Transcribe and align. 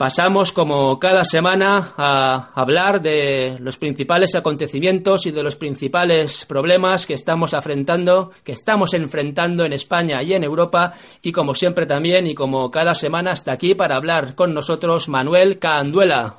Pasamos 0.00 0.54
como 0.54 0.98
cada 0.98 1.26
semana 1.26 1.92
a 1.98 2.52
hablar 2.54 3.02
de 3.02 3.58
los 3.60 3.76
principales 3.76 4.34
acontecimientos 4.34 5.26
y 5.26 5.30
de 5.30 5.42
los 5.42 5.56
principales 5.56 6.46
problemas 6.46 7.04
que 7.04 7.12
estamos 7.12 7.52
afrontando, 7.52 8.30
que 8.42 8.52
estamos 8.52 8.94
enfrentando 8.94 9.62
en 9.62 9.74
España 9.74 10.22
y 10.22 10.32
en 10.32 10.42
Europa 10.42 10.94
y 11.22 11.32
como 11.32 11.52
siempre 11.52 11.84
también 11.84 12.26
y 12.26 12.34
como 12.34 12.70
cada 12.70 12.94
semana 12.94 13.32
hasta 13.32 13.52
aquí 13.52 13.74
para 13.74 13.96
hablar 13.96 14.34
con 14.34 14.54
nosotros 14.54 15.06
Manuel 15.10 15.58
Canduela. 15.58 16.38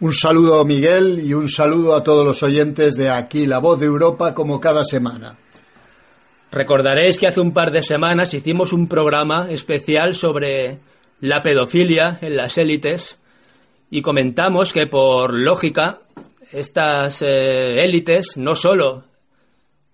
Un 0.00 0.12
saludo 0.12 0.64
Miguel 0.64 1.20
y 1.24 1.32
un 1.32 1.48
saludo 1.48 1.94
a 1.94 2.02
todos 2.02 2.26
los 2.26 2.42
oyentes 2.42 2.96
de 2.96 3.08
aquí 3.08 3.46
La 3.46 3.60
Voz 3.60 3.78
de 3.78 3.86
Europa 3.86 4.34
como 4.34 4.60
cada 4.60 4.82
semana. 4.82 5.38
Recordaréis 6.50 7.20
que 7.20 7.28
hace 7.28 7.40
un 7.40 7.52
par 7.52 7.70
de 7.70 7.84
semanas 7.84 8.34
hicimos 8.34 8.72
un 8.72 8.88
programa 8.88 9.46
especial 9.48 10.16
sobre 10.16 10.80
la 11.20 11.42
pedofilia 11.42 12.18
en 12.20 12.36
las 12.36 12.58
élites 12.58 13.18
y 13.90 14.02
comentamos 14.02 14.72
que 14.72 14.86
por 14.86 15.32
lógica 15.32 16.00
estas 16.52 17.22
eh, 17.22 17.84
élites 17.84 18.36
no 18.36 18.54
solo 18.54 19.04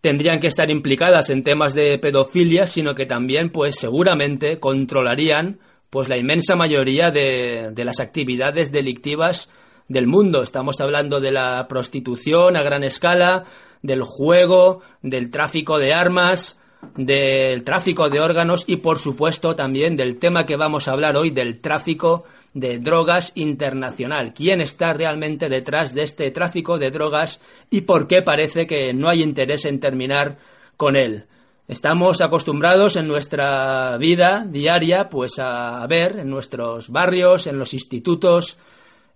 tendrían 0.00 0.40
que 0.40 0.48
estar 0.48 0.70
implicadas 0.70 1.30
en 1.30 1.42
temas 1.42 1.74
de 1.74 1.98
pedofilia, 1.98 2.66
sino 2.66 2.94
que 2.94 3.06
también 3.06 3.50
pues 3.50 3.76
seguramente 3.76 4.58
controlarían 4.58 5.60
pues 5.90 6.08
la 6.08 6.18
inmensa 6.18 6.56
mayoría 6.56 7.10
de, 7.10 7.70
de 7.72 7.84
las 7.84 8.00
actividades 8.00 8.72
delictivas 8.72 9.48
del 9.88 10.06
mundo. 10.06 10.42
Estamos 10.42 10.80
hablando 10.80 11.20
de 11.20 11.30
la 11.30 11.66
prostitución 11.68 12.56
a 12.56 12.62
gran 12.62 12.82
escala, 12.82 13.44
del 13.82 14.02
juego, 14.02 14.80
del 15.02 15.30
tráfico 15.30 15.78
de 15.78 15.92
armas, 15.92 16.58
del 16.96 17.62
tráfico 17.62 18.10
de 18.10 18.20
órganos 18.20 18.64
y 18.66 18.76
por 18.76 18.98
supuesto 18.98 19.54
también 19.56 19.96
del 19.96 20.18
tema 20.18 20.44
que 20.44 20.56
vamos 20.56 20.88
a 20.88 20.92
hablar 20.92 21.16
hoy, 21.16 21.30
del 21.30 21.60
tráfico 21.60 22.24
de 22.54 22.78
drogas 22.78 23.32
internacional. 23.34 24.34
¿Quién 24.34 24.60
está 24.60 24.92
realmente 24.92 25.48
detrás 25.48 25.94
de 25.94 26.02
este 26.02 26.30
tráfico 26.30 26.78
de 26.78 26.90
drogas 26.90 27.40
y 27.70 27.82
por 27.82 28.06
qué 28.06 28.22
parece 28.22 28.66
que 28.66 28.92
no 28.92 29.08
hay 29.08 29.22
interés 29.22 29.64
en 29.64 29.80
terminar 29.80 30.38
con 30.76 30.96
él? 30.96 31.24
Estamos 31.68 32.20
acostumbrados 32.20 32.96
en 32.96 33.08
nuestra 33.08 33.96
vida 33.96 34.44
diaria 34.46 35.08
pues 35.08 35.38
a 35.38 35.86
ver 35.86 36.18
en 36.18 36.28
nuestros 36.28 36.90
barrios, 36.90 37.46
en 37.46 37.58
los 37.58 37.72
institutos, 37.72 38.58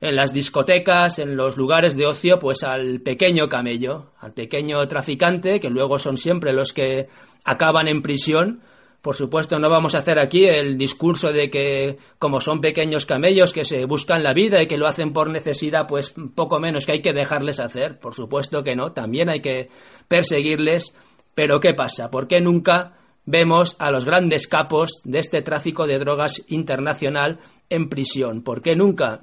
en 0.00 0.16
las 0.16 0.32
discotecas, 0.32 1.18
en 1.18 1.36
los 1.36 1.56
lugares 1.56 1.96
de 1.96 2.06
ocio, 2.06 2.38
pues 2.38 2.62
al 2.62 3.00
pequeño 3.00 3.48
camello, 3.48 4.12
al 4.20 4.32
pequeño 4.32 4.86
traficante, 4.88 5.58
que 5.60 5.70
luego 5.70 5.98
son 5.98 6.16
siempre 6.16 6.52
los 6.52 6.72
que 6.72 7.08
acaban 7.44 7.88
en 7.88 8.02
prisión. 8.02 8.60
Por 9.00 9.14
supuesto, 9.14 9.58
no 9.58 9.70
vamos 9.70 9.94
a 9.94 9.98
hacer 9.98 10.18
aquí 10.18 10.46
el 10.46 10.76
discurso 10.76 11.32
de 11.32 11.48
que, 11.48 11.96
como 12.18 12.40
son 12.40 12.60
pequeños 12.60 13.06
camellos 13.06 13.52
que 13.52 13.64
se 13.64 13.84
buscan 13.84 14.22
la 14.22 14.34
vida 14.34 14.60
y 14.60 14.66
que 14.66 14.78
lo 14.78 14.86
hacen 14.86 15.12
por 15.12 15.30
necesidad, 15.30 15.86
pues 15.86 16.12
poco 16.34 16.58
menos 16.58 16.84
que 16.84 16.92
hay 16.92 17.02
que 17.02 17.12
dejarles 17.12 17.60
hacer. 17.60 17.98
Por 17.98 18.14
supuesto 18.14 18.62
que 18.62 18.76
no, 18.76 18.92
también 18.92 19.28
hay 19.28 19.40
que 19.40 19.70
perseguirles. 20.08 20.92
Pero 21.34 21.60
¿qué 21.60 21.72
pasa? 21.72 22.10
¿Por 22.10 22.26
qué 22.26 22.40
nunca 22.40 22.94
vemos 23.24 23.76
a 23.78 23.90
los 23.90 24.04
grandes 24.04 24.46
capos 24.48 24.90
de 25.04 25.20
este 25.20 25.40
tráfico 25.40 25.86
de 25.86 25.98
drogas 25.98 26.42
internacional 26.48 27.38
en 27.70 27.88
prisión? 27.88 28.42
¿Por 28.42 28.60
qué 28.60 28.74
nunca 28.74 29.20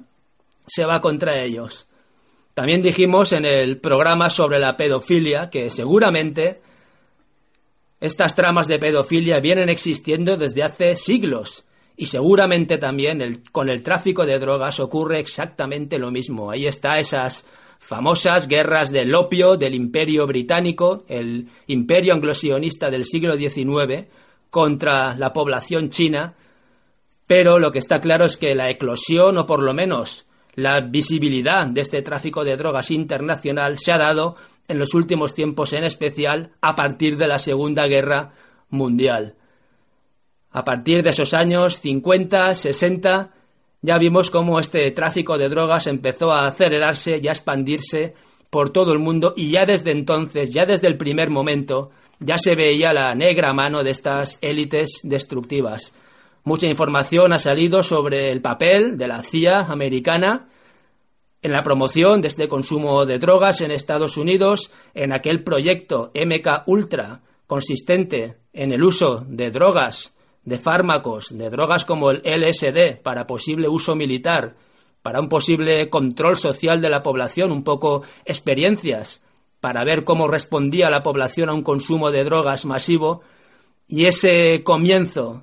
se 0.66 0.84
va 0.84 1.00
contra 1.00 1.42
ellos? 1.42 1.86
También 2.54 2.82
dijimos 2.82 3.32
en 3.32 3.44
el 3.44 3.80
programa 3.80 4.30
sobre 4.30 4.58
la 4.58 4.76
pedofilia 4.76 5.50
que 5.50 5.70
seguramente 5.70 6.60
estas 8.00 8.34
tramas 8.34 8.68
de 8.68 8.78
pedofilia 8.78 9.40
vienen 9.40 9.68
existiendo 9.68 10.36
desde 10.36 10.62
hace 10.62 10.94
siglos 10.94 11.64
y 11.96 12.06
seguramente 12.06 12.78
también 12.78 13.42
con 13.50 13.68
el 13.68 13.82
tráfico 13.82 14.26
de 14.26 14.38
drogas 14.38 14.78
ocurre 14.80 15.20
exactamente 15.20 15.98
lo 15.98 16.10
mismo. 16.10 16.50
Ahí 16.50 16.66
está 16.66 16.98
esas 16.98 17.46
famosas 17.78 18.48
guerras 18.48 18.90
del 18.90 19.14
opio 19.14 19.56
del 19.56 19.74
imperio 19.74 20.26
británico, 20.26 21.04
el 21.08 21.48
imperio 21.66 22.14
anglosionista 22.14 22.88
del 22.88 23.04
siglo 23.04 23.36
XIX, 23.36 24.06
contra 24.50 25.16
la 25.16 25.32
población 25.32 25.90
china, 25.90 26.34
pero 27.26 27.58
lo 27.58 27.70
que 27.72 27.78
está 27.78 28.00
claro 28.00 28.24
es 28.24 28.36
que 28.36 28.54
la 28.54 28.70
eclosión, 28.70 29.38
o 29.38 29.46
por 29.46 29.62
lo 29.62 29.74
menos 29.74 30.26
la 30.54 30.80
visibilidad 30.80 31.66
de 31.66 31.80
este 31.80 32.02
tráfico 32.02 32.44
de 32.44 32.56
drogas 32.56 32.90
internacional, 32.90 33.78
se 33.78 33.92
ha 33.92 33.98
dado 33.98 34.36
en 34.68 34.78
los 34.78 34.94
últimos 34.94 35.34
tiempos 35.34 35.72
en 35.72 35.84
especial 35.84 36.50
a 36.60 36.74
partir 36.74 37.16
de 37.16 37.26
la 37.26 37.38
Segunda 37.38 37.86
Guerra 37.86 38.32
Mundial. 38.70 39.34
A 40.50 40.64
partir 40.64 41.02
de 41.02 41.10
esos 41.10 41.34
años 41.34 41.80
50, 41.80 42.54
60, 42.54 43.30
ya 43.82 43.98
vimos 43.98 44.30
cómo 44.30 44.60
este 44.60 44.90
tráfico 44.92 45.36
de 45.36 45.48
drogas 45.48 45.86
empezó 45.86 46.32
a 46.32 46.46
acelerarse 46.46 47.20
y 47.22 47.28
a 47.28 47.32
expandirse 47.32 48.14
por 48.48 48.70
todo 48.70 48.92
el 48.92 49.00
mundo 49.00 49.34
y 49.36 49.50
ya 49.50 49.66
desde 49.66 49.90
entonces, 49.90 50.54
ya 50.54 50.64
desde 50.64 50.86
el 50.86 50.96
primer 50.96 51.28
momento, 51.28 51.90
ya 52.20 52.38
se 52.38 52.54
veía 52.54 52.92
la 52.92 53.14
negra 53.14 53.52
mano 53.52 53.82
de 53.82 53.90
estas 53.90 54.38
élites 54.40 55.00
destructivas. 55.02 55.92
Mucha 56.44 56.66
información 56.66 57.32
ha 57.32 57.38
salido 57.38 57.82
sobre 57.82 58.30
el 58.30 58.42
papel 58.42 58.98
de 58.98 59.08
la 59.08 59.22
CIA 59.22 59.60
americana 59.60 60.48
en 61.40 61.52
la 61.52 61.62
promoción 61.62 62.20
de 62.20 62.28
este 62.28 62.48
consumo 62.48 63.06
de 63.06 63.18
drogas 63.18 63.62
en 63.62 63.70
Estados 63.70 64.18
Unidos, 64.18 64.70
en 64.92 65.14
aquel 65.14 65.42
proyecto 65.42 66.12
MK 66.14 66.64
Ultra 66.66 67.22
consistente 67.46 68.36
en 68.52 68.72
el 68.72 68.84
uso 68.84 69.24
de 69.26 69.50
drogas, 69.50 70.12
de 70.42 70.58
fármacos, 70.58 71.36
de 71.36 71.48
drogas 71.48 71.86
como 71.86 72.10
el 72.10 72.22
LSD 72.24 73.00
para 73.02 73.26
posible 73.26 73.66
uso 73.66 73.96
militar, 73.96 74.54
para 75.00 75.20
un 75.20 75.30
posible 75.30 75.88
control 75.88 76.36
social 76.36 76.82
de 76.82 76.90
la 76.90 77.02
población, 77.02 77.52
un 77.52 77.64
poco 77.64 78.02
experiencias 78.26 79.22
para 79.60 79.82
ver 79.82 80.04
cómo 80.04 80.28
respondía 80.28 80.90
la 80.90 81.02
población 81.02 81.48
a 81.48 81.54
un 81.54 81.62
consumo 81.62 82.10
de 82.10 82.24
drogas 82.24 82.66
masivo, 82.66 83.22
y 83.88 84.04
ese 84.04 84.62
comienzo 84.62 85.42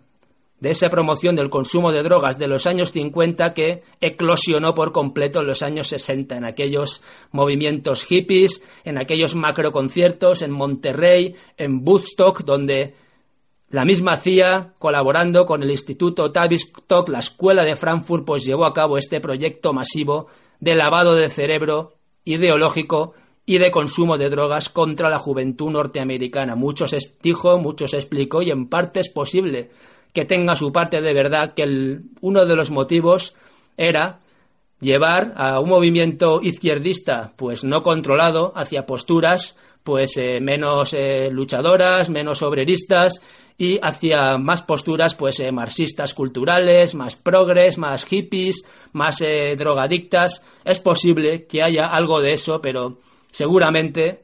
de 0.61 0.69
esa 0.69 0.89
promoción 0.89 1.35
del 1.35 1.49
consumo 1.49 1.91
de 1.91 2.03
drogas 2.03 2.37
de 2.37 2.47
los 2.47 2.67
años 2.67 2.91
50 2.91 3.53
que 3.53 3.83
eclosionó 3.99 4.73
por 4.73 4.91
completo 4.91 5.39
en 5.39 5.47
los 5.47 5.63
años 5.63 5.87
60, 5.87 6.37
en 6.37 6.45
aquellos 6.45 7.01
movimientos 7.31 8.03
hippies, 8.03 8.61
en 8.85 8.99
aquellos 8.99 9.35
macroconciertos 9.35 10.43
en 10.43 10.51
Monterrey, 10.51 11.35
en 11.57 11.81
Woodstock, 11.83 12.43
donde 12.43 12.93
la 13.69 13.85
misma 13.85 14.17
CIA, 14.17 14.73
colaborando 14.77 15.45
con 15.47 15.63
el 15.63 15.71
Instituto 15.71 16.31
Tavistock, 16.31 17.09
la 17.09 17.19
Escuela 17.19 17.63
de 17.63 17.75
Frankfurt, 17.75 18.23
pues 18.23 18.45
llevó 18.45 18.65
a 18.65 18.73
cabo 18.73 18.99
este 18.99 19.19
proyecto 19.19 19.73
masivo 19.73 20.27
de 20.59 20.75
lavado 20.75 21.15
de 21.15 21.31
cerebro 21.31 21.95
ideológico 22.23 23.15
y 23.47 23.57
de 23.57 23.71
consumo 23.71 24.19
de 24.19 24.29
drogas 24.29 24.69
contra 24.69 25.09
la 25.09 25.17
juventud 25.17 25.71
norteamericana. 25.71 26.55
Muchos 26.55 26.95
dijo, 27.23 27.57
muchos 27.57 27.95
explicó 27.95 28.43
y 28.43 28.51
en 28.51 28.67
parte 28.69 28.99
es 28.99 29.09
posible 29.09 29.71
que 30.13 30.25
tenga 30.25 30.55
su 30.55 30.71
parte 30.71 31.01
de 31.01 31.13
verdad, 31.13 31.53
que 31.53 31.99
uno 32.21 32.45
de 32.45 32.55
los 32.55 32.71
motivos 32.71 33.35
era 33.77 34.19
llevar 34.79 35.33
a 35.37 35.59
un 35.59 35.69
movimiento 35.69 36.41
izquierdista 36.41 37.33
pues 37.35 37.63
no 37.63 37.83
controlado 37.83 38.51
hacia 38.55 38.85
posturas 38.85 39.55
pues 39.83 40.17
eh, 40.17 40.39
menos 40.41 40.93
eh, 40.93 41.29
luchadoras, 41.31 42.09
menos 42.09 42.41
obreristas 42.41 43.21
y 43.57 43.79
hacia 43.81 44.37
más 44.37 44.63
posturas 44.63 45.15
pues 45.15 45.39
eh, 45.39 45.51
marxistas 45.51 46.13
culturales, 46.13 46.95
más 46.95 47.15
progres, 47.15 47.77
más 47.77 48.05
hippies, 48.05 48.63
más 48.91 49.23
drogadictas. 49.57 50.41
Es 50.65 50.79
posible 50.79 51.45
que 51.45 51.63
haya 51.63 51.87
algo 51.87 52.21
de 52.21 52.33
eso, 52.33 52.61
pero 52.61 52.99
seguramente 53.31 54.23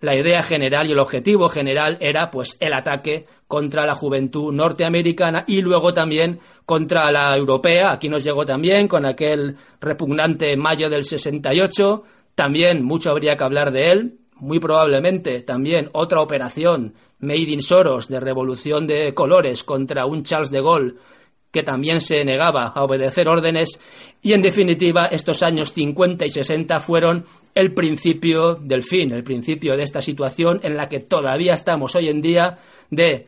la 0.00 0.14
idea 0.14 0.42
general 0.42 0.86
y 0.88 0.92
el 0.92 0.98
objetivo 0.98 1.48
general 1.48 1.96
era 2.00 2.30
pues 2.30 2.56
el 2.60 2.74
ataque 2.74 3.26
contra 3.48 3.86
la 3.86 3.94
juventud 3.94 4.52
norteamericana 4.52 5.44
y 5.46 5.62
luego 5.62 5.94
también 5.94 6.40
contra 6.64 7.10
la 7.10 7.36
europea. 7.36 7.92
Aquí 7.92 8.08
nos 8.08 8.24
llegó 8.24 8.44
también 8.44 8.88
con 8.88 9.06
aquel 9.06 9.56
repugnante 9.80 10.56
mayo 10.56 10.90
del 10.90 11.04
68. 11.04 12.02
También 12.34 12.84
mucho 12.84 13.10
habría 13.10 13.36
que 13.36 13.44
hablar 13.44 13.72
de 13.72 13.92
él. 13.92 14.18
Muy 14.34 14.58
probablemente 14.58 15.40
también 15.40 15.88
otra 15.92 16.20
operación 16.20 16.94
Made 17.18 17.50
in 17.50 17.62
Soros 17.62 18.08
de 18.08 18.20
revolución 18.20 18.86
de 18.86 19.14
colores 19.14 19.64
contra 19.64 20.04
un 20.04 20.22
Charles 20.22 20.50
de 20.50 20.60
Gaulle 20.60 20.94
que 21.50 21.62
también 21.62 22.00
se 22.00 22.24
negaba 22.24 22.66
a 22.66 22.84
obedecer 22.84 23.28
órdenes 23.28 23.78
y 24.22 24.32
en 24.32 24.42
definitiva 24.42 25.06
estos 25.06 25.42
años 25.42 25.72
50 25.72 26.26
y 26.26 26.30
60 26.30 26.80
fueron 26.80 27.24
el 27.54 27.72
principio 27.72 28.54
del 28.54 28.82
fin, 28.82 29.12
el 29.12 29.24
principio 29.24 29.76
de 29.76 29.82
esta 29.82 30.02
situación 30.02 30.60
en 30.62 30.76
la 30.76 30.88
que 30.88 31.00
todavía 31.00 31.54
estamos 31.54 31.94
hoy 31.94 32.08
en 32.08 32.20
día 32.20 32.58
de 32.90 33.26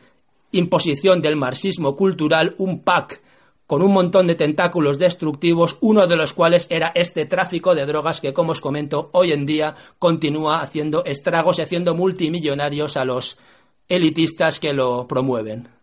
imposición 0.51 1.21
del 1.21 1.35
marxismo 1.35 1.95
cultural, 1.95 2.55
un 2.57 2.81
pack 2.81 3.21
con 3.69 3.83
un 3.83 3.93
montón 3.93 4.25
de 4.25 4.33
tentáculos 4.33 4.97
destructivos, 4.97 5.77
uno 5.81 6.07
de 6.07 6.15
los 6.15 6.33
cuales 6.33 6.65
era 6.71 6.91
este 6.95 7.27
tráfico 7.27 7.75
de 7.75 7.85
drogas 7.85 8.19
que, 8.19 8.33
como 8.33 8.53
os 8.53 8.61
comento, 8.61 9.11
hoy 9.13 9.31
en 9.31 9.45
día 9.45 9.75
continúa 9.99 10.61
haciendo 10.61 11.05
estragos 11.05 11.59
y 11.59 11.61
haciendo 11.61 11.93
multimillonarios 11.93 12.97
a 12.97 13.05
los 13.05 13.37
elitistas 13.87 14.59
que 14.59 14.73
lo 14.73 15.07
promueven. 15.07 15.78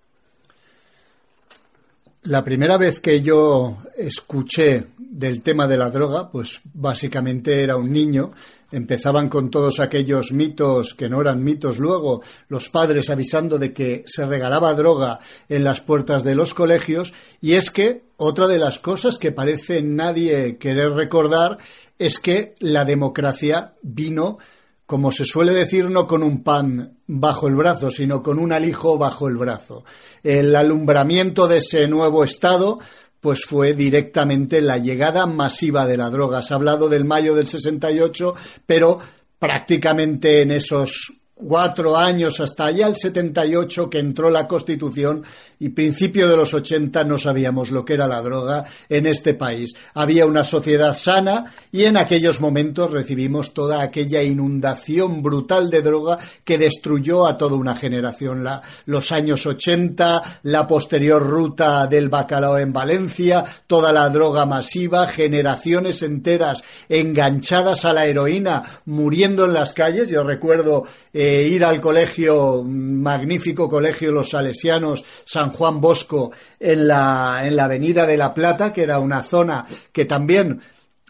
La 2.26 2.42
primera 2.42 2.76
vez 2.76 2.98
que 2.98 3.22
yo 3.22 3.76
escuché 3.96 4.86
del 4.98 5.42
tema 5.44 5.68
de 5.68 5.76
la 5.76 5.90
droga, 5.90 6.28
pues 6.28 6.58
básicamente 6.74 7.62
era 7.62 7.76
un 7.76 7.92
niño. 7.92 8.32
Empezaban 8.72 9.28
con 9.28 9.48
todos 9.48 9.78
aquellos 9.78 10.32
mitos 10.32 10.94
que 10.94 11.08
no 11.08 11.20
eran 11.20 11.44
mitos 11.44 11.78
luego, 11.78 12.22
los 12.48 12.68
padres 12.68 13.10
avisando 13.10 13.60
de 13.60 13.72
que 13.72 14.02
se 14.06 14.26
regalaba 14.26 14.74
droga 14.74 15.20
en 15.48 15.62
las 15.62 15.80
puertas 15.80 16.24
de 16.24 16.34
los 16.34 16.52
colegios. 16.52 17.14
Y 17.40 17.52
es 17.52 17.70
que 17.70 18.02
otra 18.16 18.48
de 18.48 18.58
las 18.58 18.80
cosas 18.80 19.18
que 19.18 19.30
parece 19.30 19.80
nadie 19.82 20.56
querer 20.58 20.94
recordar 20.94 21.58
es 21.96 22.18
que 22.18 22.56
la 22.58 22.84
democracia 22.84 23.74
vino 23.82 24.38
como 24.86 25.10
se 25.10 25.24
suele 25.24 25.52
decir, 25.52 25.90
no 25.90 26.06
con 26.06 26.22
un 26.22 26.42
pan 26.42 26.98
bajo 27.06 27.48
el 27.48 27.56
brazo, 27.56 27.90
sino 27.90 28.22
con 28.22 28.38
un 28.38 28.52
alijo 28.52 28.96
bajo 28.96 29.28
el 29.28 29.36
brazo. 29.36 29.84
El 30.22 30.54
alumbramiento 30.54 31.48
de 31.48 31.58
ese 31.58 31.88
nuevo 31.88 32.22
Estado 32.22 32.78
pues 33.20 33.44
fue 33.44 33.72
directamente 33.72 34.60
la 34.60 34.78
llegada 34.78 35.26
masiva 35.26 35.86
de 35.86 35.96
la 35.96 36.10
droga. 36.10 36.42
Se 36.42 36.54
ha 36.54 36.56
hablado 36.56 36.88
del 36.88 37.04
mayo 37.04 37.34
del 37.34 37.48
68, 37.48 38.34
pero 38.64 39.00
prácticamente 39.40 40.42
en 40.42 40.52
esos 40.52 41.12
cuatro 41.34 41.96
años 41.96 42.40
hasta 42.40 42.66
allá 42.66 42.86
el 42.86 42.96
78 42.96 43.90
que 43.90 43.98
entró 43.98 44.30
la 44.30 44.46
Constitución 44.46 45.24
y 45.58 45.70
principio 45.70 46.28
de 46.28 46.36
los 46.36 46.52
80 46.54 47.04
no 47.04 47.18
sabíamos 47.18 47.70
lo 47.70 47.84
que 47.84 47.94
era 47.94 48.06
la 48.06 48.22
droga 48.22 48.64
en 48.88 49.06
este 49.06 49.34
país. 49.34 49.74
Había 49.94 50.26
una 50.26 50.44
sociedad 50.44 50.94
sana 50.94 51.52
y 51.72 51.84
en 51.84 51.96
aquellos 51.96 52.40
momentos 52.40 52.90
recibimos 52.90 53.54
toda 53.54 53.82
aquella 53.82 54.22
inundación 54.22 55.22
brutal 55.22 55.70
de 55.70 55.82
droga 55.82 56.18
que 56.44 56.58
destruyó 56.58 57.26
a 57.26 57.38
toda 57.38 57.56
una 57.56 57.76
generación. 57.76 58.46
Los 58.86 59.12
años 59.12 59.46
80, 59.46 60.40
la 60.42 60.66
posterior 60.66 61.26
ruta 61.26 61.86
del 61.86 62.08
bacalao 62.08 62.58
en 62.58 62.72
Valencia, 62.72 63.44
toda 63.66 63.92
la 63.92 64.08
droga 64.08 64.46
masiva, 64.46 65.06
generaciones 65.06 66.02
enteras 66.02 66.62
enganchadas 66.88 67.84
a 67.84 67.92
la 67.92 68.06
heroína, 68.06 68.62
muriendo 68.86 69.44
en 69.44 69.54
las 69.54 69.72
calles. 69.72 70.08
Yo 70.08 70.22
recuerdo 70.22 70.84
eh, 71.12 71.48
ir 71.50 71.64
al 71.64 71.80
colegio, 71.80 72.62
magnífico 72.62 73.68
colegio 73.68 74.12
Los 74.12 74.30
Salesianos, 74.30 75.04
San 75.24 75.45
Juan 75.50 75.80
Bosco, 75.80 76.32
en 76.58 76.88
la, 76.88 77.42
en 77.44 77.56
la 77.56 77.64
Avenida 77.64 78.06
de 78.06 78.16
la 78.16 78.32
Plata, 78.32 78.72
que 78.72 78.82
era 78.82 78.98
una 78.98 79.24
zona 79.24 79.66
que 79.92 80.04
también 80.04 80.60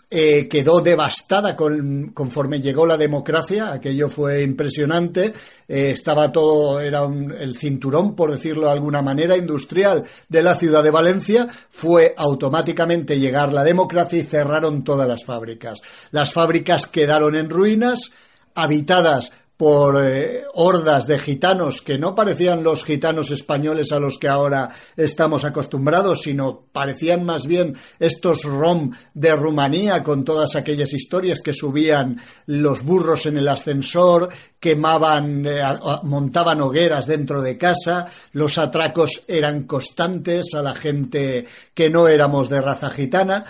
eh, 0.08 0.46
quedó 0.46 0.80
devastada 0.80 1.56
conforme 1.56 2.60
llegó 2.60 2.86
la 2.86 2.96
democracia, 2.96 3.72
aquello 3.72 4.08
fue 4.08 4.44
impresionante, 4.44 5.32
eh, 5.66 5.90
estaba 5.90 6.30
todo, 6.30 6.80
era 6.80 7.04
el 7.04 7.56
cinturón, 7.58 8.14
por 8.14 8.30
decirlo 8.30 8.66
de 8.66 8.72
alguna 8.72 9.02
manera, 9.02 9.36
industrial 9.36 10.04
de 10.28 10.42
la 10.44 10.54
ciudad 10.54 10.84
de 10.84 10.92
Valencia, 10.92 11.48
fue 11.70 12.14
automáticamente 12.16 13.18
llegar 13.18 13.52
la 13.52 13.64
democracia 13.64 14.20
y 14.20 14.22
cerraron 14.22 14.84
todas 14.84 15.08
las 15.08 15.24
fábricas. 15.24 15.80
Las 16.12 16.32
fábricas 16.32 16.86
quedaron 16.86 17.34
en 17.34 17.50
ruinas, 17.50 18.12
habitadas 18.54 19.32
por 19.56 20.04
eh, 20.04 20.44
hordas 20.54 21.06
de 21.06 21.18
gitanos 21.18 21.80
que 21.80 21.98
no 21.98 22.14
parecían 22.14 22.62
los 22.62 22.84
gitanos 22.84 23.30
españoles 23.30 23.90
a 23.90 23.98
los 23.98 24.18
que 24.18 24.28
ahora 24.28 24.70
estamos 24.96 25.44
acostumbrados, 25.44 26.20
sino 26.22 26.66
parecían 26.72 27.24
más 27.24 27.46
bien 27.46 27.74
estos 27.98 28.42
rom 28.42 28.92
de 29.14 29.34
Rumanía 29.34 30.02
con 30.02 30.24
todas 30.24 30.56
aquellas 30.56 30.92
historias 30.92 31.40
que 31.40 31.54
subían 31.54 32.20
los 32.46 32.84
burros 32.84 33.24
en 33.26 33.38
el 33.38 33.48
ascensor, 33.48 34.28
quemaban, 34.60 35.46
eh, 35.46 35.62
montaban 36.02 36.60
hogueras 36.60 37.06
dentro 37.06 37.40
de 37.40 37.56
casa, 37.56 38.06
los 38.32 38.58
atracos 38.58 39.22
eran 39.26 39.64
constantes 39.64 40.52
a 40.54 40.60
la 40.60 40.74
gente 40.74 41.46
que 41.72 41.88
no 41.88 42.08
éramos 42.08 42.50
de 42.50 42.60
raza 42.60 42.90
gitana 42.90 43.44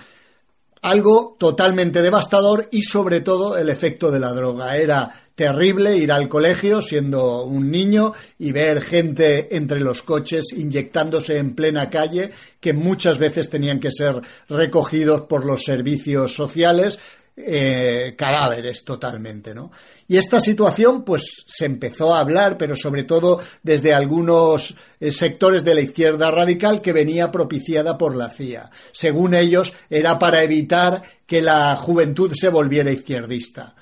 algo 0.83 1.35
totalmente 1.37 2.01
devastador 2.01 2.69
y 2.71 2.83
sobre 2.83 3.21
todo 3.21 3.59
el 3.59 3.71
efecto 3.71 4.13
de 4.13 4.21
la 4.21 4.33
droga. 4.33 4.77
Era 4.77 5.13
terrible 5.37 5.97
ir 5.97 6.11
al 6.11 6.29
colegio 6.29 6.83
siendo 6.83 7.45
un 7.45 7.71
niño 7.71 8.15
y 8.39 8.51
ver 8.51 8.83
gente 8.83 9.55
entre 9.55 9.81
los 9.81 10.03
coches 10.03 10.47
inyectándose 10.57 11.37
en 11.37 11.55
plena 11.55 11.89
calle 11.91 12.33
que 12.59 12.73
muchas 12.73 13.19
veces 13.19 13.49
tenían 13.49 13.79
que 13.79 13.93
ser 13.93 14.21
recogidos 14.49 15.23
por 15.23 15.45
los 15.45 15.63
servicios 15.63 16.35
sociales 16.35 16.99
eh, 17.39 18.15
cadáveres 18.17 18.83
totalmente, 18.83 19.55
¿no? 19.55 19.71
Y 20.09 20.17
esta 20.17 20.41
situación, 20.41 21.05
pues, 21.05 21.45
se 21.47 21.67
empezó 21.67 22.15
a 22.15 22.21
hablar, 22.21 22.57
pero 22.57 22.77
sobre 22.77 23.03
todo 23.03 23.43
desde 23.63 23.93
algunos 23.93 24.75
eh, 24.99 25.13
sectores 25.13 25.63
de 25.63 25.75
la 25.75 25.83
izquierda 25.83 26.31
radical 26.31 26.81
que 26.81 26.95
venía 26.95 27.31
propiciada 27.31 27.99
por 27.99 28.17
la 28.17 28.31
CIA. 28.31 28.71
Según 28.91 29.35
ellos, 29.35 29.75
era 29.91 30.19
para 30.19 30.43
evitar 30.43 31.03
que 31.27 31.43
la 31.43 31.77
juventud 31.77 32.33
se 32.35 32.49
volviera 32.49 32.91
izquierdista. 32.91 33.75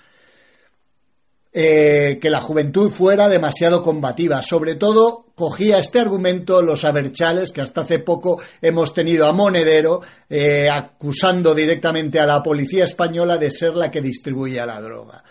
Eh, 1.56 2.18
que 2.20 2.30
la 2.30 2.40
juventud 2.40 2.90
fuera 2.90 3.28
demasiado 3.28 3.80
combativa. 3.84 4.42
Sobre 4.42 4.74
todo 4.74 5.26
cogía 5.36 5.78
este 5.78 6.00
argumento 6.00 6.60
los 6.60 6.84
aberchales, 6.84 7.52
que 7.52 7.60
hasta 7.60 7.82
hace 7.82 8.00
poco 8.00 8.42
hemos 8.60 8.92
tenido 8.92 9.28
a 9.28 9.32
Monedero 9.32 10.00
eh, 10.28 10.68
acusando 10.68 11.54
directamente 11.54 12.18
a 12.18 12.26
la 12.26 12.42
policía 12.42 12.82
española 12.82 13.38
de 13.38 13.52
ser 13.52 13.76
la 13.76 13.88
que 13.88 14.00
distribuía 14.00 14.66
la 14.66 14.80
droga. 14.80 15.22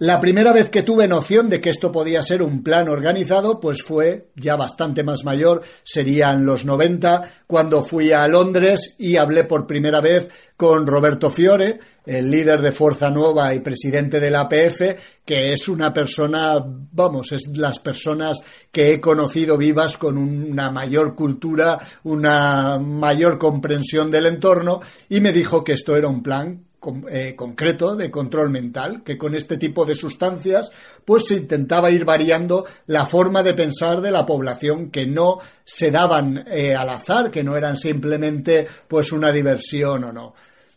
La 0.00 0.20
primera 0.20 0.52
vez 0.52 0.70
que 0.70 0.84
tuve 0.84 1.08
noción 1.08 1.48
de 1.48 1.60
que 1.60 1.70
esto 1.70 1.90
podía 1.90 2.22
ser 2.22 2.40
un 2.40 2.62
plan 2.62 2.88
organizado, 2.88 3.58
pues 3.58 3.82
fue 3.82 4.28
ya 4.36 4.54
bastante 4.54 5.02
más 5.02 5.24
mayor, 5.24 5.62
serían 5.82 6.46
los 6.46 6.64
90, 6.64 7.28
cuando 7.48 7.82
fui 7.82 8.12
a 8.12 8.28
Londres 8.28 8.94
y 8.96 9.16
hablé 9.16 9.42
por 9.42 9.66
primera 9.66 10.00
vez 10.00 10.30
con 10.56 10.86
Roberto 10.86 11.30
Fiore, 11.30 11.80
el 12.06 12.30
líder 12.30 12.62
de 12.62 12.70
Fuerza 12.70 13.10
Nueva 13.10 13.52
y 13.56 13.58
presidente 13.58 14.20
de 14.20 14.30
la 14.30 14.42
APF, 14.42 14.80
que 15.24 15.52
es 15.52 15.68
una 15.68 15.92
persona, 15.92 16.64
vamos, 16.64 17.32
es 17.32 17.56
las 17.56 17.80
personas 17.80 18.38
que 18.70 18.92
he 18.92 19.00
conocido 19.00 19.58
vivas 19.58 19.98
con 19.98 20.16
una 20.16 20.70
mayor 20.70 21.16
cultura, 21.16 21.76
una 22.04 22.78
mayor 22.78 23.36
comprensión 23.36 24.12
del 24.12 24.26
entorno, 24.26 24.80
y 25.08 25.20
me 25.20 25.32
dijo 25.32 25.64
que 25.64 25.72
esto 25.72 25.96
era 25.96 26.06
un 26.06 26.22
plan 26.22 26.67
eh, 27.10 27.34
concreto 27.36 27.96
de 27.96 28.10
control 28.10 28.50
mental, 28.50 29.02
que 29.02 29.18
con 29.18 29.34
este 29.34 29.56
tipo 29.56 29.84
de 29.84 29.96
sustancias 29.96 30.70
pues 31.04 31.24
se 31.26 31.34
intentaba 31.34 31.90
ir 31.90 32.04
variando 32.04 32.66
la 32.86 33.04
forma 33.06 33.42
de 33.42 33.54
pensar 33.54 34.00
de 34.00 34.10
la 34.10 34.24
población, 34.24 34.90
que 34.90 35.06
no 35.06 35.38
se 35.64 35.90
daban 35.90 36.44
eh, 36.46 36.76
al 36.76 36.88
azar, 36.90 37.30
que 37.30 37.42
no 37.42 37.56
eran 37.56 37.76
simplemente 37.76 38.66
pues 38.86 39.10
una 39.10 39.32
diversión 39.32 40.04
o 40.04 40.12
no. 40.12 40.34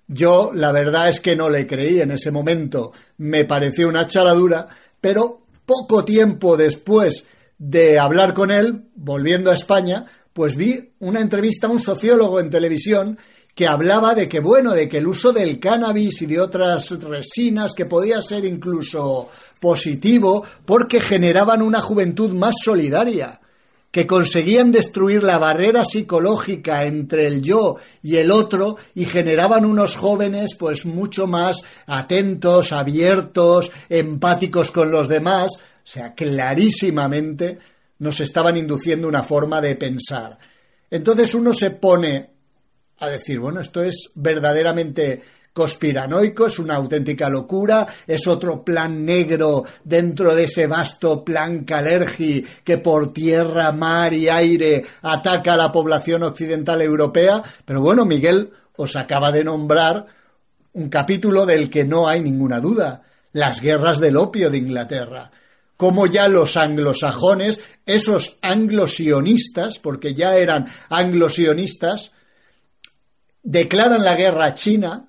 Yo 0.08 0.51
la 0.53 0.72
verdad 0.72 1.10
es 1.10 1.20
que 1.20 1.36
no 1.36 1.50
le 1.50 1.67
creí 1.67 2.01
en 2.01 2.12
ese 2.12 2.31
momento, 2.31 2.91
me 3.17 3.46
pareció 3.46 3.88
una 3.88 4.08
charadura, 4.08 4.67
pero 5.00 5.41
poco 5.65 6.03
tiempo 6.03 6.58
después 6.58 7.25
de 7.58 8.00
hablar 8.00 8.34
con 8.34 8.50
él, 8.50 8.86
volviendo 8.96 9.51
a 9.51 9.53
España, 9.53 10.05
pues 10.34 10.55
vi 10.55 10.93
una 11.00 11.22
entrevista 11.22 11.67
a 11.67 11.70
un 11.70 11.79
sociólogo 11.79 12.39
en 12.39 12.50
televisión 12.50 13.20
que 13.62 13.68
hablaba 13.68 14.15
de 14.15 14.27
que, 14.27 14.39
bueno, 14.39 14.74
de 14.74 14.89
que 14.89 14.98
el 14.98 15.06
uso 15.06 15.32
del 15.32 15.60
cannabis 15.60 16.24
y 16.24 16.25
de 16.25 16.39
otras 16.39 16.89
resinas 17.00 17.74
que 17.75 17.86
podía 17.86 18.20
ser 18.20 18.44
incluso 18.44 19.30
positivo 19.60 20.44
porque 20.65 21.00
generaban 21.00 21.62
una 21.62 21.80
juventud 21.80 22.32
más 22.32 22.56
solidaria, 22.60 23.39
que 23.91 24.08
conseguían 24.08 24.72
destruir 24.72 25.22
la 25.22 25.38
barrera 25.38 25.86
psicológica 25.86 26.86
entre 26.86 27.27
el 27.27 27.44
yo 27.44 27.75
y 28.01 28.15
el 28.15 28.32
otro 28.32 28.77
y 28.96 29.06
generaban 29.06 29.63
unos 29.63 29.96
jóvenes 29.96 30.56
pues 30.58 30.88
mucho 30.88 31.27
más 31.27 31.58
atentos, 31.86 32.72
abiertos, 32.72 33.70
empáticos 33.89 34.72
con 34.72 34.89
los 34.89 35.08
demás, 35.08 35.51
o 35.56 35.88
sea, 35.88 36.15
clarísimamente 36.15 37.60
nos 38.00 38.22
estaban 38.22 38.58
induciendo 38.58 39.08
una 39.08 39.22
forma 39.22 39.62
de 39.62 39.75
pensar. 39.75 40.39
Entonces 40.89 41.36
uno 41.36 41.53
se 41.53 41.70
pone 41.70 42.40
a 43.01 43.10
decir, 43.10 43.39
bueno, 43.39 43.60
esto 43.60 43.84
es 43.84 44.12
verdaderamente 44.15 45.22
conspiranoico, 45.53 46.46
es 46.46 46.60
una 46.60 46.75
auténtica 46.75 47.29
locura, 47.29 47.86
es 48.08 48.25
otro 48.27 48.63
plan 48.63 49.03
negro 49.03 49.65
dentro 49.84 50.34
de 50.34 50.46
ese 50.46 50.67
vasto 50.67 51.25
plan 51.25 51.65
Calergi 51.65 52.46
que 52.63 52.77
por 52.77 53.12
tierra, 53.12 53.72
mar 53.72 54.13
y 54.13 54.29
aire 54.29 54.86
ataca 55.01 55.55
a 55.55 55.58
la 55.58 55.72
población 55.72 56.24
occidental 56.24 56.81
europea. 56.81 57.43
Pero 57.65 57.81
bueno, 57.81 58.05
Miguel 58.05 58.51
os 58.77 58.96
acaba 58.96 59.31
de 59.31 59.43
nombrar 59.43 60.05
un 60.74 60.88
capítulo 60.88 61.46
del 61.46 61.70
que 61.70 61.84
no 61.84 62.08
hay 62.08 62.22
ninguna 62.22 62.62
duda, 62.62 63.01
las 63.34 63.62
guerras 63.62 64.00
del 64.00 64.17
opio 64.17 64.50
de 64.50 64.58
Inglaterra 64.58 65.31
como 65.81 66.05
ya 66.05 66.27
los 66.27 66.58
anglosajones, 66.58 67.60
esos 67.88 68.38
anglosionistas, 68.43 69.79
porque 69.79 70.13
ya 70.13 70.38
eran 70.38 70.67
anglosionistas, 70.89 72.12
declaran 73.43 74.03
la 74.03 74.15
guerra 74.15 74.45
a 74.45 74.55
China 74.55 75.07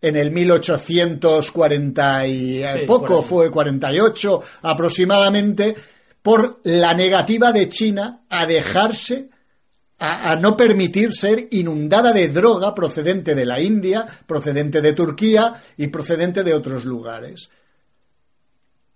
en 0.00 0.16
el 0.16 0.30
1840 0.30 2.26
y 2.26 2.62
poco, 2.86 3.22
fue 3.22 3.50
48 3.50 4.42
aproximadamente, 4.62 5.74
por 6.22 6.60
la 6.64 6.92
negativa 6.94 7.52
de 7.52 7.68
China 7.68 8.24
a 8.28 8.46
dejarse, 8.46 9.28
a, 9.98 10.32
a, 10.32 10.36
no 10.36 10.56
permitir 10.56 11.12
ser 11.12 11.48
inundada 11.52 12.12
de 12.12 12.28
droga 12.28 12.74
procedente 12.74 13.34
de 13.34 13.46
la 13.46 13.60
India, 13.60 14.06
procedente 14.26 14.80
de 14.80 14.92
Turquía 14.92 15.54
y 15.76 15.86
procedente 15.88 16.44
de 16.44 16.54
otros 16.54 16.84
lugares. 16.84 17.50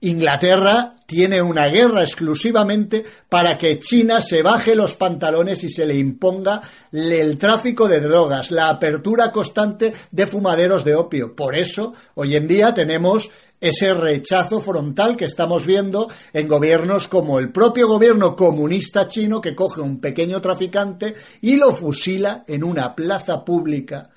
Inglaterra 0.02 0.94
tiene 1.04 1.42
una 1.42 1.66
guerra 1.66 2.02
exclusivamente 2.02 3.04
para 3.28 3.58
que 3.58 3.78
China 3.78 4.22
se 4.22 4.42
baje 4.42 4.74
los 4.74 4.94
pantalones 4.94 5.62
y 5.64 5.68
se 5.68 5.84
le 5.84 5.96
imponga 5.96 6.62
el 6.90 7.36
tráfico 7.36 7.86
de 7.86 8.00
drogas, 8.00 8.50
la 8.50 8.70
apertura 8.70 9.30
constante 9.30 9.92
de 10.10 10.26
fumaderos 10.26 10.84
de 10.84 10.94
opio. 10.94 11.36
Por 11.36 11.54
eso, 11.54 11.92
hoy 12.14 12.34
en 12.34 12.48
día 12.48 12.72
tenemos 12.72 13.28
ese 13.60 13.92
rechazo 13.92 14.62
frontal 14.62 15.18
que 15.18 15.26
estamos 15.26 15.66
viendo 15.66 16.08
en 16.32 16.48
gobiernos 16.48 17.08
como 17.08 17.38
el 17.38 17.52
propio 17.52 17.86
gobierno 17.86 18.34
comunista 18.34 19.06
chino 19.06 19.40
que 19.40 19.54
coge 19.54 19.82
un 19.82 20.00
pequeño 20.00 20.40
traficante 20.40 21.14
y 21.42 21.56
lo 21.56 21.74
fusila 21.74 22.42
en 22.46 22.64
una 22.64 22.94
plaza 22.94 23.44
pública 23.44 24.09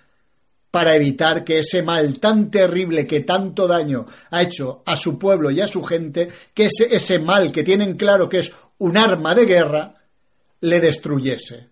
para 0.73 0.95
evitar 0.95 1.43
que 1.43 1.59
ese 1.59 1.83
mal 1.83 2.19
tan 2.19 2.49
terrible 2.49 3.05
que 3.05 3.19
tanto 3.19 3.67
daño 3.67 4.07
ha 4.31 4.41
hecho 4.41 4.81
a 4.87 4.97
su 4.97 5.19
pueblo 5.19 5.51
y 5.51 5.61
a 5.61 5.67
su 5.67 5.83
gente, 5.83 6.29
que 6.51 6.65
ese, 6.65 6.95
ese 6.95 7.19
mal 7.19 7.51
que 7.51 7.61
tienen 7.61 7.95
claro 7.95 8.27
que 8.27 8.39
es 8.39 8.51
un 8.79 8.97
arma 8.97 9.35
de 9.35 9.45
guerra, 9.45 9.93
le 10.61 10.81
destruyese. 10.81 11.67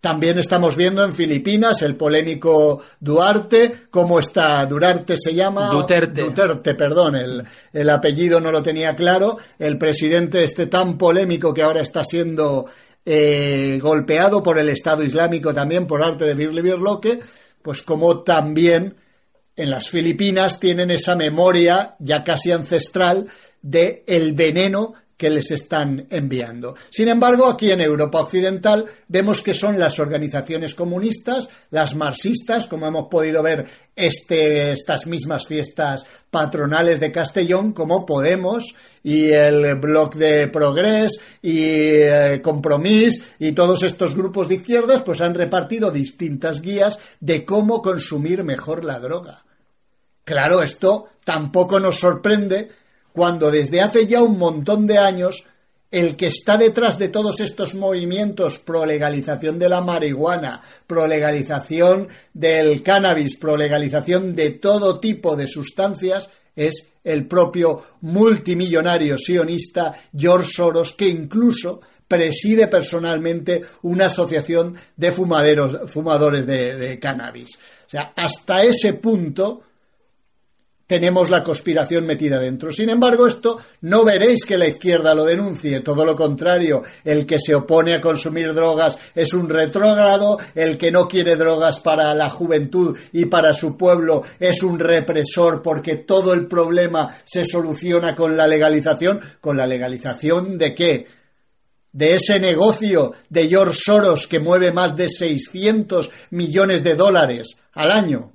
También 0.00 0.40
estamos 0.40 0.74
viendo 0.74 1.04
en 1.04 1.14
Filipinas 1.14 1.82
el 1.82 1.94
polémico 1.94 2.82
Duarte, 2.98 3.82
cómo 3.90 4.18
está, 4.18 4.66
Durarte 4.66 5.14
se 5.16 5.32
llama. 5.32 5.70
Duterte. 5.70 6.22
Duterte, 6.22 6.74
perdón, 6.74 7.14
el, 7.14 7.44
el 7.72 7.90
apellido 7.90 8.40
no 8.40 8.50
lo 8.50 8.60
tenía 8.60 8.96
claro. 8.96 9.38
El 9.56 9.78
presidente 9.78 10.42
este 10.42 10.66
tan 10.66 10.98
polémico 10.98 11.54
que 11.54 11.62
ahora 11.62 11.82
está 11.82 12.04
siendo 12.04 12.66
eh, 13.04 13.78
golpeado 13.80 14.42
por 14.42 14.58
el 14.58 14.68
Estado 14.68 15.04
Islámico 15.04 15.54
también 15.54 15.86
por 15.86 16.02
arte 16.02 16.24
de 16.24 16.34
Birli 16.34 16.60
Birloque 16.60 17.20
pues 17.62 17.82
como 17.82 18.22
también 18.22 18.96
en 19.56 19.70
las 19.70 19.90
Filipinas 19.90 20.58
tienen 20.58 20.90
esa 20.90 21.16
memoria 21.16 21.96
ya 21.98 22.24
casi 22.24 22.50
ancestral 22.50 23.26
de 23.62 24.04
el 24.06 24.32
veneno 24.32 24.94
que 25.20 25.28
les 25.28 25.50
están 25.50 26.06
enviando. 26.08 26.74
Sin 26.88 27.08
embargo, 27.08 27.46
aquí 27.46 27.70
en 27.70 27.82
Europa 27.82 28.22
Occidental 28.22 28.86
vemos 29.06 29.42
que 29.42 29.52
son 29.52 29.78
las 29.78 29.98
organizaciones 29.98 30.74
comunistas, 30.74 31.46
las 31.68 31.94
marxistas, 31.94 32.66
como 32.66 32.86
hemos 32.86 33.08
podido 33.10 33.42
ver 33.42 33.66
este, 33.94 34.72
estas 34.72 35.06
mismas 35.06 35.46
fiestas 35.46 36.04
patronales 36.30 37.00
de 37.00 37.12
Castellón, 37.12 37.72
como 37.72 38.06
Podemos 38.06 38.74
y 39.02 39.30
el 39.30 39.74
Bloc 39.76 40.14
de 40.14 40.48
Progres 40.48 41.20
y 41.42 41.62
eh, 41.64 42.40
Compromís 42.42 43.20
y 43.38 43.52
todos 43.52 43.82
estos 43.82 44.14
grupos 44.14 44.48
de 44.48 44.56
izquierdas, 44.56 45.02
pues 45.02 45.20
han 45.20 45.34
repartido 45.34 45.90
distintas 45.90 46.60
guías 46.60 46.98
de 47.18 47.44
cómo 47.44 47.82
consumir 47.82 48.44
mejor 48.44 48.84
la 48.84 48.98
droga. 48.98 49.44
Claro, 50.24 50.62
esto 50.62 51.08
tampoco 51.24 51.80
nos 51.80 51.98
sorprende 51.98 52.68
cuando 53.12 53.50
desde 53.50 53.80
hace 53.80 54.06
ya 54.06 54.22
un 54.22 54.38
montón 54.38 54.86
de 54.86 54.98
años 54.98 55.44
el 55.90 56.16
que 56.16 56.28
está 56.28 56.56
detrás 56.56 56.98
de 56.98 57.08
todos 57.08 57.40
estos 57.40 57.74
movimientos 57.74 58.58
pro 58.60 58.86
legalización 58.86 59.58
de 59.58 59.68
la 59.68 59.80
marihuana, 59.80 60.62
pro 60.86 61.06
legalización 61.06 62.08
del 62.32 62.82
cannabis, 62.82 63.36
pro 63.36 63.56
legalización 63.56 64.36
de 64.36 64.50
todo 64.50 65.00
tipo 65.00 65.34
de 65.36 65.48
sustancias, 65.48 66.30
es 66.54 66.86
el 67.02 67.26
propio 67.26 67.82
multimillonario 68.02 69.16
sionista 69.18 69.94
George 70.16 70.50
Soros, 70.54 70.92
que 70.92 71.08
incluso 71.08 71.80
preside 72.06 72.66
personalmente 72.68 73.62
una 73.82 74.06
asociación 74.06 74.76
de 74.96 75.12
fumaderos, 75.12 75.90
fumadores 75.90 76.46
de, 76.46 76.76
de 76.76 76.98
cannabis. 76.98 77.56
O 77.86 77.90
sea, 77.90 78.12
hasta 78.16 78.62
ese 78.62 78.94
punto 78.94 79.62
tenemos 80.90 81.30
la 81.30 81.44
conspiración 81.44 82.04
metida 82.04 82.40
dentro. 82.40 82.72
Sin 82.72 82.90
embargo, 82.90 83.28
esto 83.28 83.60
no 83.82 84.02
veréis 84.02 84.44
que 84.44 84.58
la 84.58 84.66
izquierda 84.66 85.14
lo 85.14 85.24
denuncie, 85.24 85.82
todo 85.82 86.04
lo 86.04 86.16
contrario, 86.16 86.82
el 87.04 87.24
que 87.26 87.38
se 87.38 87.54
opone 87.54 87.94
a 87.94 88.00
consumir 88.00 88.52
drogas 88.54 88.98
es 89.14 89.32
un 89.32 89.48
retrógrado, 89.48 90.38
el 90.52 90.76
que 90.76 90.90
no 90.90 91.06
quiere 91.06 91.36
drogas 91.36 91.78
para 91.78 92.12
la 92.12 92.28
juventud 92.28 92.98
y 93.12 93.26
para 93.26 93.54
su 93.54 93.76
pueblo 93.76 94.24
es 94.40 94.64
un 94.64 94.80
represor 94.80 95.62
porque 95.62 95.98
todo 95.98 96.34
el 96.34 96.48
problema 96.48 97.14
se 97.24 97.44
soluciona 97.44 98.16
con 98.16 98.36
la 98.36 98.48
legalización. 98.48 99.20
¿Con 99.40 99.56
la 99.56 99.68
legalización 99.68 100.58
de 100.58 100.74
qué? 100.74 101.06
de 101.92 102.14
ese 102.14 102.40
negocio 102.40 103.14
de 103.28 103.48
George 103.48 103.78
Soros 103.80 104.26
que 104.26 104.40
mueve 104.40 104.72
más 104.72 104.96
de 104.96 105.08
600 105.08 106.10
millones 106.30 106.82
de 106.82 106.94
dólares 106.96 107.48
al 107.74 107.92
año 107.92 108.32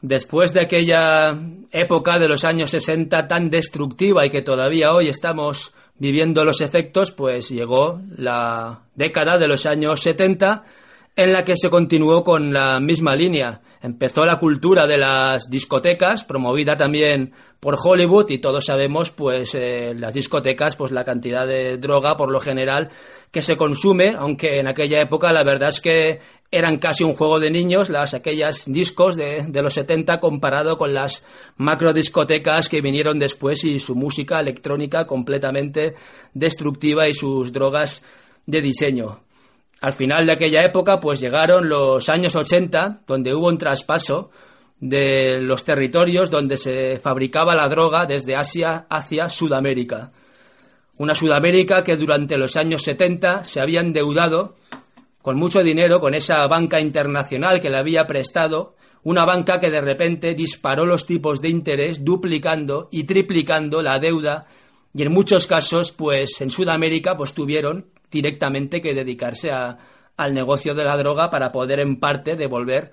después 0.00 0.52
de 0.52 0.60
aquella 0.60 1.36
época 1.70 2.18
de 2.18 2.28
los 2.28 2.44
años 2.44 2.70
60 2.70 3.26
tan 3.28 3.50
destructiva 3.50 4.24
y 4.24 4.30
que 4.30 4.42
todavía 4.42 4.94
hoy 4.94 5.08
estamos 5.08 5.74
viviendo 5.98 6.44
los 6.44 6.60
efectos, 6.60 7.10
pues 7.10 7.48
llegó 7.48 8.00
la 8.16 8.82
década 8.94 9.38
de 9.38 9.48
los 9.48 9.66
años 9.66 10.00
70 10.00 10.64
en 11.18 11.32
la 11.32 11.44
que 11.44 11.56
se 11.56 11.68
continuó 11.68 12.22
con 12.22 12.52
la 12.52 12.78
misma 12.78 13.16
línea. 13.16 13.60
Empezó 13.82 14.24
la 14.24 14.38
cultura 14.38 14.86
de 14.86 14.98
las 14.98 15.50
discotecas, 15.50 16.22
promovida 16.22 16.76
también 16.76 17.32
por 17.58 17.74
Hollywood 17.76 18.30
y 18.30 18.38
todos 18.38 18.66
sabemos 18.66 19.10
pues 19.10 19.52
eh, 19.56 19.94
las 19.96 20.14
discotecas 20.14 20.76
pues 20.76 20.92
la 20.92 21.02
cantidad 21.02 21.44
de 21.44 21.76
droga 21.76 22.16
por 22.16 22.30
lo 22.30 22.38
general 22.38 22.90
que 23.32 23.42
se 23.42 23.56
consume, 23.56 24.14
aunque 24.16 24.60
en 24.60 24.68
aquella 24.68 25.02
época 25.02 25.32
la 25.32 25.42
verdad 25.42 25.70
es 25.70 25.80
que 25.80 26.20
eran 26.52 26.78
casi 26.78 27.02
un 27.02 27.14
juego 27.14 27.40
de 27.40 27.50
niños 27.50 27.90
las 27.90 28.14
aquellas 28.14 28.70
discos 28.70 29.16
de, 29.16 29.44
de 29.48 29.62
los 29.62 29.74
70 29.74 30.20
comparado 30.20 30.78
con 30.78 30.94
las 30.94 31.24
macro 31.56 31.92
discotecas 31.92 32.68
que 32.68 32.80
vinieron 32.80 33.18
después 33.18 33.64
y 33.64 33.80
su 33.80 33.96
música 33.96 34.38
electrónica 34.38 35.08
completamente 35.08 35.94
destructiva 36.32 37.08
y 37.08 37.14
sus 37.14 37.52
drogas 37.52 38.04
de 38.46 38.62
diseño. 38.62 39.27
Al 39.80 39.92
final 39.92 40.26
de 40.26 40.32
aquella 40.32 40.64
época, 40.64 40.98
pues 40.98 41.20
llegaron 41.20 41.68
los 41.68 42.08
años 42.08 42.34
80, 42.34 43.02
donde 43.06 43.34
hubo 43.34 43.48
un 43.48 43.58
traspaso 43.58 44.30
de 44.80 45.40
los 45.40 45.64
territorios 45.64 46.30
donde 46.30 46.56
se 46.56 46.98
fabricaba 46.98 47.54
la 47.54 47.68
droga 47.68 48.06
desde 48.06 48.36
Asia 48.36 48.86
hacia 48.88 49.28
Sudamérica. 49.28 50.12
Una 50.96 51.14
Sudamérica 51.14 51.84
que 51.84 51.96
durante 51.96 52.36
los 52.36 52.56
años 52.56 52.82
70 52.82 53.44
se 53.44 53.60
había 53.60 53.80
endeudado 53.80 54.56
con 55.22 55.36
mucho 55.36 55.62
dinero 55.62 56.00
con 56.00 56.14
esa 56.14 56.46
banca 56.46 56.80
internacional 56.80 57.60
que 57.60 57.70
le 57.70 57.76
había 57.76 58.06
prestado, 58.06 58.76
una 59.04 59.24
banca 59.24 59.60
que 59.60 59.70
de 59.70 59.80
repente 59.80 60.34
disparó 60.34 60.86
los 60.86 61.06
tipos 61.06 61.40
de 61.40 61.50
interés 61.50 62.04
duplicando 62.04 62.88
y 62.90 63.04
triplicando 63.04 63.82
la 63.82 63.98
deuda 63.98 64.46
y 64.94 65.02
en 65.02 65.12
muchos 65.12 65.46
casos 65.46 65.92
pues 65.92 66.40
en 66.40 66.50
Sudamérica 66.50 67.16
pues 67.16 67.32
tuvieron 67.32 67.86
directamente 68.10 68.80
que 68.80 68.94
dedicarse 68.94 69.50
a, 69.50 69.78
al 70.16 70.34
negocio 70.34 70.74
de 70.74 70.84
la 70.84 70.96
droga 70.96 71.30
para 71.30 71.52
poder 71.52 71.80
en 71.80 71.98
parte 71.98 72.36
devolver 72.36 72.90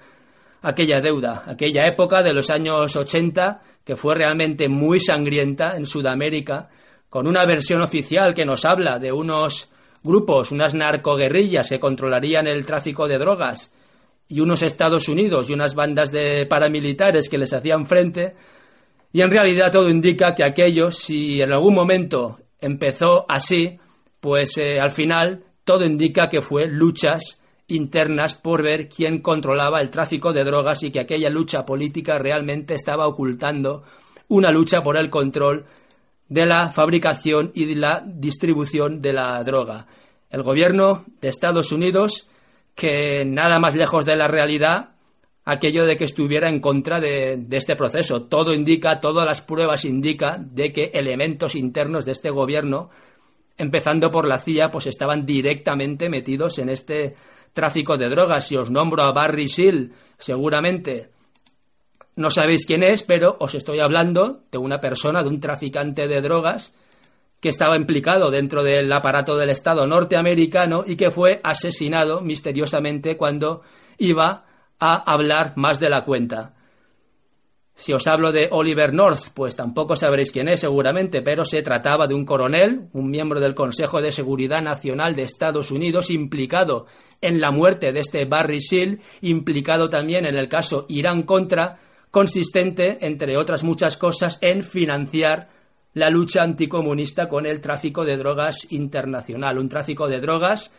aquella 0.61 0.99
deuda, 0.99 1.43
aquella 1.47 1.85
época 1.87 2.23
de 2.23 2.33
los 2.33 2.49
años 2.49 2.95
80 2.95 3.61
que 3.85 3.95
fue 3.95 4.15
realmente 4.15 4.67
muy 4.67 4.99
sangrienta 4.99 5.77
en 5.77 5.85
Sudamérica, 5.85 6.69
con 7.07 7.27
una 7.27 7.45
versión 7.45 7.81
oficial 7.81 8.33
que 8.33 8.43
nos 8.43 8.65
habla 8.65 8.97
de 8.97 9.11
unos 9.11 9.69
grupos, 10.03 10.51
unas 10.51 10.73
narcoguerrillas 10.73 11.69
que 11.69 11.79
controlarían 11.79 12.47
el 12.47 12.65
tráfico 12.65 13.07
de 13.07 13.19
drogas 13.19 13.71
y 14.27 14.39
unos 14.39 14.63
Estados 14.63 15.07
Unidos 15.07 15.49
y 15.49 15.53
unas 15.53 15.75
bandas 15.75 16.11
de 16.11 16.47
paramilitares 16.47 17.29
que 17.29 17.37
les 17.37 17.53
hacían 17.53 17.85
frente, 17.85 18.35
y 19.13 19.21
en 19.21 19.29
realidad 19.29 19.71
todo 19.71 19.87
indica 19.89 20.33
que 20.33 20.43
aquello, 20.43 20.91
si 20.91 21.41
en 21.41 21.53
algún 21.53 21.75
momento 21.75 22.39
empezó 22.59 23.25
así, 23.29 23.79
pues 24.25 24.57
eh, 24.57 24.79
al 24.79 24.89
final 24.89 25.43
todo 25.63 25.85
indica 25.85 26.29
que 26.29 26.41
fue 26.41 26.65
luchas 26.65 27.37
internas 27.67 28.33
por 28.33 28.63
ver 28.63 28.89
quién 28.89 29.21
controlaba 29.21 29.79
el 29.81 29.91
tráfico 29.91 30.33
de 30.33 30.43
drogas 30.43 30.81
y 30.81 30.89
que 30.89 30.99
aquella 30.99 31.29
lucha 31.29 31.63
política 31.63 32.17
realmente 32.17 32.73
estaba 32.73 33.07
ocultando 33.07 33.83
una 34.29 34.49
lucha 34.49 34.81
por 34.81 34.97
el 34.97 35.11
control 35.11 35.67
de 36.27 36.47
la 36.47 36.71
fabricación 36.71 37.51
y 37.53 37.65
de 37.65 37.75
la 37.75 38.03
distribución 38.03 38.99
de 38.99 39.13
la 39.13 39.43
droga. 39.43 39.85
El 40.31 40.41
gobierno 40.41 41.05
de 41.21 41.29
Estados 41.29 41.71
Unidos, 41.71 42.27
que 42.73 43.25
nada 43.25 43.59
más 43.59 43.75
lejos 43.75 44.07
de 44.07 44.15
la 44.15 44.27
realidad, 44.27 44.95
aquello 45.43 45.85
de 45.85 45.97
que 45.97 46.05
estuviera 46.05 46.49
en 46.49 46.61
contra 46.61 46.99
de, 46.99 47.45
este 47.51 47.75
proceso. 47.75 48.23
Todo 48.23 48.55
indica, 48.55 48.99
todas 48.99 49.27
las 49.27 49.43
pruebas 49.43 49.85
indican 49.85 50.55
de 50.55 50.71
que 50.71 50.85
elementos 50.95 51.53
internos 51.53 52.05
de 52.05 52.13
este 52.13 52.31
gobierno, 52.31 52.89
empezando 53.57 54.11
por 54.11 54.27
la 54.27 54.39
CIA, 54.39 54.71
pues 54.71 54.87
estaban 54.87 55.25
directamente 55.25 56.09
metidos 56.09 56.59
en 56.59 56.69
este 56.69 57.15
tráfico 57.53 57.97
de 57.97 58.09
drogas. 58.09 58.47
Si 58.47 58.55
os 58.57 58.69
nombro 58.69 59.03
a 59.03 59.11
Barry 59.11 59.47
Seal, 59.47 59.93
seguramente 60.17 61.11
no 62.15 62.29
sabéis 62.29 62.65
quién 62.65 62.83
es, 62.83 63.03
pero 63.03 63.35
os 63.39 63.55
estoy 63.55 63.79
hablando 63.79 64.43
de 64.51 64.57
una 64.57 64.79
persona, 64.79 65.21
de 65.21 65.29
un 65.29 65.39
traficante 65.39 66.07
de 66.07 66.21
drogas 66.21 66.73
que 67.41 67.49
estaba 67.49 67.75
implicado 67.75 68.31
dentro 68.31 68.63
del 68.63 68.91
aparato 68.91 69.37
del 69.37 69.49
Estado 69.49 69.85
norteamericano 69.85 70.83
y 70.85 70.95
que 70.95 71.11
fue 71.11 71.41
asesinado 71.43 72.21
misteriosamente 72.21 73.17
cuando 73.17 73.61
iba 73.97 74.45
a 74.79 75.11
hablar 75.11 75.53
más 75.55 75.79
de 75.79 75.89
la 75.89 76.03
cuenta. 76.03 76.54
Si 77.77 77.91
os 77.91 78.07
hablo 78.07 78.31
de 78.31 78.47
Oliver 78.51 78.93
North, 78.93 79.33
pues 79.33 79.53
tampoco 79.53 79.97
sabréis 79.97 80.31
quién 80.31 80.47
es 80.47 80.61
seguramente, 80.61 81.21
pero 81.21 81.43
se 81.43 81.61
trataba 81.61 82.07
de 82.07 82.13
un 82.13 82.23
coronel, 82.23 82.87
un 82.93 83.09
miembro 83.09 83.41
del 83.41 83.53
Consejo 83.53 84.01
de 84.01 84.13
Seguridad 84.13 84.61
Nacional 84.61 85.13
de 85.13 85.23
Estados 85.23 85.71
Unidos, 85.71 86.09
implicado 86.09 86.85
en 87.19 87.41
la 87.41 87.51
muerte 87.51 87.91
de 87.91 87.99
este 87.99 88.23
Barry 88.23 88.61
Seal, 88.61 89.01
implicado 89.21 89.89
también 89.89 90.25
en 90.25 90.37
el 90.37 90.47
caso 90.47 90.85
Irán 90.87 91.23
contra, 91.23 91.77
consistente, 92.11 93.05
entre 93.05 93.35
otras 93.37 93.61
muchas 93.61 93.97
cosas, 93.97 94.39
en 94.39 94.63
financiar 94.63 95.49
la 95.95 96.09
lucha 96.09 96.43
anticomunista 96.43 97.27
con 97.27 97.45
el 97.45 97.59
tráfico 97.59 98.05
de 98.05 98.15
drogas 98.15 98.71
internacional. 98.71 99.57
Un 99.57 99.67
tráfico 99.67 100.07
de 100.07 100.21
drogas 100.21 100.71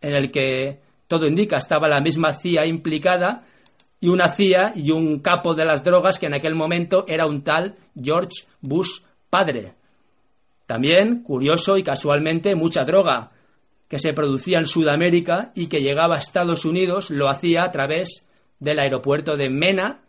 en 0.00 0.14
el 0.14 0.30
que 0.30 0.78
todo 1.08 1.26
indica 1.26 1.56
estaba 1.56 1.88
la 1.88 2.00
misma 2.00 2.32
CIA 2.32 2.64
implicada 2.66 3.44
y 4.00 4.08
una 4.08 4.28
CIA 4.28 4.72
y 4.76 4.90
un 4.90 5.20
capo 5.20 5.54
de 5.54 5.64
las 5.64 5.82
drogas 5.82 6.18
que 6.18 6.26
en 6.26 6.34
aquel 6.34 6.54
momento 6.54 7.04
era 7.08 7.26
un 7.26 7.42
tal 7.42 7.76
George 8.00 8.44
Bush 8.60 9.00
padre. 9.30 9.74
También, 10.66 11.22
curioso 11.22 11.76
y 11.76 11.82
casualmente, 11.82 12.54
mucha 12.54 12.84
droga 12.84 13.32
que 13.88 13.98
se 13.98 14.12
producía 14.12 14.58
en 14.58 14.66
Sudamérica 14.66 15.50
y 15.54 15.66
que 15.68 15.78
llegaba 15.78 16.16
a 16.16 16.18
Estados 16.18 16.64
Unidos 16.64 17.10
lo 17.10 17.28
hacía 17.28 17.64
a 17.64 17.70
través 17.70 18.24
del 18.60 18.78
aeropuerto 18.78 19.36
de 19.36 19.48
Mena, 19.48 20.02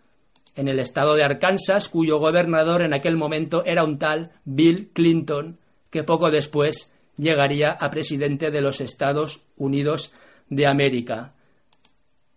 en 0.56 0.68
el 0.68 0.80
estado 0.80 1.16
de 1.16 1.24
Arkansas, 1.24 1.88
cuyo 1.88 2.18
gobernador 2.18 2.82
en 2.82 2.94
aquel 2.94 3.16
momento 3.16 3.64
era 3.66 3.86
un 3.86 3.98
tal 3.98 4.32
Bill 4.44 4.90
Clinton, 4.94 5.58
que 5.90 6.04
poco 6.04 6.30
después 6.30 6.92
llegaría 7.16 7.72
a 7.72 7.90
presidente 7.90 8.52
de 8.52 8.62
los 8.62 8.82
Estados 8.82 9.42
Unidos 9.56 10.12
de 10.50 10.68
América. 10.68 11.34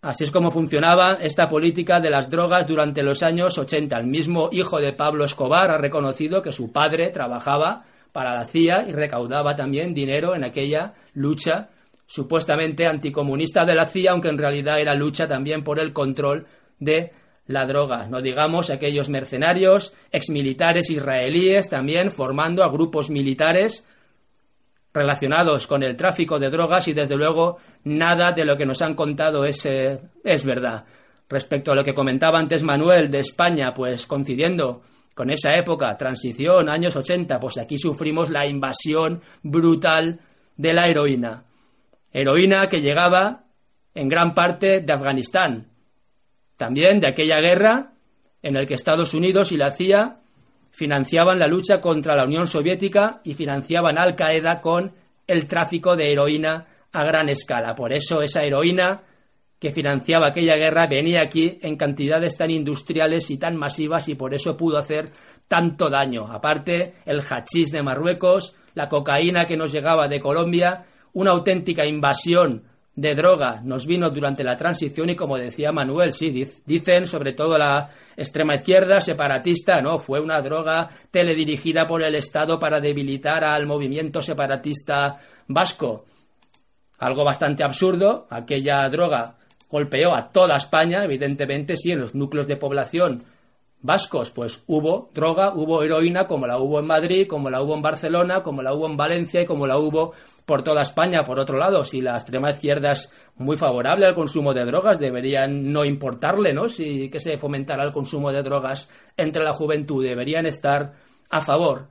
Así 0.02 0.25
es 0.25 0.32
como 0.32 0.50
funcionaba 0.50 1.18
esta 1.23 1.49
política 1.49 2.00
de 2.00 2.11
las 2.11 2.28
drogas 2.28 2.66
durante 2.66 3.04
los 3.04 3.23
años 3.23 3.56
80. 3.56 3.97
El 3.97 4.09
mismo 4.09 4.49
hijo 4.50 4.80
de 4.80 4.92
Pablo 4.92 5.25
Escobar 5.25 5.71
ha 5.71 5.78
reconocido 5.78 6.42
que 6.42 6.50
su 6.50 6.73
padre 6.73 7.11
trabajaba 7.11 7.85
para 8.11 8.35
la 8.35 8.44
CIA 8.44 8.88
y 8.88 8.92
recaudaba 8.92 9.54
también 9.54 9.94
dinero 9.94 10.35
en 10.35 10.42
aquella 10.42 10.94
lucha 11.14 11.68
supuestamente 12.04 12.85
anticomunista 12.85 13.64
de 13.64 13.76
la 13.76 13.87
CIA, 13.87 14.11
aunque 14.11 14.30
en 14.30 14.38
realidad 14.38 14.80
era 14.80 14.97
lucha 14.97 15.28
también 15.28 15.62
por 15.62 15.78
el 15.78 15.92
control 15.92 16.49
de 16.80 17.12
la 17.47 17.64
droga. 17.64 18.09
No 18.09 18.21
digamos 18.21 18.71
aquellos 18.71 19.09
mercenarios, 19.09 19.92
exmilitares 20.11 20.90
israelíes 20.90 21.68
también 21.68 22.11
formando 22.11 22.64
a 22.64 22.73
grupos 22.73 23.09
militares 23.09 23.85
relacionados 24.92 25.66
con 25.66 25.82
el 25.82 25.96
tráfico 25.96 26.38
de 26.38 26.50
drogas 26.50 26.87
y 26.88 26.92
desde 26.92 27.16
luego 27.16 27.58
nada 27.84 28.32
de 28.32 28.44
lo 28.44 28.56
que 28.56 28.66
nos 28.66 28.82
han 28.82 28.94
contado 28.94 29.44
es, 29.44 29.64
eh, 29.66 29.99
es 30.22 30.44
verdad. 30.44 30.84
Respecto 31.28 31.72
a 31.72 31.75
lo 31.75 31.84
que 31.84 31.94
comentaba 31.94 32.38
antes 32.38 32.62
Manuel 32.62 33.11
de 33.11 33.20
España, 33.20 33.72
pues 33.72 34.06
coincidiendo 34.06 34.82
con 35.14 35.31
esa 35.31 35.55
época, 35.57 35.96
transición, 35.96 36.68
años 36.68 36.96
80, 36.96 37.38
pues 37.40 37.59
aquí 37.59 37.78
sufrimos 37.78 38.31
la 38.31 38.46
invasión 38.46 39.22
brutal 39.42 40.20
de 40.57 40.74
la 40.74 40.88
heroína. 40.88 41.44
Heroína 42.12 42.68
que 42.68 42.81
llegaba 42.81 43.44
en 43.94 44.09
gran 44.09 44.35
parte 44.35 44.81
de 44.81 44.92
Afganistán, 44.92 45.68
también 46.57 47.00
de 47.00 47.09
aquella 47.09 47.40
guerra 47.40 47.92
en 48.42 48.55
la 48.55 48.66
que 48.66 48.74
Estados 48.74 49.14
Unidos 49.14 49.52
y 49.52 49.57
la 49.57 49.70
CIA 49.70 50.21
financiaban 50.72 51.38
la 51.38 51.46
lucha 51.46 51.80
contra 51.80 52.16
la 52.16 52.24
Unión 52.24 52.46
Soviética 52.46 53.20
y 53.22 53.35
financiaban 53.35 53.98
Al 53.98 54.16
Qaeda 54.16 54.61
con 54.61 54.92
el 55.26 55.46
tráfico 55.46 55.94
de 55.94 56.11
heroína 56.11 56.66
a 56.92 57.04
gran 57.04 57.28
escala. 57.28 57.74
Por 57.74 57.92
eso 57.92 58.20
esa 58.22 58.42
heroína 58.42 59.02
que 59.58 59.70
financiaba 59.70 60.28
aquella 60.28 60.56
guerra 60.56 60.88
venía 60.88 61.22
aquí 61.22 61.58
en 61.62 61.76
cantidades 61.76 62.37
tan 62.37 62.50
industriales 62.50 63.30
y 63.30 63.38
tan 63.38 63.56
masivas 63.56 64.08
y 64.08 64.16
por 64.16 64.35
eso 64.35 64.56
pudo 64.56 64.78
hacer 64.78 65.11
tanto 65.46 65.88
daño. 65.88 66.26
Aparte, 66.26 66.94
el 67.04 67.20
hachís 67.20 67.70
de 67.70 67.82
Marruecos, 67.82 68.56
la 68.74 68.88
cocaína 68.88 69.44
que 69.44 69.56
nos 69.56 69.72
llegaba 69.72 70.08
de 70.08 70.20
Colombia, 70.20 70.87
una 71.12 71.30
auténtica 71.30 71.87
invasión 71.87 72.64
de 72.94 73.14
droga 73.14 73.61
nos 73.64 73.87
vino 73.87 74.11
durante 74.11 74.44
la 74.44 74.57
transición 74.57 75.09
y 75.11 75.16
como 75.16 75.38
decía 75.38 75.72
Manuel, 75.72 76.12
sí, 76.12 76.46
dicen 76.66 77.07
sobre 77.07 77.33
todo 77.33 77.57
la 77.57 77.90
extrema 78.16 78.57
izquierda 78.57 79.00
separatista, 79.00 79.81
no, 79.81 79.98
fue 79.98 80.20
una 80.20 80.40
droga 80.42 80.88
teledirigida 81.11 81.87
por 81.87 82.02
el 82.02 82.14
Estado 82.14 82.59
para 82.59 82.81
debilitar 82.81 83.44
al 83.44 83.66
movimiento 83.66 84.20
separatista 84.20 85.18
vasco. 85.48 86.05
Algo 86.98 87.24
bastante 87.24 87.64
absurdo, 87.64 88.26
aquella 88.31 88.88
droga 88.88 89.37
golpeó 89.70 90.14
a 90.14 90.31
toda 90.31 90.57
España, 90.57 91.02
evidentemente 91.02 91.76
sí, 91.76 91.92
en 91.92 92.00
los 92.00 92.14
núcleos 92.14 92.46
de 92.46 92.57
población 92.57 93.24
vascos, 93.83 94.31
pues 94.31 94.62
hubo 94.68 95.11
droga, 95.12 95.53
hubo 95.55 95.83
heroína, 95.83 96.27
como 96.27 96.47
la 96.47 96.59
hubo 96.59 96.79
en 96.79 96.87
Madrid, 96.87 97.27
como 97.29 97.51
la 97.51 97.61
hubo 97.61 97.75
en 97.75 97.83
Barcelona, 97.83 98.42
como 98.42 98.62
la 98.62 98.73
hubo 98.73 98.87
en 98.87 98.97
Valencia 98.97 99.42
y 99.42 99.47
como 99.47 99.66
la 99.66 99.77
hubo 99.77 100.12
por 100.47 100.62
toda 100.62 100.83
España. 100.83 101.25
Por 101.25 101.38
otro 101.38 101.59
lado, 101.59 101.85
si 101.85 102.01
la 102.01 102.14
extrema 102.14 102.51
izquierda 102.51 102.92
es 102.92 103.12
muy 103.37 103.57
favorable 103.57 104.07
al 104.07 104.14
consumo 104.14 104.55
de 104.55 104.64
drogas, 104.64 104.99
deberían 104.99 105.73
no 105.73 105.85
importarle, 105.85 106.53
¿no? 106.53 106.68
Si 106.68 107.11
que 107.11 107.18
se 107.18 107.38
fomentara 107.38 107.85
el 107.85 107.92
consumo 107.92 108.33
de 108.33 108.42
drogas 108.42 108.88
entre 109.16 109.42
la 109.42 109.53
juventud, 109.53 110.05
deberían 110.05 110.47
estar 110.47 110.92
a 111.29 111.40
favor. 111.40 111.88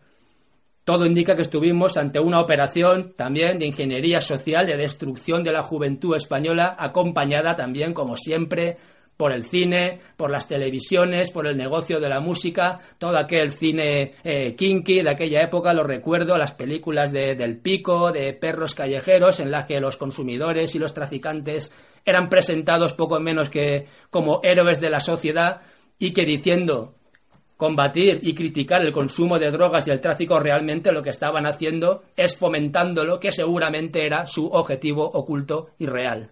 Todo 0.83 1.05
indica 1.05 1.35
que 1.35 1.43
estuvimos 1.43 1.95
ante 1.97 2.19
una 2.19 2.41
operación 2.41 3.13
también 3.15 3.59
de 3.59 3.67
ingeniería 3.67 4.19
social, 4.19 4.65
de 4.65 4.77
destrucción 4.77 5.43
de 5.43 5.51
la 5.51 5.61
juventud 5.61 6.15
española, 6.15 6.75
acompañada 6.77 7.55
también, 7.55 7.93
como 7.93 8.15
siempre, 8.15 8.77
por 9.17 9.31
el 9.31 9.45
cine, 9.45 9.99
por 10.17 10.31
las 10.31 10.47
televisiones, 10.47 11.29
por 11.31 11.45
el 11.45 11.55
negocio 11.55 11.99
de 11.99 12.09
la 12.09 12.19
música, 12.19 12.79
todo 12.97 13.17
aquel 13.17 13.51
cine 13.51 14.13
eh, 14.23 14.55
kinky 14.55 15.03
de 15.03 15.11
aquella 15.11 15.43
época, 15.43 15.73
lo 15.73 15.83
recuerdo, 15.83 16.37
las 16.37 16.55
películas 16.55 17.11
de, 17.11 17.35
del 17.35 17.57
pico, 17.57 18.11
de 18.11 18.33
perros 18.33 18.73
callejeros, 18.73 19.39
en 19.39 19.51
las 19.51 19.65
que 19.65 19.79
los 19.79 19.97
consumidores 19.97 20.73
y 20.73 20.79
los 20.79 20.93
traficantes 20.93 21.71
eran 22.03 22.29
presentados 22.29 22.93
poco 22.93 23.19
menos 23.19 23.49
que 23.49 23.85
como 24.09 24.39
héroes 24.43 24.81
de 24.81 24.89
la 24.89 24.99
sociedad 24.99 25.61
y 25.99 26.13
que 26.13 26.25
diciendo 26.25 26.95
combatir 27.61 28.21
y 28.23 28.33
criticar 28.33 28.81
el 28.81 28.91
consumo 28.91 29.37
de 29.37 29.51
drogas 29.51 29.87
y 29.87 29.91
el 29.91 30.01
tráfico 30.01 30.39
realmente 30.39 30.91
lo 30.91 31.03
que 31.03 31.11
estaban 31.11 31.45
haciendo 31.45 32.01
es 32.15 32.35
fomentándolo, 32.35 33.19
que 33.19 33.31
seguramente 33.31 34.03
era 34.03 34.25
su 34.25 34.47
objetivo 34.47 35.05
oculto 35.05 35.69
y 35.77 35.85
real. 35.85 36.31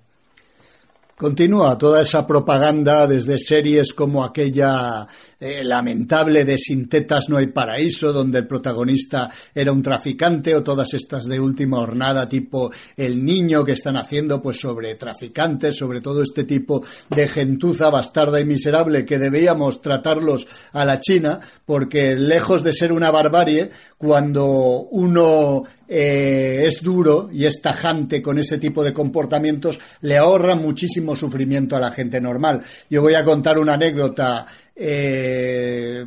Continúa 1.20 1.78
toda 1.78 2.02
esa 2.02 2.26
propaganda 2.26 3.06
desde 3.06 3.38
series 3.38 3.92
como 3.92 4.24
aquella 4.24 5.06
eh, 5.38 5.66
lamentable 5.66 6.46
de 6.46 6.58
Sin 6.58 6.88
tetas 6.88 7.28
no 7.28 7.36
hay 7.36 7.48
paraíso, 7.48 8.14
donde 8.14 8.40
el 8.40 8.48
protagonista 8.48 9.30
era 9.54 9.74
un 9.74 9.84
traficante, 9.84 10.56
o 10.56 10.64
todas 10.64 10.94
estas 10.94 11.26
de 11.26 11.38
última 11.38 11.80
hornada, 11.80 12.30
tipo 12.30 12.72
El 12.96 13.26
niño 13.26 13.66
que 13.66 13.74
están 13.74 13.98
haciendo 13.98 14.42
pues 14.42 14.62
sobre 14.62 14.96
traficantes, 14.96 15.76
sobre 15.76 16.00
todo 16.00 16.22
este 16.22 16.46
tipo 16.46 16.82
de 17.10 17.28
gentuza 17.28 17.90
bastarda 17.90 18.40
y 18.40 18.46
miserable 18.46 19.06
que 19.06 19.20
debíamos 19.20 19.82
tratarlos 19.82 20.48
a 20.72 20.86
la 20.86 21.02
China, 21.02 21.42
porque 21.66 22.16
lejos 22.16 22.64
de 22.64 22.72
ser 22.72 22.94
una 22.94 23.12
barbarie, 23.12 23.72
cuando 23.98 24.48
uno 24.92 25.66
eh, 25.92 26.66
es 26.68 26.84
duro 26.84 27.30
y 27.34 27.46
es 27.46 27.62
tajante 27.62 28.22
con 28.22 28.38
ese 28.38 28.60
tipo 28.60 28.84
de 28.84 28.94
comportamientos, 28.94 29.80
le 30.02 30.18
ahorra 30.18 30.54
muchísimo 30.54 31.16
sufrimiento 31.16 31.76
a 31.76 31.80
la 31.80 31.92
gente 31.92 32.22
normal. 32.22 32.62
Yo 32.92 33.02
voy 33.02 33.16
a 33.16 33.24
contar 33.24 33.58
una 33.58 33.74
anécdota 33.74 34.46
eh, 34.76 36.06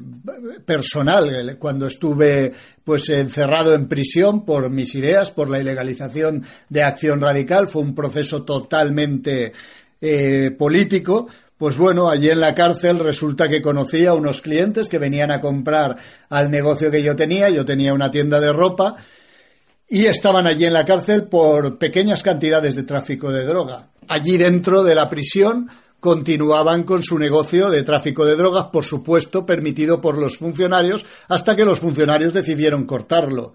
personal 0.65 1.57
cuando 1.59 1.89
estuve 1.89 2.53
pues 2.85 3.09
encerrado 3.09 3.75
en 3.75 3.89
prisión 3.89 4.45
por 4.45 4.71
mis 4.71 4.95
ideas, 4.95 5.33
por 5.33 5.51
la 5.51 5.59
ilegalización 5.59 6.45
de 6.69 6.85
acción 6.85 7.21
radical. 7.21 7.67
Fue 7.67 7.83
un 7.83 7.95
proceso 7.97 8.45
totalmente 8.45 9.53
eh, 10.01 10.55
político. 10.57 11.27
Pues 11.59 11.77
bueno, 11.77 12.09
allí 12.09 12.29
en 12.29 12.41
la 12.41 12.55
cárcel 12.55 13.01
resulta 13.01 13.49
que 13.49 13.61
conocía 13.61 14.11
a 14.11 14.15
unos 14.15 14.43
clientes 14.43 14.89
que 14.89 14.99
venían 14.99 15.33
a 15.33 15.41
comprar 15.41 15.97
al 16.29 16.53
negocio 16.53 16.91
que 16.91 17.03
yo 17.03 17.17
tenía. 17.17 17.51
Yo 17.51 17.65
tenía 17.65 17.93
una 17.93 18.13
tienda 18.13 18.39
de 18.39 18.53
ropa 18.53 18.97
y 19.89 20.07
estaban 20.07 20.47
allí 20.47 20.65
en 20.65 20.73
la 20.73 20.85
cárcel 20.85 21.25
por 21.25 21.79
pequeñas 21.79 22.23
cantidades 22.23 22.75
de 22.75 22.83
tráfico 22.83 23.31
de 23.31 23.45
droga. 23.45 23.89
Allí 24.09 24.37
dentro 24.37 24.85
de 24.85 24.95
la 24.95 25.09
prisión 25.11 25.69
continuaban 26.01 26.83
con 26.83 27.03
su 27.03 27.19
negocio 27.19 27.71
de 27.71 27.85
tráfico 27.85 28.25
de 28.25 28.35
drogas, 28.35 28.65
por 28.73 28.85
supuesto, 28.85 29.47
permitido 29.47 30.01
por 30.01 30.19
los 30.19 30.37
funcionarios, 30.37 31.07
hasta 31.29 31.55
que 31.55 31.65
los 31.65 31.79
funcionarios 31.79 32.33
decidieron 32.33 32.87
cortarlo. 32.87 33.53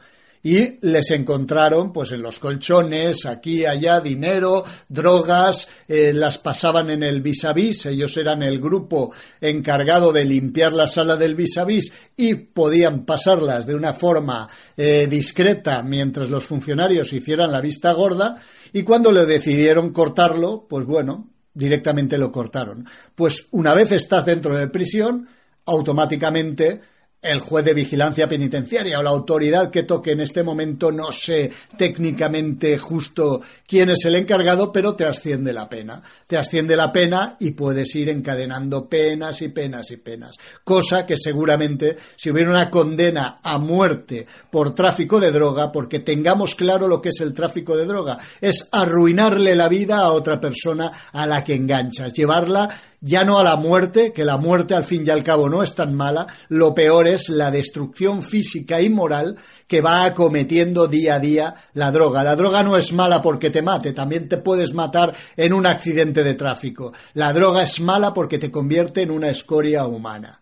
Y 0.47 0.79
les 0.79 1.11
encontraron, 1.11 1.91
pues 1.91 2.13
en 2.13 2.21
los 2.21 2.39
colchones, 2.39 3.25
aquí, 3.25 3.65
allá, 3.65 3.99
dinero, 3.99 4.63
drogas, 4.87 5.67
eh, 5.89 6.13
las 6.13 6.37
pasaban 6.37 6.89
en 6.89 7.03
el 7.03 7.21
vis 7.21 7.43
a 7.43 7.51
vis. 7.51 7.85
Ellos 7.85 8.15
eran 8.15 8.41
el 8.41 8.61
grupo 8.61 9.11
encargado 9.41 10.13
de 10.13 10.23
limpiar 10.23 10.71
la 10.71 10.87
sala 10.87 11.17
del 11.17 11.35
vis 11.35 11.57
a 11.57 11.65
vis 11.65 11.91
y 12.15 12.35
podían 12.35 13.03
pasarlas 13.03 13.67
de 13.67 13.75
una 13.75 13.91
forma 13.91 14.47
eh, 14.77 15.05
discreta 15.09 15.83
mientras 15.83 16.29
los 16.29 16.45
funcionarios 16.45 17.11
hicieran 17.11 17.51
la 17.51 17.59
vista 17.59 17.91
gorda. 17.91 18.37
Y 18.71 18.83
cuando 18.83 19.11
le 19.11 19.25
decidieron 19.25 19.91
cortarlo, 19.91 20.65
pues 20.69 20.85
bueno, 20.85 21.29
directamente 21.53 22.17
lo 22.17 22.31
cortaron. 22.31 22.87
Pues 23.15 23.47
una 23.51 23.73
vez 23.73 23.91
estás 23.91 24.25
dentro 24.25 24.57
de 24.57 24.69
prisión, 24.69 25.27
automáticamente 25.65 26.79
el 27.21 27.39
juez 27.39 27.65
de 27.65 27.73
vigilancia 27.73 28.29
penitenciaria 28.29 28.99
o 28.99 29.03
la 29.03 29.09
autoridad 29.09 29.71
que 29.71 29.83
toque 29.83 30.11
en 30.11 30.21
este 30.21 30.43
momento, 30.43 30.91
no 30.91 31.11
sé 31.11 31.51
técnicamente 31.75 32.77
justo 32.77 33.41
quién 33.67 33.89
es 33.89 34.05
el 34.05 34.15
encargado, 34.15 34.71
pero 34.71 34.95
te 34.95 35.05
asciende 35.05 35.51
la 35.51 35.67
pena. 35.67 36.01
Te 36.27 36.37
asciende 36.37 36.75
la 36.75 36.93
pena 36.93 37.35
y 37.39 37.51
puedes 37.51 37.93
ir 37.95 38.09
encadenando 38.09 38.87
penas 38.87 39.41
y 39.41 39.49
penas 39.49 39.89
y 39.91 39.97
penas. 39.97 40.37
Cosa 40.63 41.05
que 41.05 41.17
seguramente 41.17 41.97
si 42.15 42.29
hubiera 42.29 42.51
una 42.51 42.69
condena 42.69 43.39
a 43.43 43.57
muerte 43.57 44.27
por 44.51 44.75
tráfico 44.75 45.19
de 45.19 45.31
droga, 45.31 45.71
porque 45.71 45.99
tengamos 45.99 46.55
claro 46.55 46.87
lo 46.87 47.01
que 47.01 47.09
es 47.09 47.19
el 47.21 47.33
tráfico 47.33 47.75
de 47.75 47.85
droga, 47.85 48.17
es 48.39 48.67
arruinarle 48.71 49.55
la 49.55 49.67
vida 49.67 49.97
a 49.97 50.11
otra 50.11 50.39
persona 50.39 50.91
a 51.11 51.25
la 51.25 51.43
que 51.43 51.55
enganchas, 51.55 52.13
llevarla 52.13 52.69
ya 52.99 53.23
no 53.23 53.37
a 53.37 53.43
la 53.43 53.55
muerte, 53.55 54.11
que 54.11 54.25
la 54.25 54.37
muerte 54.37 54.73
al 54.73 54.83
fin 54.83 55.03
y 55.05 55.09
al 55.09 55.23
cabo 55.23 55.49
no 55.49 55.61
es 55.61 55.75
tan 55.75 55.93
mala, 55.93 56.27
lo 56.49 56.73
peor 56.73 57.07
es 57.07 57.29
la 57.29 57.51
destrucción 57.51 58.23
física 58.23 58.81
y 58.81 58.89
moral 58.89 59.37
que 59.67 59.81
va 59.81 60.05
acometiendo 60.05 60.87
día 60.87 61.15
a 61.15 61.19
día 61.19 61.55
la 61.73 61.91
droga. 61.91 62.23
La 62.23 62.35
droga 62.35 62.63
no 62.63 62.75
es 62.75 62.93
mala 62.93 63.21
porque 63.21 63.49
te 63.49 63.61
mate, 63.61 63.93
también 63.93 64.27
te 64.27 64.37
puedes 64.37 64.73
matar 64.73 65.13
en 65.35 65.53
un 65.53 65.65
accidente 65.65 66.23
de 66.23 66.33
tráfico. 66.33 66.93
La 67.13 67.33
droga 67.33 67.63
es 67.63 67.79
mala 67.79 68.13
porque 68.13 68.39
te 68.39 68.49
convierte 68.49 69.03
en 69.03 69.11
una 69.11 69.29
escoria 69.29 69.85
humana. 69.85 70.41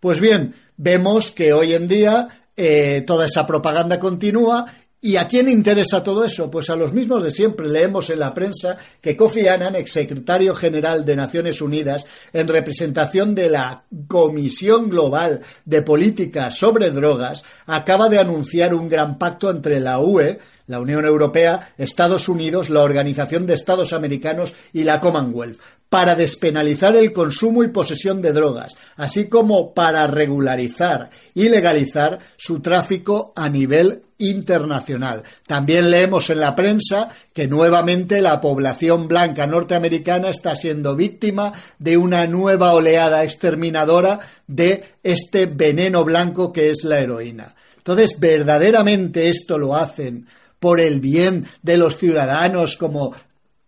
Pues 0.00 0.18
bien, 0.18 0.54
vemos 0.76 1.30
que 1.30 1.52
hoy 1.52 1.74
en 1.74 1.86
día 1.86 2.28
eh, 2.56 3.04
toda 3.06 3.26
esa 3.26 3.46
propaganda 3.46 3.98
continúa 3.98 4.66
¿Y 5.02 5.16
a 5.16 5.26
quién 5.28 5.48
interesa 5.48 6.04
todo 6.04 6.26
eso? 6.26 6.50
Pues 6.50 6.68
a 6.68 6.76
los 6.76 6.92
mismos 6.92 7.22
de 7.22 7.30
siempre. 7.30 7.66
Leemos 7.66 8.10
en 8.10 8.18
la 8.18 8.34
prensa 8.34 8.76
que 9.00 9.16
Kofi 9.16 9.48
Annan, 9.48 9.74
exsecretario 9.74 10.54
general 10.54 11.06
de 11.06 11.16
Naciones 11.16 11.62
Unidas, 11.62 12.04
en 12.34 12.46
representación 12.46 13.34
de 13.34 13.48
la 13.48 13.84
Comisión 14.06 14.90
Global 14.90 15.40
de 15.64 15.80
Política 15.80 16.50
sobre 16.50 16.90
Drogas, 16.90 17.44
acaba 17.64 18.10
de 18.10 18.18
anunciar 18.18 18.74
un 18.74 18.90
gran 18.90 19.16
pacto 19.16 19.48
entre 19.48 19.80
la 19.80 20.00
UE, 20.00 20.38
la 20.66 20.80
Unión 20.80 21.06
Europea, 21.06 21.72
Estados 21.78 22.28
Unidos, 22.28 22.68
la 22.68 22.82
Organización 22.82 23.46
de 23.46 23.54
Estados 23.54 23.94
Americanos 23.94 24.52
y 24.74 24.84
la 24.84 25.00
Commonwealth, 25.00 25.58
para 25.88 26.14
despenalizar 26.14 26.94
el 26.94 27.14
consumo 27.14 27.64
y 27.64 27.68
posesión 27.68 28.20
de 28.20 28.34
drogas, 28.34 28.76
así 28.96 29.30
como 29.30 29.72
para 29.72 30.06
regularizar 30.06 31.08
y 31.32 31.48
legalizar 31.48 32.18
su 32.36 32.60
tráfico 32.60 33.32
a 33.34 33.48
nivel 33.48 34.02
internacional. 34.20 35.22
También 35.46 35.90
leemos 35.90 36.30
en 36.30 36.40
la 36.40 36.54
prensa 36.54 37.08
que 37.32 37.48
nuevamente 37.48 38.20
la 38.20 38.40
población 38.40 39.08
blanca 39.08 39.46
norteamericana 39.46 40.28
está 40.28 40.54
siendo 40.54 40.96
víctima 40.96 41.52
de 41.78 41.96
una 41.96 42.26
nueva 42.26 42.72
oleada 42.72 43.24
exterminadora 43.24 44.20
de 44.46 44.84
este 45.02 45.46
veneno 45.46 46.04
blanco 46.04 46.52
que 46.52 46.70
es 46.70 46.84
la 46.84 47.00
heroína. 47.00 47.54
Entonces, 47.78 48.18
verdaderamente 48.18 49.28
esto 49.28 49.58
lo 49.58 49.74
hacen 49.74 50.26
por 50.58 50.80
el 50.80 51.00
bien 51.00 51.46
de 51.62 51.78
los 51.78 51.96
ciudadanos 51.96 52.76
como 52.76 53.14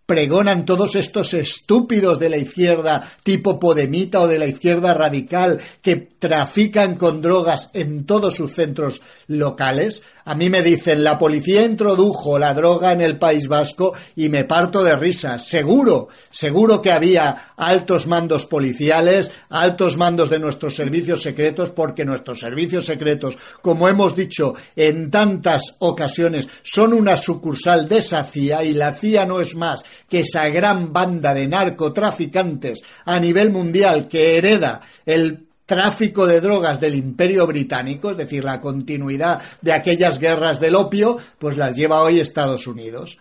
pregonan 0.06 0.64
todos 0.64 0.96
estos 0.96 1.32
estúpidos 1.34 2.18
de 2.18 2.28
la 2.28 2.36
izquierda 2.36 3.02
tipo 3.22 3.58
Podemita 3.58 4.20
o 4.20 4.28
de 4.28 4.38
la 4.38 4.46
izquierda 4.46 4.94
radical 4.94 5.60
que 5.80 5.96
trafican 5.96 6.94
con 6.96 7.20
drogas 7.20 7.70
en 7.72 8.06
todos 8.06 8.36
sus 8.36 8.52
centros 8.52 9.02
locales. 9.26 10.02
A 10.24 10.36
mí 10.36 10.50
me 10.50 10.62
dicen, 10.62 11.02
la 11.02 11.18
policía 11.18 11.64
introdujo 11.64 12.38
la 12.38 12.54
droga 12.54 12.92
en 12.92 13.00
el 13.00 13.18
País 13.18 13.48
Vasco 13.48 13.92
y 14.14 14.28
me 14.28 14.44
parto 14.44 14.84
de 14.84 14.94
risa. 14.94 15.40
Seguro, 15.40 16.08
seguro 16.30 16.80
que 16.80 16.92
había 16.92 17.54
altos 17.56 18.06
mandos 18.06 18.46
policiales, 18.46 19.32
altos 19.48 19.96
mandos 19.96 20.30
de 20.30 20.38
nuestros 20.38 20.76
servicios 20.76 21.22
secretos, 21.22 21.70
porque 21.70 22.04
nuestros 22.04 22.38
servicios 22.38 22.86
secretos, 22.86 23.36
como 23.60 23.88
hemos 23.88 24.14
dicho 24.14 24.54
en 24.76 25.10
tantas 25.10 25.74
ocasiones, 25.80 26.48
son 26.62 26.92
una 26.92 27.16
sucursal 27.16 27.88
de 27.88 27.98
esa 27.98 28.22
CIA 28.22 28.64
y 28.64 28.74
la 28.74 28.94
CIA 28.94 29.26
no 29.26 29.40
es 29.40 29.56
más 29.56 29.82
que 30.08 30.20
esa 30.20 30.48
gran 30.48 30.92
banda 30.92 31.34
de 31.34 31.48
narcotraficantes 31.48 32.80
a 33.04 33.18
nivel 33.18 33.50
mundial 33.50 34.08
que 34.08 34.36
hereda 34.38 34.80
el 35.06 35.46
tráfico 35.66 36.26
de 36.26 36.40
drogas 36.40 36.80
del 36.80 36.94
imperio 36.94 37.46
británico, 37.46 38.10
es 38.10 38.16
decir, 38.16 38.44
la 38.44 38.60
continuidad 38.60 39.40
de 39.60 39.72
aquellas 39.72 40.18
guerras 40.18 40.60
del 40.60 40.74
opio, 40.74 41.16
pues 41.38 41.56
las 41.56 41.76
lleva 41.76 42.02
hoy 42.02 42.20
Estados 42.20 42.66
Unidos. 42.66 43.18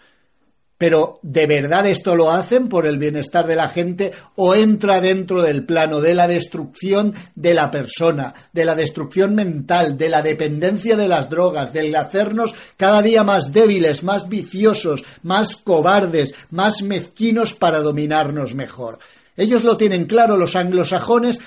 Pero 0.82 1.20
¿de 1.22 1.46
verdad 1.46 1.86
esto 1.86 2.16
lo 2.16 2.32
hacen 2.32 2.68
por 2.68 2.88
el 2.88 2.98
bienestar 2.98 3.46
de 3.46 3.56
la 3.56 3.70
gente 3.70 4.12
o 4.36 4.56
entra 4.56 5.00
dentro 5.00 5.44
del 5.44 5.64
plano 5.64 6.02
de 6.02 6.16
la 6.16 6.28
destrucción 6.28 7.14
de 7.36 7.54
la 7.54 7.70
persona, 7.70 8.34
de 8.52 8.66
la 8.66 8.74
destrucción 8.74 9.36
mental, 9.36 9.96
de 9.96 10.10
la 10.10 10.24
dependencia 10.24 10.98
de 10.98 11.08
las 11.08 11.30
drogas, 11.30 11.72
del 11.72 11.96
hacernos 11.96 12.56
cada 12.78 13.04
día 13.04 13.24
más 13.24 13.54
débiles, 13.54 14.02
más 14.02 14.28
viciosos, 14.28 15.04
más 15.22 15.56
cobardes, 15.56 16.34
más 16.50 16.82
mezquinos 16.82 17.54
para 17.54 17.82
dominarnos 17.82 18.56
mejor? 18.56 18.98
Ellos 19.38 19.64
lo 19.64 19.78
tienen 19.78 20.06
claro, 20.06 20.36
los 20.36 20.56
anglosajones, 20.56 21.40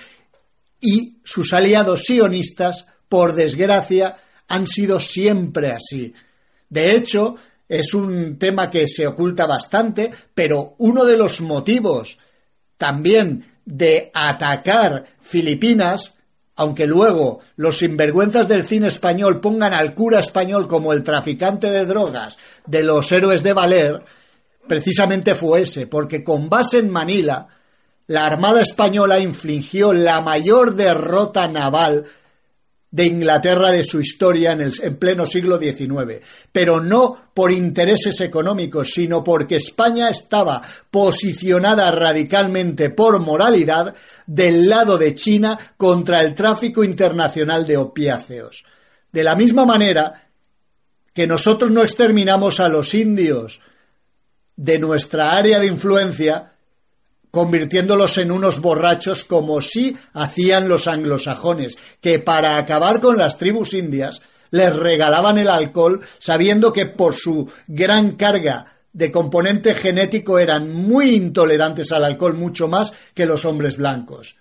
y 0.80 1.18
sus 1.24 1.52
aliados 1.52 2.04
sionistas, 2.04 2.86
por 3.08 3.34
desgracia, 3.34 4.16
han 4.46 4.68
sido 4.68 5.00
siempre 5.00 5.72
así. 5.72 6.14
De 6.68 6.94
hecho, 6.94 7.34
es 7.74 7.94
un 7.94 8.38
tema 8.38 8.70
que 8.70 8.86
se 8.88 9.06
oculta 9.06 9.46
bastante, 9.46 10.10
pero 10.34 10.74
uno 10.78 11.04
de 11.04 11.16
los 11.16 11.40
motivos 11.40 12.18
también 12.76 13.44
de 13.64 14.10
atacar 14.14 15.06
Filipinas, 15.20 16.12
aunque 16.56 16.86
luego 16.86 17.40
los 17.56 17.78
sinvergüenzas 17.78 18.48
del 18.48 18.64
cine 18.64 18.88
español 18.88 19.40
pongan 19.40 19.72
al 19.72 19.94
cura 19.94 20.20
español 20.20 20.68
como 20.68 20.92
el 20.92 21.02
traficante 21.02 21.70
de 21.70 21.86
drogas 21.86 22.36
de 22.66 22.84
los 22.84 23.10
héroes 23.10 23.42
de 23.42 23.52
Valer, 23.52 24.02
precisamente 24.66 25.34
fue 25.34 25.62
ese, 25.62 25.86
porque 25.86 26.22
con 26.22 26.48
base 26.48 26.78
en 26.78 26.90
Manila, 26.90 27.48
la 28.06 28.26
Armada 28.26 28.60
Española 28.60 29.18
infligió 29.18 29.92
la 29.92 30.20
mayor 30.20 30.74
derrota 30.74 31.48
naval 31.48 32.04
de 32.94 33.06
Inglaterra 33.06 33.72
de 33.72 33.82
su 33.82 34.00
historia 34.00 34.52
en, 34.52 34.60
el, 34.60 34.72
en 34.80 34.96
pleno 34.98 35.26
siglo 35.26 35.58
XIX, 35.58 36.24
pero 36.52 36.80
no 36.80 37.24
por 37.34 37.50
intereses 37.50 38.20
económicos, 38.20 38.92
sino 38.94 39.24
porque 39.24 39.56
España 39.56 40.08
estaba 40.08 40.62
posicionada 40.92 41.90
radicalmente 41.90 42.90
por 42.90 43.18
moralidad 43.18 43.96
del 44.28 44.68
lado 44.68 44.96
de 44.96 45.12
China 45.16 45.58
contra 45.76 46.20
el 46.20 46.36
tráfico 46.36 46.84
internacional 46.84 47.66
de 47.66 47.78
opiáceos. 47.78 48.64
De 49.10 49.24
la 49.24 49.34
misma 49.34 49.66
manera 49.66 50.28
que 51.12 51.26
nosotros 51.26 51.72
no 51.72 51.82
exterminamos 51.82 52.60
a 52.60 52.68
los 52.68 52.94
indios 52.94 53.60
de 54.54 54.78
nuestra 54.78 55.36
área 55.36 55.58
de 55.58 55.66
influencia, 55.66 56.53
convirtiéndolos 57.34 58.16
en 58.18 58.30
unos 58.30 58.60
borrachos 58.60 59.24
como 59.24 59.60
sí 59.60 59.94
hacían 60.14 60.68
los 60.68 60.86
anglosajones, 60.86 61.76
que 62.00 62.20
para 62.20 62.56
acabar 62.56 63.00
con 63.00 63.18
las 63.18 63.36
tribus 63.36 63.74
indias 63.74 64.22
les 64.50 64.74
regalaban 64.74 65.36
el 65.36 65.48
alcohol 65.48 66.00
sabiendo 66.18 66.72
que 66.72 66.86
por 66.86 67.16
su 67.16 67.50
gran 67.66 68.12
carga 68.12 68.66
de 68.92 69.10
componente 69.10 69.74
genético 69.74 70.38
eran 70.38 70.72
muy 70.72 71.10
intolerantes 71.16 71.90
al 71.90 72.04
alcohol 72.04 72.34
mucho 72.34 72.68
más 72.68 72.92
que 73.12 73.26
los 73.26 73.44
hombres 73.44 73.76
blancos. 73.76 74.36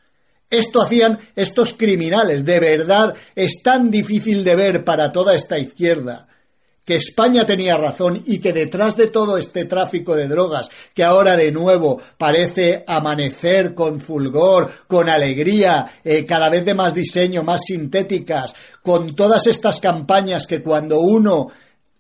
Esto 0.48 0.84
hacían 0.84 1.18
estos 1.36 1.74
criminales. 1.74 2.46
De 2.46 2.60
verdad, 2.60 3.16
es 3.36 3.64
tan 3.64 3.90
difícil 3.90 4.44
de 4.44 4.56
ver 4.56 4.86
para 4.86 5.12
toda 5.12 5.34
esta 5.34 5.58
izquierda 5.58 6.28
que 6.86 6.96
España 6.96 7.46
tenía 7.46 7.78
razón 7.78 8.22
y 8.26 8.40
que 8.40 8.52
detrás 8.52 8.98
de 8.98 9.08
todo 9.08 9.38
este 9.38 9.66
tráfico 9.66 10.16
de 10.16 10.28
drogas, 10.28 10.70
que 10.94 11.04
ahora 11.04 11.38
de 11.38 11.52
nuevo 11.52 12.02
parece 12.18 12.84
amanecer 12.88 13.74
con 13.74 14.00
fulgor, 14.00 14.70
con 14.88 15.10
alegría, 15.10 15.90
eh, 16.04 16.26
cada 16.26 16.50
vez 16.50 16.66
de 16.66 16.74
más 16.74 16.94
diseño, 16.94 17.44
más 17.44 17.62
sintéticas, 17.66 18.54
con 18.82 19.16
todas 19.16 19.48
estas 19.48 19.80
campañas 19.80 20.46
que 20.46 20.62
cuando 20.62 21.00
uno 21.00 21.48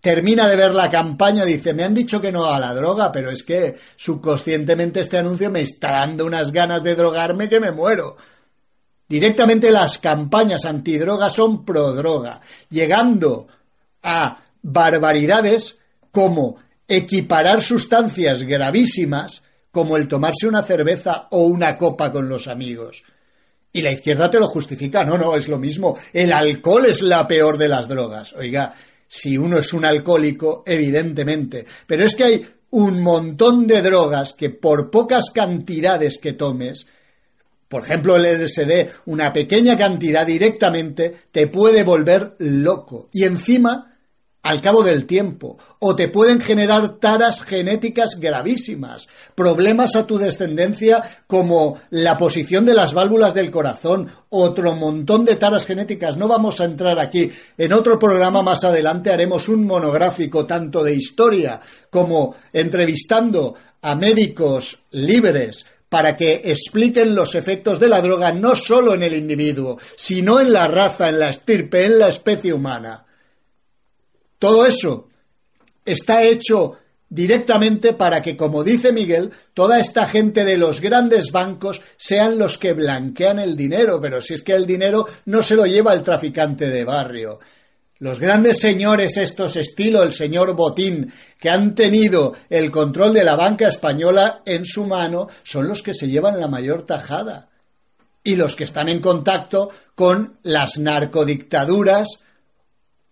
termina 0.02 0.50
de 0.50 0.58
ver 0.58 0.76
la 0.76 0.92
campaña, 0.92 1.46
dice, 1.46 1.74
me 1.74 1.86
han 1.86 1.94
dicho 1.94 2.20
que 2.20 2.32
no 2.32 2.44
a 2.46 2.60
la 2.60 2.74
droga, 2.74 3.10
pero 3.10 3.32
es 3.32 3.42
que 3.44 3.78
subconscientemente 3.96 5.00
este 5.00 5.18
anuncio 5.18 5.50
me 5.50 5.62
está 5.62 5.92
dando 5.92 6.26
unas 6.26 6.52
ganas 6.52 6.84
de 6.84 6.96
drogarme 6.96 7.48
que 7.48 7.62
me 7.62 7.72
muero. 7.72 8.18
Directamente 9.08 9.72
las 9.72 10.00
campañas 10.00 10.66
antidroga 10.66 11.30
son 11.30 11.64
pro 11.64 11.94
droga, 11.94 12.42
llegando 12.70 13.48
a 14.04 14.44
barbaridades 14.64 15.78
como 16.12 16.58
equiparar 16.88 17.62
sustancias 17.62 18.44
gravísimas 18.44 19.44
como 19.72 19.98
el 19.98 20.08
tomarse 20.08 20.48
una 20.48 20.64
cerveza 20.64 21.28
o 21.32 21.46
una 21.46 21.78
copa 21.78 22.12
con 22.12 22.30
los 22.30 22.48
amigos. 22.48 23.04
Y 23.72 23.82
la 23.82 23.92
izquierda 23.92 24.30
te 24.30 24.40
lo 24.40 24.48
justifica, 24.48 25.04
no, 25.04 25.18
no, 25.18 25.36
es 25.36 25.48
lo 25.48 25.58
mismo. 25.58 25.98
El 26.14 26.32
alcohol 26.32 26.86
es 26.86 27.02
la 27.02 27.28
peor 27.28 27.58
de 27.58 27.68
las 27.68 27.88
drogas. 27.88 28.34
Oiga, 28.34 28.74
si 29.08 29.36
uno 29.36 29.58
es 29.58 29.74
un 29.74 29.84
alcohólico, 29.84 30.64
evidentemente. 30.66 31.66
Pero 31.88 32.06
es 32.06 32.16
que 32.16 32.24
hay 32.24 32.46
un 32.70 33.02
montón 33.02 33.66
de 33.66 33.82
drogas 33.82 34.34
que 34.34 34.52
por 34.52 34.92
pocas 34.92 35.32
cantidades 35.32 36.20
que 36.20 36.34
tomes, 36.34 36.86
por 37.68 37.84
ejemplo 37.84 38.16
el 38.16 38.44
LSD, 38.44 38.90
una 39.08 39.34
pequeña 39.34 39.76
cantidad 39.76 40.26
directamente 40.26 41.14
te 41.32 41.48
puede 41.48 41.84
volver 41.84 42.36
loco. 42.38 43.10
Y 43.12 43.24
encima 43.24 43.93
al 44.44 44.60
cabo 44.60 44.84
del 44.84 45.06
tiempo, 45.06 45.58
o 45.80 45.96
te 45.96 46.10
pueden 46.10 46.42
generar 46.42 47.00
taras 47.00 47.44
genéticas 47.44 48.20
gravísimas, 48.20 49.08
problemas 49.36 49.96
a 49.96 50.06
tu 50.06 50.18
descendencia 50.18 51.02
como 51.28 51.80
la 51.90 52.18
posición 52.18 52.66
de 52.66 52.74
las 52.74 52.94
válvulas 52.94 53.34
del 53.34 53.50
corazón, 53.50 54.12
otro 54.30 54.76
montón 54.76 55.24
de 55.24 55.38
taras 55.38 55.66
genéticas. 55.66 56.18
No 56.18 56.28
vamos 56.28 56.60
a 56.60 56.66
entrar 56.66 57.00
aquí. 57.00 57.32
En 57.58 57.72
otro 57.72 57.98
programa 57.98 58.42
más 58.42 58.66
adelante 58.66 59.14
haremos 59.14 59.48
un 59.48 59.66
monográfico 59.66 60.46
tanto 60.46 60.84
de 60.84 60.94
historia 60.94 61.62
como 61.90 62.36
entrevistando 62.52 63.56
a 63.82 63.96
médicos 63.96 64.80
libres 64.92 65.66
para 65.88 66.18
que 66.18 66.42
expliquen 66.44 67.16
los 67.16 67.36
efectos 67.36 67.80
de 67.80 67.88
la 67.88 68.02
droga 68.02 68.34
no 68.34 68.58
solo 68.58 68.94
en 68.94 69.04
el 69.04 69.14
individuo, 69.14 69.78
sino 69.96 70.42
en 70.42 70.52
la 70.52 70.68
raza, 70.68 71.08
en 71.08 71.20
la 71.20 71.30
estirpe, 71.30 71.86
en 71.86 72.00
la 72.00 72.10
especie 72.10 72.52
humana. 72.52 73.06
Todo 74.44 74.66
eso 74.66 75.08
está 75.86 76.22
hecho 76.22 76.76
directamente 77.08 77.94
para 77.94 78.22
que, 78.22 78.36
como 78.36 78.62
dice 78.62 78.92
Miguel, 78.92 79.32
toda 79.54 79.80
esta 79.80 80.06
gente 80.06 80.44
de 80.44 80.58
los 80.58 80.82
grandes 80.82 81.32
bancos 81.32 81.82
sean 81.96 82.38
los 82.38 82.58
que 82.58 82.74
blanquean 82.74 83.40
el 83.40 83.56
dinero, 83.56 84.02
pero 84.02 84.20
si 84.20 84.34
es 84.34 84.42
que 84.42 84.52
el 84.52 84.66
dinero 84.66 85.08
no 85.28 85.42
se 85.42 85.56
lo 85.56 85.66
lleva 85.66 85.94
el 85.94 86.04
traficante 86.04 86.70
de 86.70 86.84
barrio. 86.84 87.40
Los 88.00 88.20
grandes 88.20 88.60
señores 88.60 89.16
estos 89.16 89.56
estilo 89.56 90.04
el 90.04 90.12
señor 90.12 90.54
Botín, 90.58 91.10
que 91.40 91.50
han 91.50 91.74
tenido 91.74 92.34
el 92.50 92.70
control 92.70 93.14
de 93.14 93.24
la 93.24 93.38
banca 93.38 93.70
española 93.70 94.42
en 94.46 94.66
su 94.66 94.86
mano, 94.86 95.30
son 95.44 95.70
los 95.70 95.82
que 95.82 95.94
se 95.94 96.10
llevan 96.10 96.38
la 96.38 96.50
mayor 96.50 96.86
tajada. 96.86 97.48
Y 98.26 98.36
los 98.36 98.58
que 98.58 98.66
están 98.66 98.90
en 98.90 99.00
contacto 99.00 99.70
con 99.96 100.38
las 100.44 100.80
narcodictaduras 100.80 102.20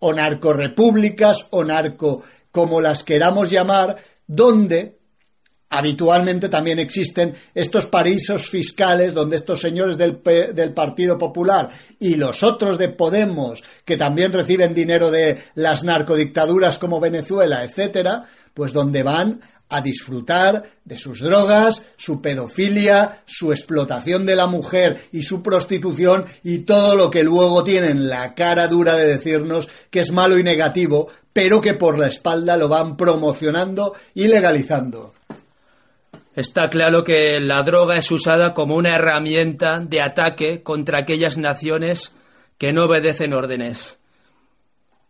o 0.02 0.12
narcorepúblicas 0.12 1.46
o 1.50 1.64
narco 1.64 2.22
como 2.50 2.80
las 2.80 3.02
queramos 3.02 3.50
llamar, 3.50 3.96
donde 4.26 4.98
habitualmente 5.70 6.48
también 6.50 6.78
existen 6.78 7.34
estos 7.54 7.86
paraísos 7.86 8.50
fiscales 8.50 9.14
donde 9.14 9.36
estos 9.36 9.60
señores 9.60 9.96
del, 9.96 10.20
del, 10.22 10.74
Partido 10.74 11.16
Popular 11.16 11.70
y 11.98 12.16
los 12.16 12.42
otros 12.42 12.76
de 12.76 12.90
Podemos, 12.90 13.62
que 13.84 13.96
también 13.96 14.32
reciben 14.32 14.74
dinero 14.74 15.10
de 15.10 15.38
las 15.54 15.82
narcodictaduras 15.82 16.78
como 16.78 17.00
Venezuela, 17.00 17.64
etcétera, 17.64 18.26
pues 18.52 18.72
donde 18.74 19.02
van 19.02 19.40
a 19.72 19.80
disfrutar 19.80 20.64
de 20.84 20.98
sus 20.98 21.20
drogas, 21.20 21.82
su 21.96 22.20
pedofilia, 22.20 23.22
su 23.26 23.52
explotación 23.52 24.26
de 24.26 24.36
la 24.36 24.46
mujer 24.46 25.08
y 25.12 25.22
su 25.22 25.42
prostitución 25.42 26.26
y 26.44 26.58
todo 26.58 26.94
lo 26.94 27.10
que 27.10 27.24
luego 27.24 27.64
tienen 27.64 28.08
la 28.08 28.34
cara 28.34 28.68
dura 28.68 28.96
de 28.96 29.06
decirnos 29.06 29.68
que 29.90 30.00
es 30.00 30.12
malo 30.12 30.38
y 30.38 30.42
negativo, 30.42 31.08
pero 31.32 31.60
que 31.60 31.74
por 31.74 31.98
la 31.98 32.08
espalda 32.08 32.56
lo 32.56 32.68
van 32.68 32.96
promocionando 32.96 33.94
y 34.14 34.28
legalizando. 34.28 35.14
Está 36.34 36.70
claro 36.70 37.04
que 37.04 37.40
la 37.40 37.62
droga 37.62 37.96
es 37.96 38.10
usada 38.10 38.54
como 38.54 38.76
una 38.76 38.96
herramienta 38.96 39.80
de 39.80 40.00
ataque 40.00 40.62
contra 40.62 41.00
aquellas 41.00 41.36
naciones 41.36 42.12
que 42.56 42.72
no 42.72 42.84
obedecen 42.84 43.34
órdenes. 43.34 43.98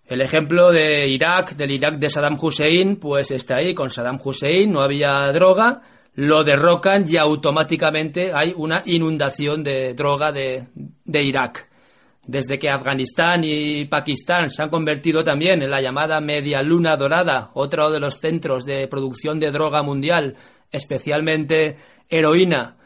El 0.06 0.20
ejemplo 0.20 0.70
de 0.70 1.08
Irak, 1.08 1.54
del 1.54 1.70
Irak 1.70 1.94
de 1.96 2.10
Saddam 2.10 2.36
Hussein, 2.40 2.96
pues 2.96 3.30
está 3.30 3.56
ahí, 3.56 3.72
con 3.72 3.88
Saddam 3.88 4.20
Hussein 4.22 4.70
no 4.70 4.80
había 4.80 5.30
droga, 5.32 5.80
lo 6.14 6.44
derrocan 6.44 7.04
y 7.08 7.16
automáticamente 7.16 8.32
hay 8.34 8.52
una 8.56 8.82
inundación 8.84 9.62
de 9.62 9.94
droga 9.94 10.32
de, 10.32 10.66
Irak. 11.06 11.68
Desde 12.26 12.58
que 12.58 12.68
Afganistán 12.68 13.42
y 13.44 13.86
Pakistán 13.86 14.50
se 14.50 14.62
han 14.62 14.68
convertido 14.68 15.24
también 15.24 15.62
en 15.62 15.70
la 15.70 15.80
llamada 15.80 16.20
media 16.20 16.62
luna 16.62 16.96
dorada, 16.96 17.50
otro 17.54 17.90
de 17.90 17.98
los 17.98 18.18
centros 18.18 18.64
de 18.64 18.86
producción 18.88 19.40
de 19.40 19.50
droga 19.50 19.82
mundial, 19.82 20.36
especialmente 20.70 21.76
heroína, 22.08 22.76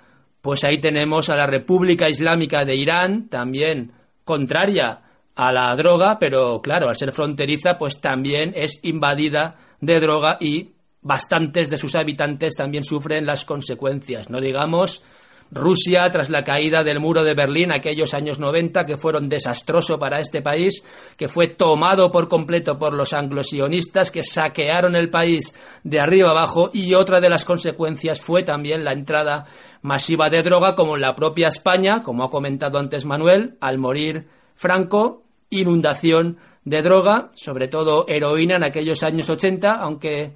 pues 0.40 0.64
ahí 0.64 0.78
tenemos 0.78 1.28
a 1.28 1.36
la 1.36 1.46
República 1.46 2.08
Islámica 2.08 2.64
de 2.64 2.76
Irán, 2.76 3.28
también 3.28 3.92
contraria 4.24 5.02
a 5.36 5.52
la 5.52 5.76
droga, 5.76 6.18
pero 6.18 6.60
claro, 6.62 6.88
al 6.88 6.96
ser 6.96 7.12
fronteriza, 7.12 7.76
pues 7.78 8.00
también 8.00 8.52
es 8.56 8.80
invadida 8.82 9.56
de 9.80 10.00
droga 10.00 10.38
y 10.40 10.72
bastantes 11.02 11.70
de 11.70 11.78
sus 11.78 11.94
habitantes 11.94 12.54
también 12.56 12.82
sufren 12.82 13.26
las 13.26 13.44
consecuencias. 13.44 14.30
No 14.30 14.40
digamos 14.40 15.02
Rusia 15.50 16.10
tras 16.10 16.30
la 16.30 16.42
caída 16.42 16.82
del 16.82 16.98
muro 16.98 17.22
de 17.22 17.34
Berlín, 17.34 17.70
aquellos 17.70 18.14
años 18.14 18.40
90 18.40 18.84
que 18.86 18.96
fueron 18.96 19.28
desastrosos 19.28 19.98
para 19.98 20.18
este 20.18 20.42
país, 20.42 20.82
que 21.16 21.28
fue 21.28 21.48
tomado 21.48 22.10
por 22.10 22.28
completo 22.28 22.78
por 22.78 22.94
los 22.94 23.12
anglosionistas 23.12 24.10
que 24.10 24.22
saquearon 24.22 24.96
el 24.96 25.10
país 25.10 25.54
de 25.84 26.00
arriba 26.00 26.30
abajo 26.30 26.70
y 26.72 26.94
otra 26.94 27.20
de 27.20 27.28
las 27.28 27.44
consecuencias 27.44 28.20
fue 28.20 28.42
también 28.42 28.84
la 28.84 28.92
entrada 28.92 29.46
masiva 29.82 30.30
de 30.30 30.42
droga 30.42 30.74
como 30.74 30.96
en 30.96 31.02
la 31.02 31.14
propia 31.14 31.48
España, 31.48 32.02
como 32.02 32.24
ha 32.24 32.30
comentado 32.30 32.78
antes 32.78 33.04
Manuel, 33.04 33.56
al 33.60 33.78
morir 33.78 34.26
Franco 34.56 35.25
inundación 35.60 36.38
de 36.64 36.82
droga, 36.82 37.30
sobre 37.34 37.68
todo 37.68 38.06
heroína 38.08 38.56
en 38.56 38.64
aquellos 38.64 39.02
años 39.02 39.30
80, 39.30 39.72
aunque 39.72 40.34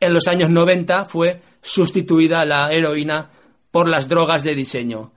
en 0.00 0.12
los 0.12 0.26
años 0.28 0.50
90 0.50 1.04
fue 1.04 1.40
sustituida 1.60 2.44
la 2.44 2.72
heroína 2.72 3.30
por 3.70 3.88
las 3.88 4.08
drogas 4.08 4.44
de 4.44 4.54
diseño, 4.54 5.12